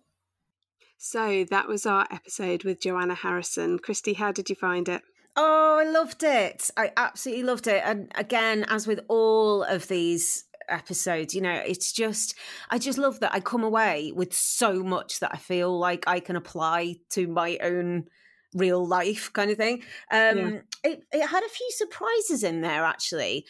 So 0.98 1.46
that 1.50 1.68
was 1.68 1.86
our 1.86 2.08
episode 2.12 2.64
with 2.64 2.82
Joanna 2.82 3.16
Harrison. 3.16 3.80
Kristy, 3.80 4.16
how 4.16 4.32
did 4.32 4.50
you 4.50 4.56
find 4.56 4.90
it? 4.90 5.02
Oh, 5.36 5.78
I 5.80 5.90
loved 5.90 6.24
it. 6.24 6.70
I 6.78 6.92
absolutely 6.98 7.44
loved 7.44 7.68
it. 7.68 7.82
And 7.86 8.12
again, 8.16 8.66
as 8.68 8.88
with 8.88 9.02
all 9.08 9.64
of 9.64 9.88
these 9.88 10.46
episodes, 10.68 11.34
you 11.34 11.42
know, 11.42 11.54
it's 11.54 11.92
just, 11.92 12.36
I 12.70 12.78
just 12.78 12.98
love 12.98 13.20
that 13.20 13.34
I 13.34 13.40
come 13.40 13.64
away 13.64 14.12
with 14.16 14.34
so 14.34 14.82
much 14.84 15.20
that 15.20 15.32
I 15.34 15.38
feel 15.38 15.78
like 15.78 16.06
I 16.08 16.20
can 16.20 16.36
apply 16.36 16.96
to 17.12 17.28
my 17.28 17.58
own 17.62 18.06
real 18.54 18.86
life 18.86 19.32
kind 19.34 19.52
of 19.52 19.58
thing. 19.58 19.84
Um, 20.12 20.38
yeah. 20.38 20.60
It, 20.86 21.02
it 21.12 21.28
had 21.28 21.44
a 21.44 21.50
few 21.50 21.70
surprises 21.72 22.44
in 22.44 22.62
there, 22.62 22.84
actually. 22.84 23.46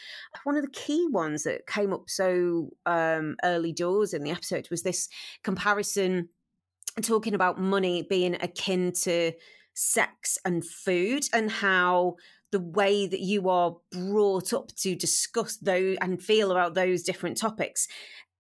One 0.46 0.56
of 0.56 0.64
the 0.64 0.72
key 0.72 1.08
ones 1.12 1.44
that 1.44 1.68
came 1.68 1.94
up 1.94 2.10
so 2.10 2.70
um, 2.86 3.36
early 3.44 3.74
doors 3.74 4.14
in 4.14 4.24
the 4.24 4.32
episode 4.32 4.70
was 4.72 4.84
this 4.84 5.10
comparison 5.44 6.30
talking 7.02 7.34
about 7.34 7.60
money 7.60 8.08
being 8.10 8.36
akin 8.36 8.94
to 9.04 9.34
sex 9.74 10.38
and 10.46 10.66
food 10.66 11.26
and 11.34 11.52
how 11.52 12.16
the 12.54 12.60
way 12.62 13.06
that 13.06 13.20
you 13.20 13.50
are 13.50 13.76
brought 13.92 14.54
up 14.54 14.74
to 14.78 14.96
discuss 14.96 15.58
those 15.58 15.98
and 16.00 16.24
feel 16.24 16.52
about 16.52 16.74
those 16.74 17.04
different 17.04 17.36
topics 17.36 17.86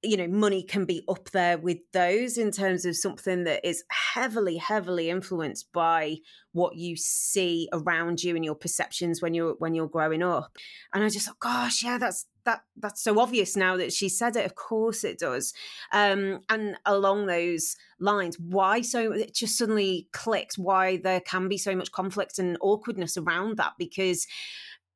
you 0.06 0.18
know 0.18 0.28
money 0.28 0.64
can 0.64 0.86
be 0.86 1.03
up 1.10 1.30
there 1.32 1.58
with 1.58 1.80
those 1.93 2.38
in 2.38 2.51
terms 2.51 2.86
of 2.86 2.95
something 2.95 3.43
that 3.43 3.68
is 3.68 3.84
heavily 3.89 4.58
heavily 4.58 5.10
influenced 5.10 5.72
by 5.74 6.18
what 6.51 6.76
you 6.76 6.95
see 6.95 7.68
around 7.74 8.24
you 8.24 8.36
and 8.36 8.45
your 8.45 8.56
perceptions 8.56 9.22
when 9.22 9.34
you're 9.34 9.56
when 9.60 9.76
you're 9.76 9.88
growing 9.88 10.24
up. 10.24 10.58
And 10.93 11.03
i 11.03 11.10
just 11.10 11.28
thought 11.28 11.39
gosh 11.39 11.84
yeah 11.84 11.97
that's 11.97 12.26
that 12.45 12.62
that's 12.78 13.03
so 13.03 13.20
obvious 13.20 13.56
now 13.56 13.76
that 13.78 13.91
she 13.91 14.08
said 14.08 14.36
it. 14.36 14.45
Of 14.45 14.56
course 14.56 15.03
it 15.03 15.20
does. 15.20 15.53
Um 15.91 16.41
and 16.49 16.78
along 16.86 17.26
those 17.26 17.76
lines 17.99 18.38
why 18.39 18.82
so 18.82 19.12
it 19.12 19.34
just 19.34 19.58
suddenly 19.58 20.08
clicks 20.14 20.58
why 20.58 20.97
there 20.97 21.22
can 21.22 21.47
be 21.47 21.58
so 21.58 21.76
much 21.76 21.91
conflict 21.91 22.39
and 22.39 22.58
awkwardness 22.62 23.18
around 23.18 23.58
that 23.58 23.74
because 23.78 24.28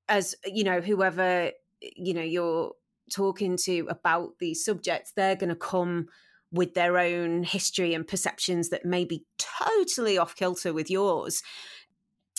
as 0.08 0.36
you 0.46 0.64
know 0.64 0.82
whoever 0.82 1.52
you 1.82 2.14
know 2.14 2.22
you're 2.22 2.72
talking 3.10 3.58
to 3.66 3.88
about 3.90 4.40
these 4.40 4.64
subjects, 4.64 5.12
they're 5.16 5.36
going 5.36 5.50
to 5.50 5.56
come 5.56 6.08
with 6.52 6.74
their 6.74 6.98
own 6.98 7.44
history 7.44 7.94
and 7.94 8.08
perceptions 8.08 8.70
that 8.70 8.86
may 8.86 9.06
be 9.06 9.24
totally 9.38 10.18
off 10.18 10.36
kilter 10.36 10.74
with 10.74 10.90
yours. 10.90 11.44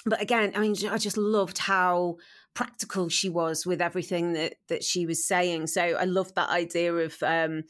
But 0.04 0.20
again, 0.20 0.52
I 0.56 0.60
mean, 0.60 0.74
I 0.90 0.98
just 0.98 1.16
loved 1.16 1.58
how 1.58 2.16
practical 2.54 3.08
she 3.08 3.28
was 3.28 3.64
with 3.64 3.80
everything 3.80 4.32
that 4.32 4.54
that 4.68 4.82
she 4.82 5.06
was 5.06 5.24
saying. 5.24 5.68
So 5.68 5.82
I 5.82 6.04
loved 6.04 6.34
that 6.34 6.48
idea 6.48 6.92
of 6.94 7.22
um, 7.22 7.64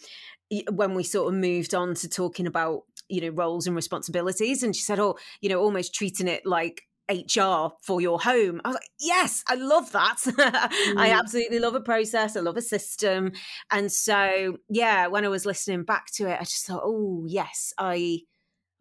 when 0.70 0.94
we 0.94 1.02
sort 1.02 1.32
of 1.32 1.38
moved 1.38 1.74
on 1.74 1.94
to 1.94 2.08
talking 2.08 2.46
about 2.46 2.82
you 3.08 3.20
know 3.20 3.30
roles 3.30 3.66
and 3.66 3.76
responsibilities, 3.76 4.62
and 4.62 4.74
she 4.74 4.82
said, 4.82 5.00
"Oh, 5.00 5.16
you 5.40 5.48
know, 5.48 5.60
almost 5.60 5.94
treating 5.94 6.28
it 6.28 6.46
like 6.46 6.84
HR 7.10 7.74
for 7.82 8.00
your 8.00 8.20
home. 8.20 8.60
I 8.64 8.68
was 8.68 8.74
like, 8.76 8.90
yes, 8.98 9.42
I 9.48 9.54
love 9.54 9.92
that. 9.92 10.16
mm. 10.24 10.96
I 10.96 11.10
absolutely 11.10 11.58
love 11.58 11.74
a 11.74 11.80
process. 11.80 12.36
I 12.36 12.40
love 12.40 12.56
a 12.56 12.62
system. 12.62 13.32
And 13.70 13.90
so, 13.90 14.56
yeah, 14.68 15.06
when 15.08 15.24
I 15.24 15.28
was 15.28 15.46
listening 15.46 15.84
back 15.84 16.06
to 16.14 16.28
it, 16.28 16.38
I 16.40 16.44
just 16.44 16.66
thought, 16.66 16.82
oh, 16.84 17.24
yes, 17.26 17.72
I. 17.78 18.20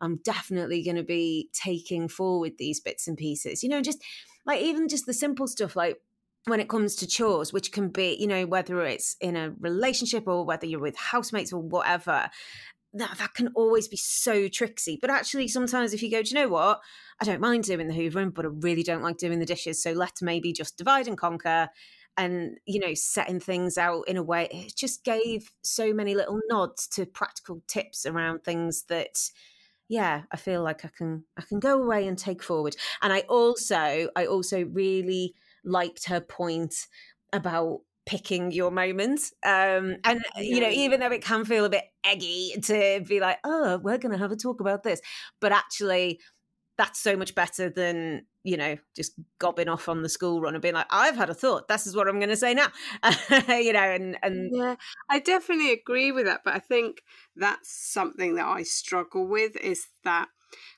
I'm 0.01 0.21
definitely 0.23 0.81
going 0.81 0.95
to 0.95 1.03
be 1.03 1.49
taking 1.51 2.07
forward 2.07 2.53
these 2.57 2.79
bits 2.79 3.09
and 3.09 3.17
pieces, 3.17 3.63
you 3.63 3.67
know, 3.67 3.81
just 3.81 4.01
like 4.45 4.61
even 4.61 4.87
just 4.87 5.05
the 5.05 5.13
simple 5.13 5.45
stuff 5.45 5.75
like 5.75 5.97
when 6.45 6.59
it 6.59 6.69
comes 6.69 6.95
to 6.95 7.07
chores, 7.07 7.53
which 7.53 7.71
can 7.71 7.89
be, 7.89 8.15
you 8.19 8.27
know, 8.27 8.45
whether 8.45 8.81
it's 8.81 9.15
in 9.19 9.35
a 9.35 9.53
relationship 9.59 10.27
or 10.27 10.45
whether 10.45 10.65
you're 10.65 10.79
with 10.79 10.97
housemates 10.97 11.53
or 11.53 11.61
whatever, 11.61 12.29
that 12.93 13.17
that 13.17 13.33
can 13.33 13.49
always 13.55 13.87
be 13.87 13.97
so 13.97 14.47
tricksy. 14.47 14.97
But 14.99 15.09
actually, 15.09 15.47
sometimes 15.47 15.93
if 15.93 16.01
you 16.01 16.09
go, 16.09 16.23
do 16.23 16.29
you 16.29 16.35
know 16.35 16.49
what? 16.49 16.81
I 17.21 17.25
don't 17.25 17.41
mind 17.41 17.65
doing 17.65 17.87
the 17.87 17.93
hoovering, 17.93 18.33
but 18.33 18.45
I 18.45 18.49
really 18.51 18.83
don't 18.83 19.03
like 19.03 19.17
doing 19.17 19.39
the 19.39 19.45
dishes. 19.45 19.81
So 19.81 19.91
let's 19.91 20.21
maybe 20.21 20.53
just 20.53 20.77
divide 20.77 21.07
and 21.07 21.17
conquer 21.17 21.69
and 22.19 22.57
you 22.65 22.79
know 22.79 22.93
setting 22.93 23.39
things 23.39 23.77
out 23.77 24.07
in 24.07 24.17
a 24.17 24.23
way 24.23 24.47
it 24.51 24.75
just 24.75 25.03
gave 25.03 25.51
so 25.61 25.93
many 25.93 26.13
little 26.13 26.39
nods 26.49 26.87
to 26.87 27.05
practical 27.05 27.61
tips 27.67 28.05
around 28.05 28.43
things 28.43 28.83
that 28.89 29.31
yeah 29.87 30.23
i 30.31 30.35
feel 30.37 30.61
like 30.61 30.83
i 30.83 30.89
can 30.97 31.23
i 31.37 31.41
can 31.41 31.59
go 31.59 31.81
away 31.81 32.07
and 32.07 32.17
take 32.17 32.43
forward 32.43 32.75
and 33.01 33.13
i 33.13 33.21
also 33.21 34.09
i 34.15 34.25
also 34.25 34.65
really 34.65 35.33
liked 35.63 36.07
her 36.07 36.19
point 36.19 36.87
about 37.31 37.79
picking 38.05 38.51
your 38.51 38.71
moment 38.71 39.21
um 39.45 39.97
and 40.03 40.21
you 40.37 40.59
know 40.59 40.69
even 40.69 40.99
though 40.99 41.11
it 41.11 41.23
can 41.23 41.45
feel 41.45 41.65
a 41.65 41.69
bit 41.69 41.83
eggy 42.03 42.53
to 42.63 43.03
be 43.07 43.19
like 43.19 43.37
oh 43.43 43.77
we're 43.83 43.97
going 43.97 44.11
to 44.11 44.17
have 44.17 44.31
a 44.31 44.35
talk 44.35 44.61
about 44.61 44.83
this 44.83 44.99
but 45.39 45.51
actually 45.51 46.19
that's 46.79 46.99
so 47.01 47.17
much 47.17 47.35
better 47.35 47.69
than 47.69 48.25
you 48.43 48.55
know 48.55 48.77
just 48.95 49.11
gobbing 49.37 49.67
off 49.67 49.89
on 49.89 50.01
the 50.01 50.07
school 50.09 50.39
run 50.39 50.55
and 50.55 50.61
being 50.61 50.73
like 50.73 50.87
i've 50.89 51.17
had 51.17 51.29
a 51.29 51.33
thought. 51.33 51.67
This 51.67 51.85
is 51.85 51.95
what 51.95 52.07
i'm 52.07 52.19
going 52.19 52.29
to 52.29 52.37
say 52.37 52.53
now. 52.53 52.67
You 53.49 53.73
know 53.73 53.79
and 53.79 54.17
and 54.23 54.49
yeah 54.53 54.75
i 55.09 55.19
definitely 55.19 55.73
agree 55.73 56.11
with 56.11 56.25
that 56.25 56.41
but 56.45 56.55
i 56.55 56.59
think 56.59 57.01
that's 57.35 57.69
something 57.69 58.35
that 58.35 58.47
i 58.47 58.63
struggle 58.63 59.27
with 59.27 59.57
is 59.57 59.87
that 60.05 60.29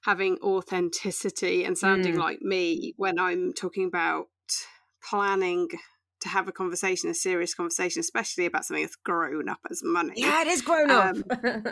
having 0.04 0.38
authenticity 0.42 1.64
and 1.64 1.78
sounding 1.78 2.16
mm. 2.16 2.20
like 2.20 2.42
me 2.42 2.94
when 2.98 3.20
i'm 3.20 3.54
talking 3.54 3.86
about 3.86 4.28
planning 5.08 5.68
to 6.22 6.30
have 6.30 6.48
a 6.48 6.52
conversation, 6.52 7.10
a 7.10 7.14
serious 7.14 7.54
conversation, 7.54 8.00
especially 8.00 8.46
about 8.46 8.66
something 8.66 8.84
that's 8.84 8.96
grown 8.96 9.50
up 9.50 9.60
as 9.70 9.82
money. 9.84 10.14
Yeah, 10.16 10.42
it 10.42 10.48
is 10.48 10.62
grown 10.62 10.92
up. 10.92 11.16
Um, 11.16 11.64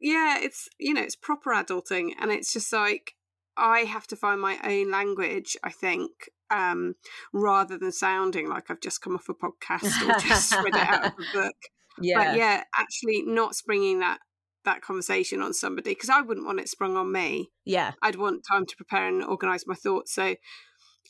yeah, 0.00 0.38
it's 0.40 0.68
you 0.78 0.94
know, 0.94 1.02
it's 1.02 1.16
proper 1.16 1.50
adulting, 1.50 2.12
and 2.20 2.30
it's 2.30 2.52
just 2.52 2.72
like 2.72 3.14
I 3.56 3.80
have 3.80 4.06
to 4.08 4.16
find 4.16 4.40
my 4.40 4.58
own 4.64 4.90
language, 4.90 5.56
I 5.62 5.70
think, 5.70 6.30
um, 6.50 6.94
rather 7.32 7.78
than 7.78 7.92
sounding 7.92 8.48
like 8.48 8.70
I've 8.70 8.80
just 8.80 9.02
come 9.02 9.14
off 9.14 9.28
a 9.28 9.34
podcast 9.34 10.08
or 10.08 10.18
just 10.18 10.52
read 10.64 10.74
it 10.74 10.76
out 10.76 11.06
of 11.06 11.12
a 11.12 11.38
book. 11.38 11.56
Yeah. 12.00 12.24
But 12.24 12.38
yeah, 12.38 12.64
actually 12.74 13.22
not 13.22 13.54
springing 13.54 14.00
that 14.00 14.18
that 14.64 14.82
conversation 14.82 15.40
on 15.40 15.54
somebody 15.54 15.92
because 15.92 16.10
I 16.10 16.20
wouldn't 16.20 16.46
want 16.46 16.60
it 16.60 16.68
sprung 16.68 16.96
on 16.96 17.10
me. 17.12 17.50
Yeah. 17.64 17.92
I'd 18.02 18.16
want 18.16 18.44
time 18.50 18.66
to 18.66 18.76
prepare 18.76 19.08
and 19.08 19.24
organize 19.24 19.66
my 19.66 19.74
thoughts. 19.74 20.14
So 20.14 20.36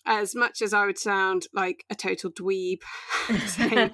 as 0.07 0.35
much 0.35 0.63
as 0.63 0.73
I 0.73 0.87
would 0.87 0.99
sound 0.99 1.47
like 1.53 1.85
a 1.91 1.95
total 1.95 2.31
dweeb 2.31 2.79
saying, 3.47 3.91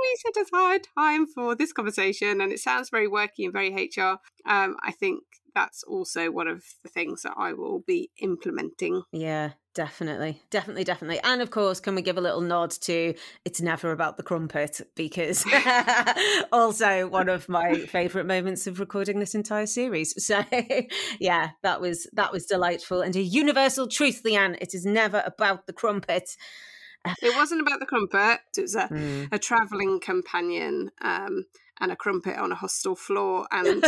we 0.00 0.16
set 0.16 0.42
aside 0.42 0.86
time 0.98 1.26
for 1.26 1.54
this 1.54 1.72
conversation 1.72 2.40
and 2.40 2.52
it 2.52 2.58
sounds 2.58 2.90
very 2.90 3.08
worky 3.08 3.44
and 3.44 3.52
very 3.52 3.70
HR. 3.70 4.18
Um, 4.48 4.76
I 4.82 4.92
think 4.92 5.22
that's 5.54 5.82
also 5.82 6.30
one 6.30 6.48
of 6.48 6.62
the 6.82 6.88
things 6.88 7.22
that 7.22 7.34
I 7.36 7.52
will 7.52 7.80
be 7.86 8.10
implementing. 8.18 9.02
Yeah, 9.12 9.52
definitely. 9.74 10.42
Definitely, 10.50 10.84
definitely. 10.84 11.20
And 11.22 11.42
of 11.42 11.50
course, 11.50 11.80
can 11.80 11.94
we 11.94 12.02
give 12.02 12.18
a 12.18 12.20
little 12.20 12.40
nod 12.40 12.70
to 12.82 13.14
it's 13.44 13.60
never 13.60 13.92
about 13.92 14.16
the 14.16 14.22
crumpet 14.22 14.80
because 14.94 15.44
also 16.52 17.08
one 17.08 17.28
of 17.28 17.48
my 17.48 17.86
favorite 17.86 18.26
moments 18.26 18.66
of 18.66 18.80
recording 18.80 19.20
this 19.20 19.34
entire 19.34 19.66
series. 19.66 20.24
So, 20.24 20.44
yeah, 21.20 21.50
that 21.62 21.80
was 21.80 22.06
that 22.12 22.32
was 22.32 22.46
delightful 22.46 23.00
and 23.00 23.14
a 23.16 23.22
universal 23.22 23.86
truth, 23.86 24.22
Lyanne. 24.24 24.56
It 24.60 24.74
is 24.74 24.84
never 24.84 25.22
about 25.24 25.66
the 25.66 25.72
crumpet. 25.72 26.36
it 27.22 27.36
wasn't 27.36 27.62
about 27.62 27.80
the 27.80 27.86
crumpet. 27.86 28.40
It 28.56 28.62
was 28.62 28.74
a, 28.74 28.88
mm. 28.88 29.28
a 29.32 29.38
traveling 29.38 30.00
companion 30.00 30.90
um, 31.00 31.46
and 31.80 31.90
a 31.90 31.96
crumpet 31.96 32.36
on 32.36 32.52
a 32.52 32.56
hostel 32.56 32.94
floor, 32.94 33.46
and 33.50 33.84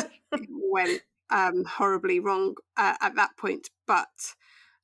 went 0.49 1.03
um, 1.33 1.65
horribly 1.65 2.21
wrong 2.21 2.55
uh, 2.77 2.95
at 3.01 3.17
that 3.17 3.37
point, 3.37 3.71
but 3.87 4.09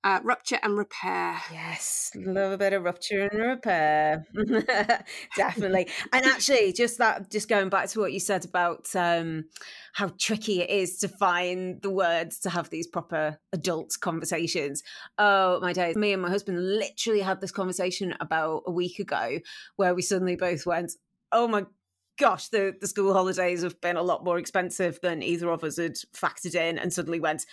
uh, 0.05 0.21
rupture 0.23 0.59
and 0.63 0.79
repair. 0.79 1.37
Yes, 1.53 2.13
love 2.15 2.53
a 2.53 2.59
bit 2.59 2.73
of 2.73 2.85
rupture 2.85 3.27
and 3.27 3.41
repair. 3.41 4.25
Definitely. 5.37 5.89
and 6.13 6.25
actually, 6.25 6.73
just 6.73 6.99
that, 6.99 7.31
just 7.31 7.49
going 7.49 7.69
back 7.69 7.89
to 7.91 8.01
what 8.01 8.13
you 8.13 8.21
said 8.21 8.45
about 8.45 8.87
um, 8.95 9.45
how 9.95 10.11
tricky 10.19 10.61
it 10.63 10.71
is 10.71 10.99
to 10.99 11.09
find 11.09 11.83
the 11.83 11.91
words 11.91 12.39
to 12.41 12.51
have 12.51 12.71
these 12.71 12.87
proper 12.87 13.39
adult 13.53 13.97
conversations. 14.01 14.83
Oh, 15.19 15.59
my 15.61 15.73
days. 15.73 15.97
Me 15.97 16.13
and 16.13 16.23
my 16.23 16.31
husband 16.31 16.59
literally 16.79 17.21
had 17.21 17.41
this 17.41 17.53
conversation 17.53 18.15
about 18.21 18.63
a 18.67 18.71
week 18.71 19.01
ago 19.01 19.39
where 19.77 19.95
we 19.95 20.03
suddenly 20.03 20.37
both 20.37 20.65
went, 20.65 20.93
Oh 21.33 21.47
my 21.47 21.67
gosh, 22.19 22.49
the, 22.49 22.75
the 22.81 22.87
school 22.87 23.13
holidays 23.13 23.63
have 23.63 23.81
been 23.81 23.97
a 23.97 24.03
lot 24.03 24.25
more 24.25 24.39
expensive 24.39 24.99
than 25.03 25.23
either 25.23 25.49
of 25.51 25.65
us 25.65 25.77
had 25.77 25.97
factored 26.15 26.55
in, 26.55 26.79
and 26.79 26.93
suddenly 26.93 27.21
went, 27.21 27.47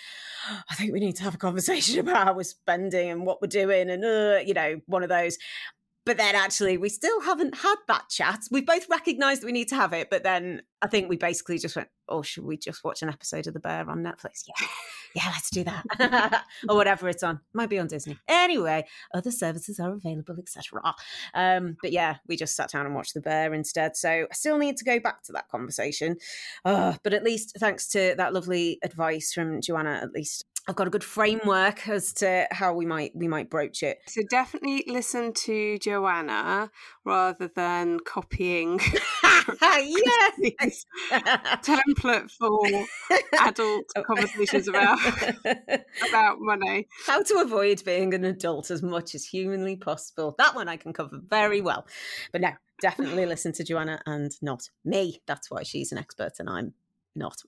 I 0.70 0.76
think 0.76 0.92
we 0.92 1.00
need 1.00 1.16
to 1.18 1.24
have 1.24 1.36
a 1.36 1.40
conversation 1.40 2.00
about 2.02 2.28
how 2.28 2.34
we're 2.34 2.44
spending 2.44 3.10
and 3.10 3.26
what 3.26 3.42
we're 3.42 3.48
doing, 3.48 3.90
and 3.90 4.04
uh, 4.04 4.40
you 4.46 4.54
know, 4.54 4.82
one 4.88 5.04
of 5.04 5.10
those. 5.10 5.38
But 6.06 6.18
then 6.18 6.36
actually, 6.36 6.78
we 6.78 6.90
still 6.90 7.22
haven't 7.22 7.56
had 7.58 7.78
that 7.88 8.10
chat. 8.10 8.42
We've 8.52 8.66
both 8.66 8.88
recognised 8.90 9.42
that 9.42 9.48
we 9.48 9.52
need 9.52 9.70
to 9.70 9.76
have 9.76 9.94
it, 9.94 10.10
but 10.12 10.24
then 10.24 10.62
I 10.82 10.88
think 10.88 11.10
we 11.10 11.18
basically 11.18 11.58
just 11.58 11.76
went, 11.76 11.90
"Oh, 12.08 12.22
should 12.22 12.46
we 12.46 12.58
just 12.58 12.84
watch 12.84 13.02
an 13.02 13.10
episode 13.10 13.48
of 13.48 13.54
The 13.54 13.60
Bear 13.60 13.90
on 13.90 14.04
Netflix?" 14.04 14.44
Yeah, 14.48 14.68
yeah, 15.16 15.28
let's 15.28 15.50
do 15.50 15.64
that, 15.64 16.44
or 16.70 16.76
whatever 16.76 17.10
it's 17.10 17.24
on. 17.24 17.40
Might 17.54 17.70
be 17.70 17.80
on 17.80 17.88
Disney. 17.88 18.18
Anyway, 18.28 18.86
other 19.14 19.32
services 19.32 19.80
are 19.80 19.94
available, 19.94 20.36
etc. 20.38 20.94
Um, 21.34 21.78
but 21.82 21.92
yeah, 21.92 22.18
we 22.28 22.36
just 22.36 22.56
sat 22.56 22.72
down 22.72 22.86
and 22.86 22.96
watched 22.96 23.14
The 23.14 23.22
Bear 23.22 23.54
instead. 23.54 23.96
So 23.96 24.10
I 24.10 24.34
still 24.34 24.58
need 24.58 24.78
to 24.78 24.86
go 24.86 25.00
back 25.00 25.24
to 25.24 25.32
that 25.34 25.50
conversation. 25.50 26.18
Uh, 26.64 26.94
but 27.04 27.14
at 27.14 27.24
least 27.24 27.54
thanks 27.60 27.88
to 27.90 28.16
that 28.18 28.34
lovely 28.34 28.80
advice 28.84 29.34
from 29.34 29.62
Joanna, 29.62 30.00
at 30.02 30.12
least 30.12 30.46
I've 30.68 30.76
got 30.76 30.88
a 30.88 30.90
good 30.90 31.04
framework 31.04 31.88
as 31.88 32.12
to 32.14 32.48
how 32.52 32.74
we 32.74 32.88
might 32.88 33.16
we 33.16 33.28
might 33.28 33.52
broach 33.52 33.84
it. 33.84 34.00
So 34.08 34.22
definitely 34.30 34.84
listen 34.88 35.32
to 35.34 35.78
Joanna 35.78 36.72
rather 37.04 37.48
than 37.48 38.00
copying 38.00 38.80
yes 39.62 40.86
template 41.96 42.32
for 42.32 42.60
adult 43.42 43.92
conversations 44.06 44.68
about 44.68 45.00
about 46.10 46.40
money. 46.40 46.88
How 47.06 47.22
to 47.22 47.36
avoid 47.40 47.84
being 47.86 48.14
an 48.14 48.26
adult 48.26 48.72
as 48.72 48.82
much 48.82 49.16
as 49.16 49.26
humanly 49.26 49.76
possible. 49.76 50.36
That 50.38 50.56
one 50.56 50.68
I 50.68 50.78
can 50.78 50.94
cover 50.94 51.20
very 51.28 51.62
well. 51.62 51.88
But 52.32 52.42
no, 52.42 52.52
definitely 52.82 53.26
listen 53.26 53.54
to 53.54 53.64
Joanna 53.64 54.02
and 54.06 54.32
not 54.42 54.70
me. 54.84 55.22
That's 55.28 55.50
why 55.50 55.64
she's 55.64 55.92
an 55.92 55.98
expert 55.98 56.34
and 56.40 56.50
I'm 56.50 56.74
not. 57.16 57.42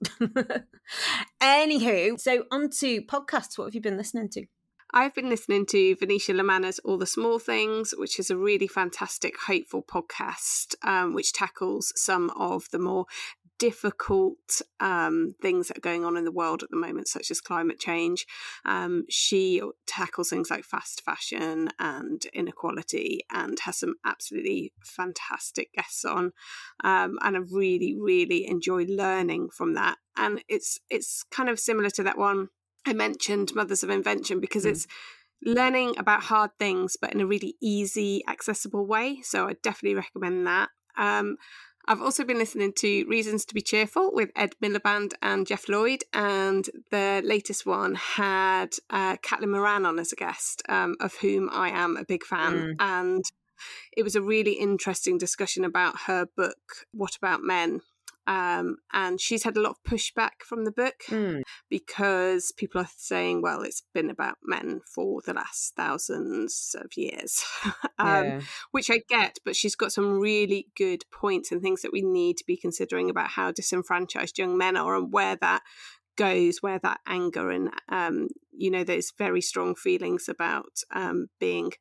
Anywho, 1.41 2.19
so 2.19 2.45
on 2.51 2.69
to 2.79 3.01
podcasts. 3.01 3.57
What 3.57 3.65
have 3.65 3.75
you 3.75 3.81
been 3.81 3.97
listening 3.97 4.29
to? 4.29 4.45
I've 4.93 5.13
been 5.13 5.27
listening 5.27 5.65
to 5.67 5.95
Venetia 5.97 6.33
Lamanna's 6.33 6.79
All 6.79 6.97
the 6.97 7.05
Small 7.05 7.39
Things, 7.39 7.93
which 7.97 8.19
is 8.19 8.29
a 8.29 8.37
really 8.37 8.67
fantastic, 8.67 9.35
hopeful 9.37 9.83
podcast, 9.83 10.75
um, 10.81 11.13
which 11.13 11.33
tackles 11.33 11.91
some 11.97 12.29
of 12.31 12.69
the 12.71 12.79
more 12.79 13.05
difficult 13.59 14.61
um, 14.79 15.35
things 15.41 15.67
that 15.67 15.77
are 15.77 15.81
going 15.81 16.05
on 16.05 16.17
in 16.17 16.25
the 16.25 16.31
world 16.31 16.63
at 16.63 16.69
the 16.69 16.77
moment, 16.77 17.07
such 17.07 17.31
as 17.31 17.41
climate 17.41 17.79
change. 17.79 18.25
Um, 18.65 19.05
she 19.09 19.61
tackles 19.85 20.29
things 20.29 20.49
like 20.49 20.63
fast 20.63 21.03
fashion 21.03 21.69
and 21.79 22.25
inequality 22.33 23.21
and 23.31 23.59
has 23.61 23.79
some 23.79 23.95
absolutely 24.05 24.73
fantastic 24.83 25.73
guests 25.73 26.05
on. 26.05 26.33
Um, 26.83 27.17
and 27.21 27.35
I 27.35 27.39
really, 27.51 27.95
really 27.99 28.47
enjoy 28.47 28.85
learning 28.85 29.49
from 29.49 29.73
that. 29.73 29.97
And 30.15 30.43
it's 30.47 30.79
it's 30.89 31.23
kind 31.23 31.49
of 31.49 31.59
similar 31.59 31.89
to 31.91 32.03
that 32.03 32.17
one 32.17 32.49
I 32.85 32.93
mentioned, 32.93 33.53
Mothers 33.53 33.83
of 33.83 33.89
Invention, 33.89 34.39
because 34.39 34.65
mm. 34.65 34.71
it's 34.71 34.87
learning 35.43 35.93
about 35.99 36.23
hard 36.23 36.49
things 36.57 36.97
but 36.99 37.13
in 37.13 37.21
a 37.21 37.25
really 37.27 37.55
easy 37.61 38.23
accessible 38.27 38.87
way 38.87 39.21
so 39.21 39.47
i 39.47 39.53
definitely 39.61 39.93
recommend 39.93 40.47
that 40.47 40.69
um, 40.97 41.37
I've 41.89 42.01
also 42.01 42.25
been 42.25 42.37
listening 42.37 42.73
to 42.79 43.05
Reasons 43.07 43.45
to 43.45 43.53
Be 43.53 43.61
Cheerful 43.61 44.11
with 44.13 44.29
Ed 44.35 44.55
Miliband 44.61 45.13
and 45.21 45.47
Geoff 45.47 45.69
Lloyd, 45.69 46.03
and 46.13 46.69
the 46.91 47.21
latest 47.23 47.65
one 47.65 47.95
had 47.95 48.75
uh, 48.89 49.15
Caitlin 49.17 49.51
Moran 49.51 49.85
on 49.85 49.97
as 49.97 50.11
a 50.11 50.17
guest, 50.17 50.61
um, 50.67 50.97
of 50.99 51.15
whom 51.15 51.49
I 51.49 51.69
am 51.69 51.95
a 51.95 52.03
big 52.03 52.25
fan. 52.25 52.53
Mm. 52.53 52.75
And 52.79 53.23
it 53.95 54.03
was 54.03 54.17
a 54.17 54.21
really 54.21 54.53
interesting 54.53 55.17
discussion 55.17 55.63
about 55.63 56.01
her 56.07 56.27
book, 56.35 56.57
What 56.91 57.15
About 57.15 57.41
Men? 57.41 57.81
Um, 58.27 58.77
and 58.91 59.21
she's 59.21 59.43
had 59.43 59.55
a 59.55 59.61
lot 59.61 59.71
of 59.77 59.89
pushback 59.89 60.43
from 60.45 60.65
the 60.65 60.71
book 60.71 60.95
mm. 61.07 61.41
because 61.69 62.51
people 62.51 62.81
are 62.81 62.89
saying, 62.97 63.41
well, 63.41 63.61
it's 63.61 63.83
been 63.93 64.09
about 64.09 64.35
men 64.43 64.81
for 64.85 65.21
the 65.25 65.33
last 65.33 65.75
thousands 65.77 66.75
of 66.77 66.91
years, 66.97 67.45
um, 67.97 68.25
yeah. 68.25 68.41
which 68.71 68.91
I 68.91 68.99
get, 69.07 69.37
but 69.45 69.55
she's 69.55 69.77
got 69.77 69.93
some 69.93 70.19
really 70.19 70.67
good 70.75 71.05
points 71.09 71.53
and 71.53 71.61
things 71.61 71.81
that 71.83 71.93
we 71.93 72.01
need 72.01 72.35
to 72.37 72.43
be 72.45 72.57
considering 72.57 73.09
about 73.09 73.29
how 73.29 73.51
disenfranchised 73.51 74.37
young 74.37 74.57
men 74.57 74.75
are 74.75 74.97
and 74.97 75.11
where 75.11 75.37
that 75.37 75.61
goes, 76.17 76.57
where 76.61 76.79
that 76.79 76.99
anger 77.07 77.49
and, 77.49 77.69
um, 77.87 78.27
you 78.51 78.69
know, 78.69 78.83
those 78.83 79.13
very 79.17 79.41
strong 79.41 79.73
feelings 79.73 80.27
about 80.27 80.81
um, 80.93 81.27
being 81.39 81.71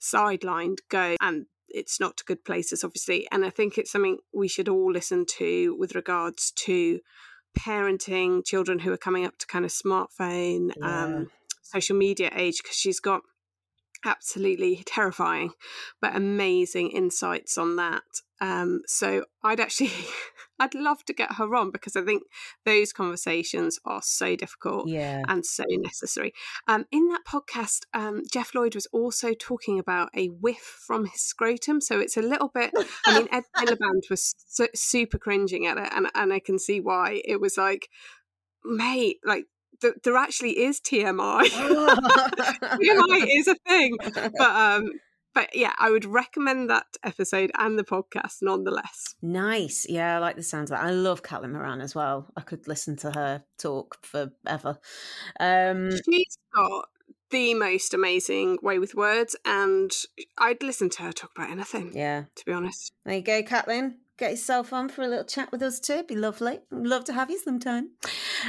sidelined 0.00 0.78
go 0.88 1.16
and 1.20 1.46
it's 1.74 1.98
not 2.00 2.16
to 2.18 2.24
good 2.24 2.44
places, 2.44 2.84
obviously. 2.84 3.26
And 3.32 3.44
I 3.44 3.50
think 3.50 3.78
it's 3.78 3.90
something 3.90 4.18
we 4.32 4.48
should 4.48 4.68
all 4.68 4.92
listen 4.92 5.24
to 5.38 5.74
with 5.78 5.94
regards 5.94 6.52
to 6.64 7.00
parenting 7.58 8.44
children 8.44 8.80
who 8.80 8.92
are 8.92 8.96
coming 8.98 9.24
up 9.26 9.38
to 9.38 9.46
kind 9.46 9.64
of 9.64 9.70
smartphone, 9.70 10.72
Yeah. 10.76 11.04
um, 11.04 11.30
social 11.62 11.96
media 11.96 12.30
age 12.34 12.62
because 12.62 12.76
she's 12.76 13.00
got 13.00 13.22
absolutely 14.04 14.82
terrifying 14.84 15.52
but 16.00 16.16
amazing 16.16 16.90
insights 16.90 17.56
on 17.56 17.76
that. 17.76 18.02
Um, 18.40 18.82
so 18.86 19.24
I'd 19.44 19.60
actually, 19.60 19.92
I'd 20.58 20.74
love 20.74 21.04
to 21.06 21.12
get 21.12 21.32
her 21.34 21.54
on 21.54 21.70
because 21.70 21.96
I 21.96 22.02
think 22.02 22.22
those 22.64 22.92
conversations 22.92 23.78
are 23.84 24.00
so 24.02 24.36
difficult 24.36 24.88
Yeah. 24.88 25.22
and 25.28 25.44
so 25.44 25.64
necessary. 25.68 26.32
Um, 26.68 26.84
in 26.92 27.08
that 27.08 27.22
podcast, 27.26 27.80
um, 27.94 28.22
Geoff 28.30 28.54
Lloyd 28.54 28.74
was 28.74 28.86
also 28.92 29.32
talking 29.38 29.78
about 29.78 30.10
a 30.14 30.26
whiff 30.28 30.82
from 30.86 31.06
his 31.06 31.20
scrotum. 31.22 31.80
So 31.80 31.98
it's 31.98 32.16
a 32.16 32.22
little 32.22 32.48
bit, 32.48 32.72
I 33.06 33.18
mean, 33.18 33.28
Ed 33.32 33.44
Miliband 33.56 34.08
was 34.10 34.34
su- 34.46 34.68
super 34.74 35.18
cringing 35.18 35.66
at 35.66 35.78
it, 35.78 35.88
and, 35.94 36.08
and 36.14 36.32
I 36.32 36.38
can 36.38 36.58
see 36.58 36.80
why. 36.80 37.22
It 37.24 37.40
was 37.40 37.56
like, 37.56 37.88
mate, 38.64 39.16
like, 39.24 39.46
th- 39.80 39.94
there 40.04 40.16
actually 40.16 40.60
is 40.62 40.80
TMI. 40.80 41.42
TMI 41.48 43.26
is 43.38 43.48
a 43.48 43.54
thing. 43.66 43.96
But 44.14 44.40
um, 44.40 44.92
but 45.34 45.54
yeah, 45.54 45.72
I 45.78 45.90
would 45.90 46.04
recommend 46.04 46.68
that 46.70 46.86
episode 47.04 47.50
and 47.58 47.78
the 47.78 47.84
podcast 47.84 48.38
nonetheless. 48.42 49.14
Nice. 49.22 49.86
Yeah, 49.88 50.16
I 50.16 50.18
like 50.18 50.36
the 50.36 50.42
sound 50.42 50.64
of 50.64 50.70
that. 50.70 50.84
I 50.84 50.90
love 50.90 51.22
Caitlin 51.22 51.52
Moran 51.52 51.80
as 51.80 51.94
well. 51.94 52.30
I 52.36 52.40
could 52.42 52.68
listen 52.68 52.96
to 52.98 53.10
her 53.12 53.44
talk 53.58 53.98
forever. 54.04 54.78
Um, 55.40 55.90
She's 56.08 56.38
got 56.54 56.88
the 57.30 57.54
most 57.54 57.94
amazing 57.94 58.58
way 58.62 58.78
with 58.78 58.94
words, 58.94 59.34
and 59.46 59.90
I'd 60.38 60.62
listen 60.62 60.90
to 60.90 61.02
her 61.04 61.12
talk 61.12 61.30
about 61.36 61.50
anything. 61.50 61.92
yeah. 61.94 62.24
To 62.36 62.44
be 62.44 62.52
honest, 62.52 62.92
There 63.04 63.14
you 63.16 63.22
go, 63.22 63.42
Caitlin. 63.42 63.94
Get 64.18 64.32
yourself 64.32 64.72
on 64.72 64.88
for 64.90 65.02
a 65.02 65.08
little 65.08 65.24
chat 65.24 65.50
with 65.50 65.62
us 65.62 65.80
too. 65.80 65.94
It'd 65.94 66.06
be 66.06 66.14
lovely. 66.14 66.60
Love 66.70 67.04
to 67.04 67.12
have 67.14 67.30
you 67.30 67.38
sometime. 67.38 67.92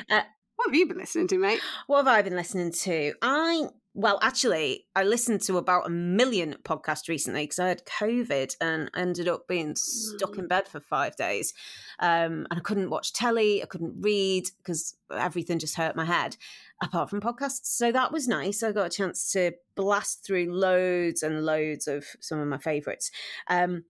what 0.09 0.25
have 0.67 0.75
you 0.75 0.85
been 0.85 0.97
listening 0.97 1.27
to, 1.29 1.37
mate? 1.39 1.61
What 1.87 1.99
have 1.99 2.07
I 2.07 2.21
been 2.21 2.35
listening 2.35 2.71
to? 2.73 3.13
I 3.21 3.67
well, 3.95 4.17
actually, 4.23 4.87
I 4.95 5.03
listened 5.03 5.41
to 5.41 5.57
about 5.57 5.85
a 5.85 5.89
million 5.89 6.55
podcasts 6.63 7.07
recently 7.07 7.43
because 7.43 7.59
I 7.59 7.67
had 7.67 7.85
COVID 7.85 8.55
and 8.59 8.89
ended 8.95 9.27
up 9.27 9.47
being 9.47 9.75
stuck 9.75 10.37
in 10.37 10.47
bed 10.47 10.67
for 10.67 10.79
five 10.79 11.15
days. 11.15 11.53
Um, 11.99 12.47
and 12.49 12.57
I 12.57 12.59
couldn't 12.59 12.89
watch 12.89 13.13
telly, 13.13 13.61
I 13.61 13.67
couldn't 13.67 14.01
read 14.01 14.45
because 14.57 14.95
everything 15.11 15.59
just 15.59 15.75
hurt 15.75 15.95
my 15.95 16.05
head, 16.05 16.37
apart 16.81 17.11
from 17.11 17.21
podcasts. 17.21 17.65
So 17.65 17.91
that 17.91 18.11
was 18.11 18.27
nice. 18.27 18.63
I 18.63 18.71
got 18.71 18.87
a 18.87 18.97
chance 18.97 19.31
to 19.33 19.51
blast 19.75 20.25
through 20.25 20.51
loads 20.51 21.21
and 21.21 21.45
loads 21.45 21.87
of 21.87 22.05
some 22.19 22.39
of 22.39 22.47
my 22.47 22.57
favourites. 22.57 23.11
Um, 23.47 23.83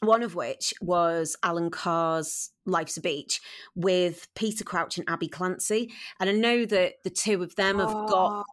one 0.00 0.22
of 0.22 0.34
which 0.34 0.72
was 0.80 1.36
Alan 1.42 1.70
Carr's 1.70 2.50
Life's 2.64 2.96
a 2.96 3.00
Beach 3.00 3.40
with 3.74 4.28
Peter 4.34 4.64
Crouch 4.64 4.96
and 4.96 5.08
Abby 5.08 5.28
Clancy. 5.28 5.92
And 6.18 6.30
I 6.30 6.32
know 6.32 6.64
that 6.64 6.94
the 7.04 7.10
two 7.10 7.42
of 7.42 7.54
them 7.56 7.78
have 7.78 8.08
got 8.08 8.46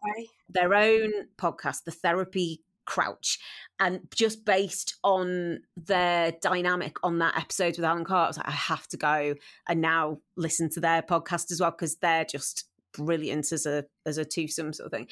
their 0.48 0.74
own 0.74 1.10
podcast, 1.38 1.84
The 1.84 1.92
Therapy 1.92 2.62
Crouch, 2.84 3.38
and 3.78 4.00
just 4.14 4.44
based 4.44 4.96
on 5.04 5.60
their 5.76 6.32
dynamic 6.42 6.96
on 7.02 7.18
that 7.18 7.36
episode 7.36 7.76
with 7.76 7.84
Alan 7.84 8.04
Carr, 8.04 8.24
I 8.24 8.26
was 8.28 8.36
like, 8.36 8.48
I 8.48 8.52
have 8.52 8.86
to 8.88 8.96
go 8.96 9.34
and 9.68 9.80
now 9.80 10.18
listen 10.36 10.68
to 10.70 10.80
their 10.80 11.02
podcast 11.02 11.50
as 11.50 11.60
well 11.60 11.70
because 11.70 11.96
they're 11.96 12.24
just 12.24 12.64
brilliant 12.92 13.52
as 13.52 13.66
a 13.66 13.84
as 14.06 14.18
a 14.18 14.24
twosome 14.24 14.72
sort 14.72 14.86
of 14.86 14.92
thing. 14.92 15.06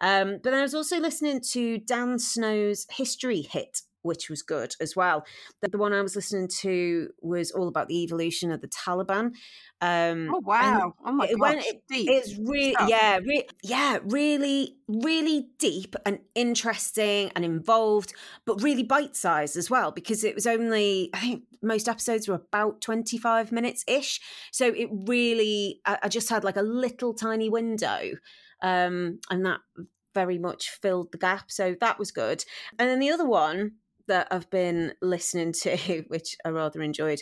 Um, 0.00 0.34
but 0.42 0.50
then 0.50 0.60
I 0.60 0.62
was 0.62 0.74
also 0.74 0.98
listening 1.00 1.40
to 1.52 1.78
Dan 1.78 2.18
Snow's 2.18 2.86
History 2.90 3.42
Hit. 3.42 3.82
Which 4.02 4.28
was 4.28 4.42
good 4.42 4.74
as 4.80 4.94
well. 4.96 5.24
The, 5.60 5.68
the 5.68 5.78
one 5.78 5.92
I 5.92 6.02
was 6.02 6.16
listening 6.16 6.48
to 6.60 7.10
was 7.20 7.50
all 7.52 7.68
about 7.68 7.88
the 7.88 8.02
evolution 8.02 8.50
of 8.50 8.60
the 8.60 8.68
Taliban. 8.68 9.32
Um, 9.80 10.30
Oh 10.32 10.40
wow! 10.44 10.94
Oh 11.04 11.12
my 11.12 11.26
it 11.26 11.30
god! 11.38 11.40
went- 11.40 11.66
it- 11.66 11.82
deep. 11.88 12.08
it's 12.10 12.36
really 12.38 12.76
yeah 12.86 13.18
re- 13.24 13.46
yeah 13.62 13.98
really 14.04 14.76
really 14.88 15.48
deep 15.58 15.96
and 16.06 16.18
interesting 16.34 17.30
and 17.34 17.44
involved 17.44 18.12
but 18.44 18.62
really 18.62 18.82
bite-sized 18.82 19.56
as 19.56 19.70
well 19.70 19.90
because 19.90 20.22
it 20.24 20.34
was 20.34 20.46
only 20.46 21.10
i 21.14 21.18
think 21.20 21.42
most 21.62 21.88
episodes 21.88 22.28
were 22.28 22.34
about 22.34 22.80
25 22.80 23.50
minutes 23.52 23.84
ish 23.88 24.20
so 24.52 24.66
it 24.68 24.88
really 25.06 25.80
I, 25.84 25.98
I 26.04 26.08
just 26.08 26.28
had 26.28 26.44
like 26.44 26.56
a 26.56 26.62
little 26.62 27.14
tiny 27.14 27.48
window 27.48 28.10
um 28.62 29.18
and 29.30 29.44
that 29.46 29.60
very 30.14 30.38
much 30.38 30.68
filled 30.70 31.10
the 31.12 31.18
gap 31.18 31.50
so 31.50 31.74
that 31.80 31.98
was 31.98 32.10
good 32.12 32.44
and 32.78 32.88
then 32.88 32.98
the 32.98 33.10
other 33.10 33.26
one 33.26 33.72
that 34.08 34.28
i've 34.30 34.50
been 34.50 34.92
listening 35.00 35.52
to 35.52 36.04
which 36.08 36.36
i 36.44 36.48
rather 36.48 36.82
enjoyed 36.82 37.20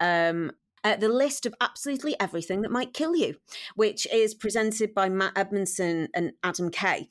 um 0.00 0.50
uh, 0.84 0.96
the 0.96 1.08
list 1.08 1.46
of 1.46 1.54
absolutely 1.60 2.18
everything 2.18 2.62
that 2.62 2.70
might 2.70 2.92
kill 2.92 3.14
you, 3.14 3.36
which 3.76 4.06
is 4.12 4.34
presented 4.34 4.94
by 4.94 5.08
Matt 5.08 5.32
Edmondson 5.36 6.08
and 6.14 6.32
Adam 6.42 6.70
Kay. 6.70 7.08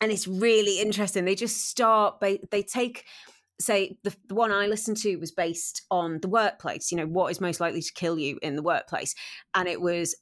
And 0.00 0.12
it's 0.12 0.28
really 0.28 0.80
interesting. 0.80 1.24
They 1.24 1.34
just 1.34 1.68
start, 1.68 2.20
they, 2.20 2.40
they 2.50 2.62
take, 2.62 3.04
say, 3.60 3.96
the, 4.02 4.14
the 4.28 4.34
one 4.34 4.52
I 4.52 4.66
listened 4.66 4.96
to 4.98 5.16
was 5.16 5.30
based 5.30 5.82
on 5.90 6.18
the 6.20 6.28
workplace, 6.28 6.90
you 6.90 6.98
know, 6.98 7.06
what 7.06 7.30
is 7.30 7.40
most 7.40 7.60
likely 7.60 7.80
to 7.80 7.92
kill 7.94 8.18
you 8.18 8.38
in 8.42 8.56
the 8.56 8.62
workplace. 8.62 9.14
And 9.54 9.68
it 9.68 9.80
was 9.80 10.14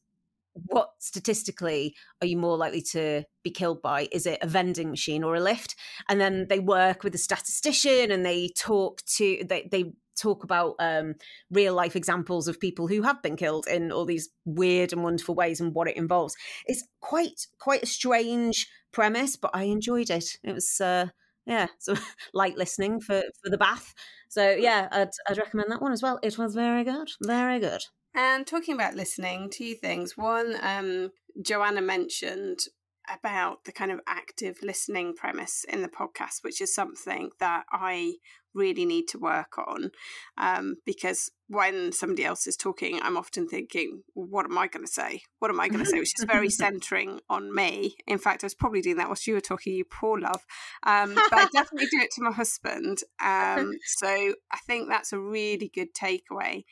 what 0.54 0.90
statistically 0.98 1.94
are 2.20 2.26
you 2.26 2.36
more 2.36 2.56
likely 2.56 2.82
to 2.82 3.24
be 3.42 3.50
killed 3.50 3.82
by? 3.82 4.08
Is 4.12 4.26
it 4.26 4.38
a 4.42 4.46
vending 4.46 4.90
machine 4.90 5.22
or 5.24 5.34
a 5.34 5.40
lift? 5.40 5.76
And 6.08 6.20
then 6.20 6.46
they 6.48 6.58
work 6.58 7.04
with 7.04 7.14
a 7.14 7.18
statistician 7.18 8.10
and 8.10 8.24
they 8.24 8.48
talk 8.56 9.02
to, 9.16 9.44
they, 9.48 9.68
they 9.70 9.92
talk 10.20 10.44
about 10.44 10.74
um, 10.78 11.14
real 11.50 11.74
life 11.74 11.96
examples 11.96 12.46
of 12.48 12.60
people 12.60 12.86
who 12.88 13.02
have 13.02 13.22
been 13.22 13.36
killed 13.36 13.66
in 13.66 13.90
all 13.90 14.04
these 14.04 14.28
weird 14.44 14.92
and 14.92 15.02
wonderful 15.02 15.34
ways 15.34 15.60
and 15.60 15.74
what 15.74 15.88
it 15.88 15.96
involves. 15.96 16.36
It's 16.66 16.84
quite 17.00 17.46
quite 17.58 17.82
a 17.82 17.86
strange 17.86 18.68
premise, 18.92 19.36
but 19.36 19.50
I 19.54 19.64
enjoyed 19.64 20.10
it. 20.10 20.36
It 20.42 20.52
was 20.52 20.80
uh, 20.80 21.06
yeah, 21.46 21.68
so 21.78 21.94
light 22.34 22.56
listening 22.56 23.00
for 23.00 23.22
for 23.42 23.50
the 23.50 23.58
bath. 23.58 23.94
So 24.28 24.50
yeah, 24.50 24.88
I'd 24.92 25.10
I'd 25.28 25.38
recommend 25.38 25.70
that 25.70 25.82
one 25.82 25.92
as 25.92 26.02
well. 26.02 26.18
It 26.22 26.38
was 26.38 26.54
very 26.54 26.84
good, 26.84 27.08
very 27.22 27.58
good. 27.60 27.82
And 28.14 28.46
talking 28.46 28.74
about 28.74 28.94
listening, 28.94 29.50
two 29.50 29.74
things. 29.74 30.16
One, 30.16 30.56
um, 30.62 31.10
Joanna 31.40 31.80
mentioned 31.80 32.60
about 33.08 33.64
the 33.64 33.72
kind 33.72 33.90
of 33.90 34.00
active 34.06 34.58
listening 34.62 35.14
premise 35.14 35.64
in 35.68 35.82
the 35.82 35.88
podcast, 35.88 36.42
which 36.42 36.60
is 36.60 36.74
something 36.74 37.30
that 37.38 37.64
I 37.72 38.14
really 38.54 38.84
need 38.84 39.06
to 39.06 39.18
work 39.18 39.58
on 39.58 39.90
um, 40.36 40.76
because 40.84 41.30
when 41.48 41.92
somebody 41.92 42.24
else 42.24 42.46
is 42.46 42.56
talking, 42.56 43.00
I'm 43.02 43.16
often 43.16 43.48
thinking, 43.48 44.02
what 44.14 44.44
am 44.44 44.58
I 44.58 44.66
going 44.66 44.84
to 44.84 44.90
say? 44.90 45.22
What 45.38 45.50
am 45.50 45.60
I 45.60 45.68
going 45.68 45.84
to 45.84 45.90
say? 45.90 45.98
Which 45.98 46.14
is 46.18 46.24
very 46.24 46.50
centering 46.64 47.20
on 47.28 47.54
me. 47.54 47.96
In 48.06 48.18
fact, 48.18 48.44
I 48.44 48.46
was 48.46 48.54
probably 48.54 48.82
doing 48.82 48.96
that 48.96 49.08
whilst 49.08 49.26
you 49.26 49.34
were 49.34 49.40
talking, 49.40 49.74
you 49.74 49.84
poor 49.84 50.18
love. 50.18 50.44
Um, 50.84 51.14
but 51.14 51.32
I 51.32 51.48
definitely 51.52 51.88
do 51.90 52.00
it 52.00 52.10
to 52.12 52.22
my 52.22 52.32
husband. 52.32 52.98
Um, 53.22 53.72
so 53.84 54.08
I 54.08 54.58
think 54.66 54.88
that's 54.88 55.12
a 55.12 55.18
really 55.18 55.70
good 55.74 55.94
takeaway. 55.94 56.64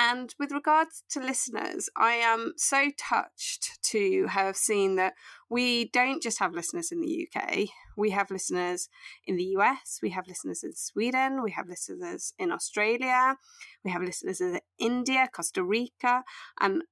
And 0.00 0.32
with 0.38 0.52
regards 0.52 1.02
to 1.10 1.18
listeners, 1.18 1.90
I 1.96 2.12
am 2.12 2.52
so 2.56 2.92
touched 2.96 3.82
to 3.86 4.28
have 4.28 4.56
seen 4.56 4.94
that 4.94 5.14
we 5.50 5.86
don't 5.86 6.22
just 6.22 6.38
have 6.38 6.52
listeners 6.52 6.92
in 6.92 7.00
the 7.00 7.26
UK, 7.26 7.66
we 7.96 8.10
have 8.10 8.30
listeners 8.30 8.88
in 9.26 9.34
the 9.34 9.56
US, 9.56 9.98
we 10.00 10.10
have 10.10 10.28
listeners 10.28 10.62
in 10.62 10.72
Sweden, 10.76 11.42
we 11.42 11.50
have 11.50 11.66
listeners 11.66 12.32
in 12.38 12.52
Australia, 12.52 13.38
we 13.84 13.90
have 13.90 14.02
listeners 14.02 14.40
in 14.40 14.60
India, 14.78 15.28
Costa 15.34 15.64
Rica, 15.64 16.22
and 16.60 16.84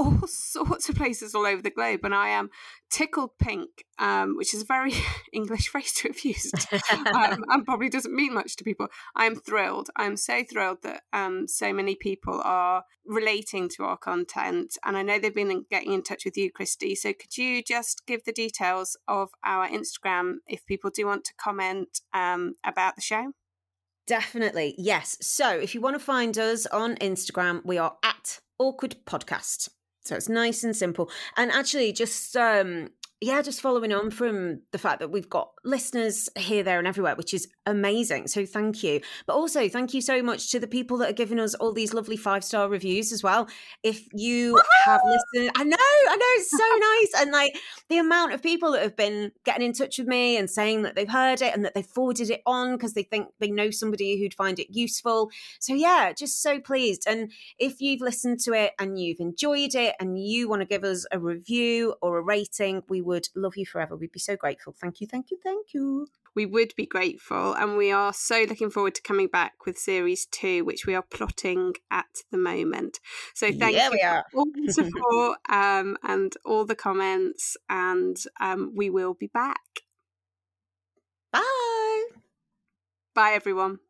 all 0.00 0.20
sorts 0.26 0.88
of 0.88 0.96
places 0.96 1.34
all 1.34 1.46
over 1.46 1.62
the 1.62 1.70
globe. 1.70 2.00
And 2.04 2.14
I 2.14 2.30
am 2.30 2.50
tickled 2.90 3.38
pink, 3.38 3.84
um, 3.98 4.36
which 4.36 4.54
is 4.54 4.62
a 4.62 4.66
very 4.66 4.92
English 5.32 5.68
phrase 5.68 5.92
to 5.94 6.08
have 6.08 6.24
used 6.24 6.66
um, 7.12 7.44
and 7.48 7.64
probably 7.64 7.88
doesn't 7.88 8.14
mean 8.14 8.34
much 8.34 8.56
to 8.56 8.64
people. 8.64 8.88
I'm 9.14 9.36
thrilled. 9.36 9.90
I'm 9.96 10.16
so 10.16 10.42
thrilled 10.42 10.82
that 10.82 11.02
um, 11.12 11.46
so 11.46 11.72
many 11.72 11.94
people 11.94 12.40
are 12.42 12.84
relating 13.04 13.68
to 13.76 13.84
our 13.84 13.96
content. 13.96 14.76
And 14.84 14.96
I 14.96 15.02
know 15.02 15.18
they've 15.18 15.34
been 15.34 15.64
getting 15.70 15.92
in 15.92 16.02
touch 16.02 16.24
with 16.24 16.36
you, 16.36 16.50
Kristy. 16.52 16.96
So 16.96 17.12
could 17.12 17.36
you 17.36 17.62
just 17.62 18.06
give 18.06 18.24
the 18.24 18.32
details 18.32 18.96
of 19.06 19.30
our 19.44 19.68
Instagram 19.68 20.36
if 20.46 20.64
people 20.66 20.90
do 20.90 21.06
want 21.06 21.24
to 21.24 21.34
comment 21.34 22.00
um, 22.12 22.54
about 22.64 22.96
the 22.96 23.02
show? 23.02 23.32
Definitely, 24.06 24.74
yes. 24.76 25.16
So 25.20 25.50
if 25.50 25.74
you 25.74 25.80
want 25.80 25.94
to 25.94 26.04
find 26.04 26.36
us 26.36 26.66
on 26.66 26.96
Instagram, 26.96 27.64
we 27.64 27.78
are 27.78 27.96
at 28.02 28.40
Awkward 28.58 28.96
Podcast. 29.06 29.68
So 30.02 30.16
it's 30.16 30.28
nice 30.28 30.64
and 30.64 30.74
simple. 30.74 31.10
And 31.36 31.50
actually, 31.50 31.92
just 31.92 32.36
um, 32.36 32.88
yeah, 33.20 33.42
just 33.42 33.60
following 33.60 33.92
on 33.92 34.10
from 34.10 34.62
the 34.72 34.78
fact 34.78 35.00
that 35.00 35.10
we've 35.10 35.28
got 35.28 35.50
listeners 35.64 36.28
here, 36.36 36.62
there, 36.62 36.78
and 36.78 36.88
everywhere, 36.88 37.16
which 37.16 37.34
is 37.34 37.48
amazing. 37.70 38.28
So 38.28 38.44
thank 38.44 38.82
you. 38.82 39.00
But 39.26 39.34
also 39.34 39.68
thank 39.68 39.94
you 39.94 40.00
so 40.00 40.22
much 40.22 40.50
to 40.50 40.60
the 40.60 40.66
people 40.66 40.98
that 40.98 41.10
are 41.10 41.14
giving 41.14 41.40
us 41.40 41.54
all 41.54 41.72
these 41.72 41.94
lovely 41.94 42.16
five 42.16 42.44
star 42.44 42.68
reviews 42.68 43.12
as 43.12 43.22
well. 43.22 43.48
If 43.82 44.06
you 44.12 44.60
have 44.84 45.00
listened, 45.04 45.52
I 45.56 45.64
know, 45.64 45.76
I 45.78 46.16
know, 46.16 46.26
it's 46.34 46.50
so 46.50 46.58
nice. 46.58 47.22
And 47.22 47.32
like 47.32 47.56
the 47.88 47.98
amount 47.98 48.32
of 48.32 48.42
people 48.42 48.72
that 48.72 48.82
have 48.82 48.96
been 48.96 49.32
getting 49.44 49.64
in 49.64 49.72
touch 49.72 49.98
with 49.98 50.08
me 50.08 50.36
and 50.36 50.50
saying 50.50 50.82
that 50.82 50.96
they've 50.96 51.08
heard 51.08 51.40
it 51.40 51.54
and 51.54 51.64
that 51.64 51.74
they've 51.74 51.86
forwarded 51.86 52.30
it 52.30 52.42
on 52.44 52.72
because 52.72 52.94
they 52.94 53.02
think 53.02 53.28
they 53.38 53.50
know 53.50 53.70
somebody 53.70 54.18
who'd 54.18 54.34
find 54.34 54.58
it 54.58 54.74
useful. 54.74 55.30
So 55.60 55.74
yeah, 55.74 56.12
just 56.12 56.42
so 56.42 56.60
pleased. 56.60 57.04
And 57.06 57.30
if 57.58 57.80
you've 57.80 58.00
listened 58.00 58.40
to 58.40 58.52
it 58.52 58.72
and 58.78 58.98
you've 58.98 59.20
enjoyed 59.20 59.74
it 59.74 59.94
and 60.00 60.18
you 60.18 60.48
want 60.48 60.60
to 60.62 60.66
give 60.66 60.84
us 60.84 61.06
a 61.12 61.18
review 61.18 61.94
or 62.02 62.18
a 62.18 62.22
rating, 62.22 62.82
we 62.88 63.00
would 63.00 63.28
love 63.34 63.56
you 63.56 63.64
forever. 63.64 63.96
We'd 63.96 64.12
be 64.12 64.18
so 64.18 64.36
grateful. 64.36 64.74
Thank 64.78 65.00
you, 65.00 65.06
thank 65.06 65.30
you, 65.30 65.38
thank 65.42 65.72
you 65.72 66.08
we 66.34 66.46
would 66.46 66.74
be 66.76 66.86
grateful. 66.86 67.54
And 67.54 67.76
we 67.76 67.90
are 67.90 68.12
so 68.12 68.44
looking 68.48 68.70
forward 68.70 68.94
to 68.96 69.02
coming 69.02 69.28
back 69.28 69.66
with 69.66 69.78
series 69.78 70.26
two, 70.26 70.64
which 70.64 70.86
we 70.86 70.94
are 70.94 71.02
plotting 71.02 71.74
at 71.90 72.22
the 72.30 72.38
moment. 72.38 73.00
So 73.34 73.52
thank 73.52 73.76
yeah, 73.76 73.90
you 73.90 73.98
for 73.98 74.38
all 74.38 74.46
the 74.54 74.72
support 74.72 75.38
um, 75.48 75.96
and 76.02 76.32
all 76.44 76.64
the 76.64 76.76
comments. 76.76 77.56
And 77.68 78.16
um, 78.40 78.72
we 78.74 78.90
will 78.90 79.14
be 79.14 79.28
back. 79.28 79.60
Bye. 81.32 82.06
Bye, 83.14 83.32
everyone. 83.32 83.80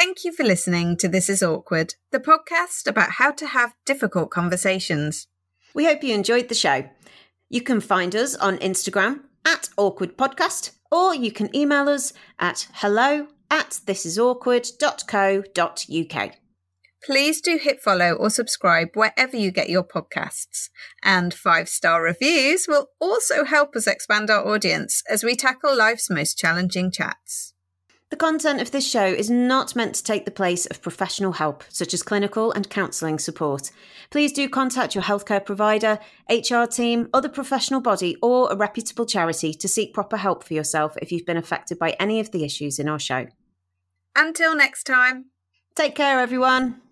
Thank 0.00 0.24
you 0.24 0.32
for 0.32 0.44
listening 0.44 0.96
to 0.96 1.08
This 1.08 1.28
Is 1.28 1.42
Awkward, 1.42 1.96
the 2.10 2.20
podcast 2.20 2.86
about 2.86 3.10
how 3.18 3.32
to 3.32 3.48
have 3.48 3.74
difficult 3.84 4.30
conversations. 4.30 5.26
We 5.74 5.84
hope 5.84 6.02
you 6.02 6.14
enjoyed 6.14 6.48
the 6.48 6.54
show. 6.54 6.88
You 7.50 7.60
can 7.60 7.82
find 7.82 8.16
us 8.16 8.34
on 8.34 8.56
Instagram 8.60 9.24
at 9.44 9.68
Awkward 9.76 10.16
Podcast, 10.16 10.70
or 10.90 11.14
you 11.14 11.30
can 11.30 11.54
email 11.54 11.86
us 11.86 12.14
at 12.38 12.66
hello 12.72 13.26
at 13.50 13.78
thisisawkward.co.uk. 13.84 16.34
Please 17.04 17.42
do 17.42 17.58
hit 17.58 17.82
follow 17.82 18.14
or 18.14 18.30
subscribe 18.30 18.88
wherever 18.94 19.36
you 19.36 19.50
get 19.50 19.68
your 19.68 19.84
podcasts. 19.84 20.70
And 21.02 21.34
five 21.34 21.68
star 21.68 22.02
reviews 22.02 22.64
will 22.66 22.86
also 23.02 23.44
help 23.44 23.76
us 23.76 23.86
expand 23.86 24.30
our 24.30 24.48
audience 24.48 25.02
as 25.10 25.22
we 25.22 25.36
tackle 25.36 25.76
life's 25.76 26.08
most 26.08 26.38
challenging 26.38 26.90
chats. 26.90 27.49
The 28.10 28.16
content 28.16 28.60
of 28.60 28.72
this 28.72 28.88
show 28.88 29.04
is 29.04 29.30
not 29.30 29.76
meant 29.76 29.94
to 29.94 30.02
take 30.02 30.24
the 30.24 30.32
place 30.32 30.66
of 30.66 30.82
professional 30.82 31.32
help, 31.32 31.62
such 31.68 31.94
as 31.94 32.02
clinical 32.02 32.50
and 32.50 32.68
counselling 32.68 33.20
support. 33.20 33.70
Please 34.10 34.32
do 34.32 34.48
contact 34.48 34.96
your 34.96 35.04
healthcare 35.04 35.44
provider, 35.44 36.00
HR 36.28 36.64
team, 36.64 37.08
other 37.14 37.28
professional 37.28 37.80
body, 37.80 38.16
or 38.20 38.50
a 38.50 38.56
reputable 38.56 39.06
charity 39.06 39.54
to 39.54 39.68
seek 39.68 39.94
proper 39.94 40.16
help 40.16 40.42
for 40.42 40.54
yourself 40.54 40.96
if 41.00 41.12
you've 41.12 41.24
been 41.24 41.36
affected 41.36 41.78
by 41.78 41.90
any 42.00 42.18
of 42.18 42.32
the 42.32 42.44
issues 42.44 42.80
in 42.80 42.88
our 42.88 42.98
show. 42.98 43.28
Until 44.16 44.56
next 44.56 44.84
time. 44.84 45.26
Take 45.76 45.94
care, 45.94 46.18
everyone. 46.18 46.82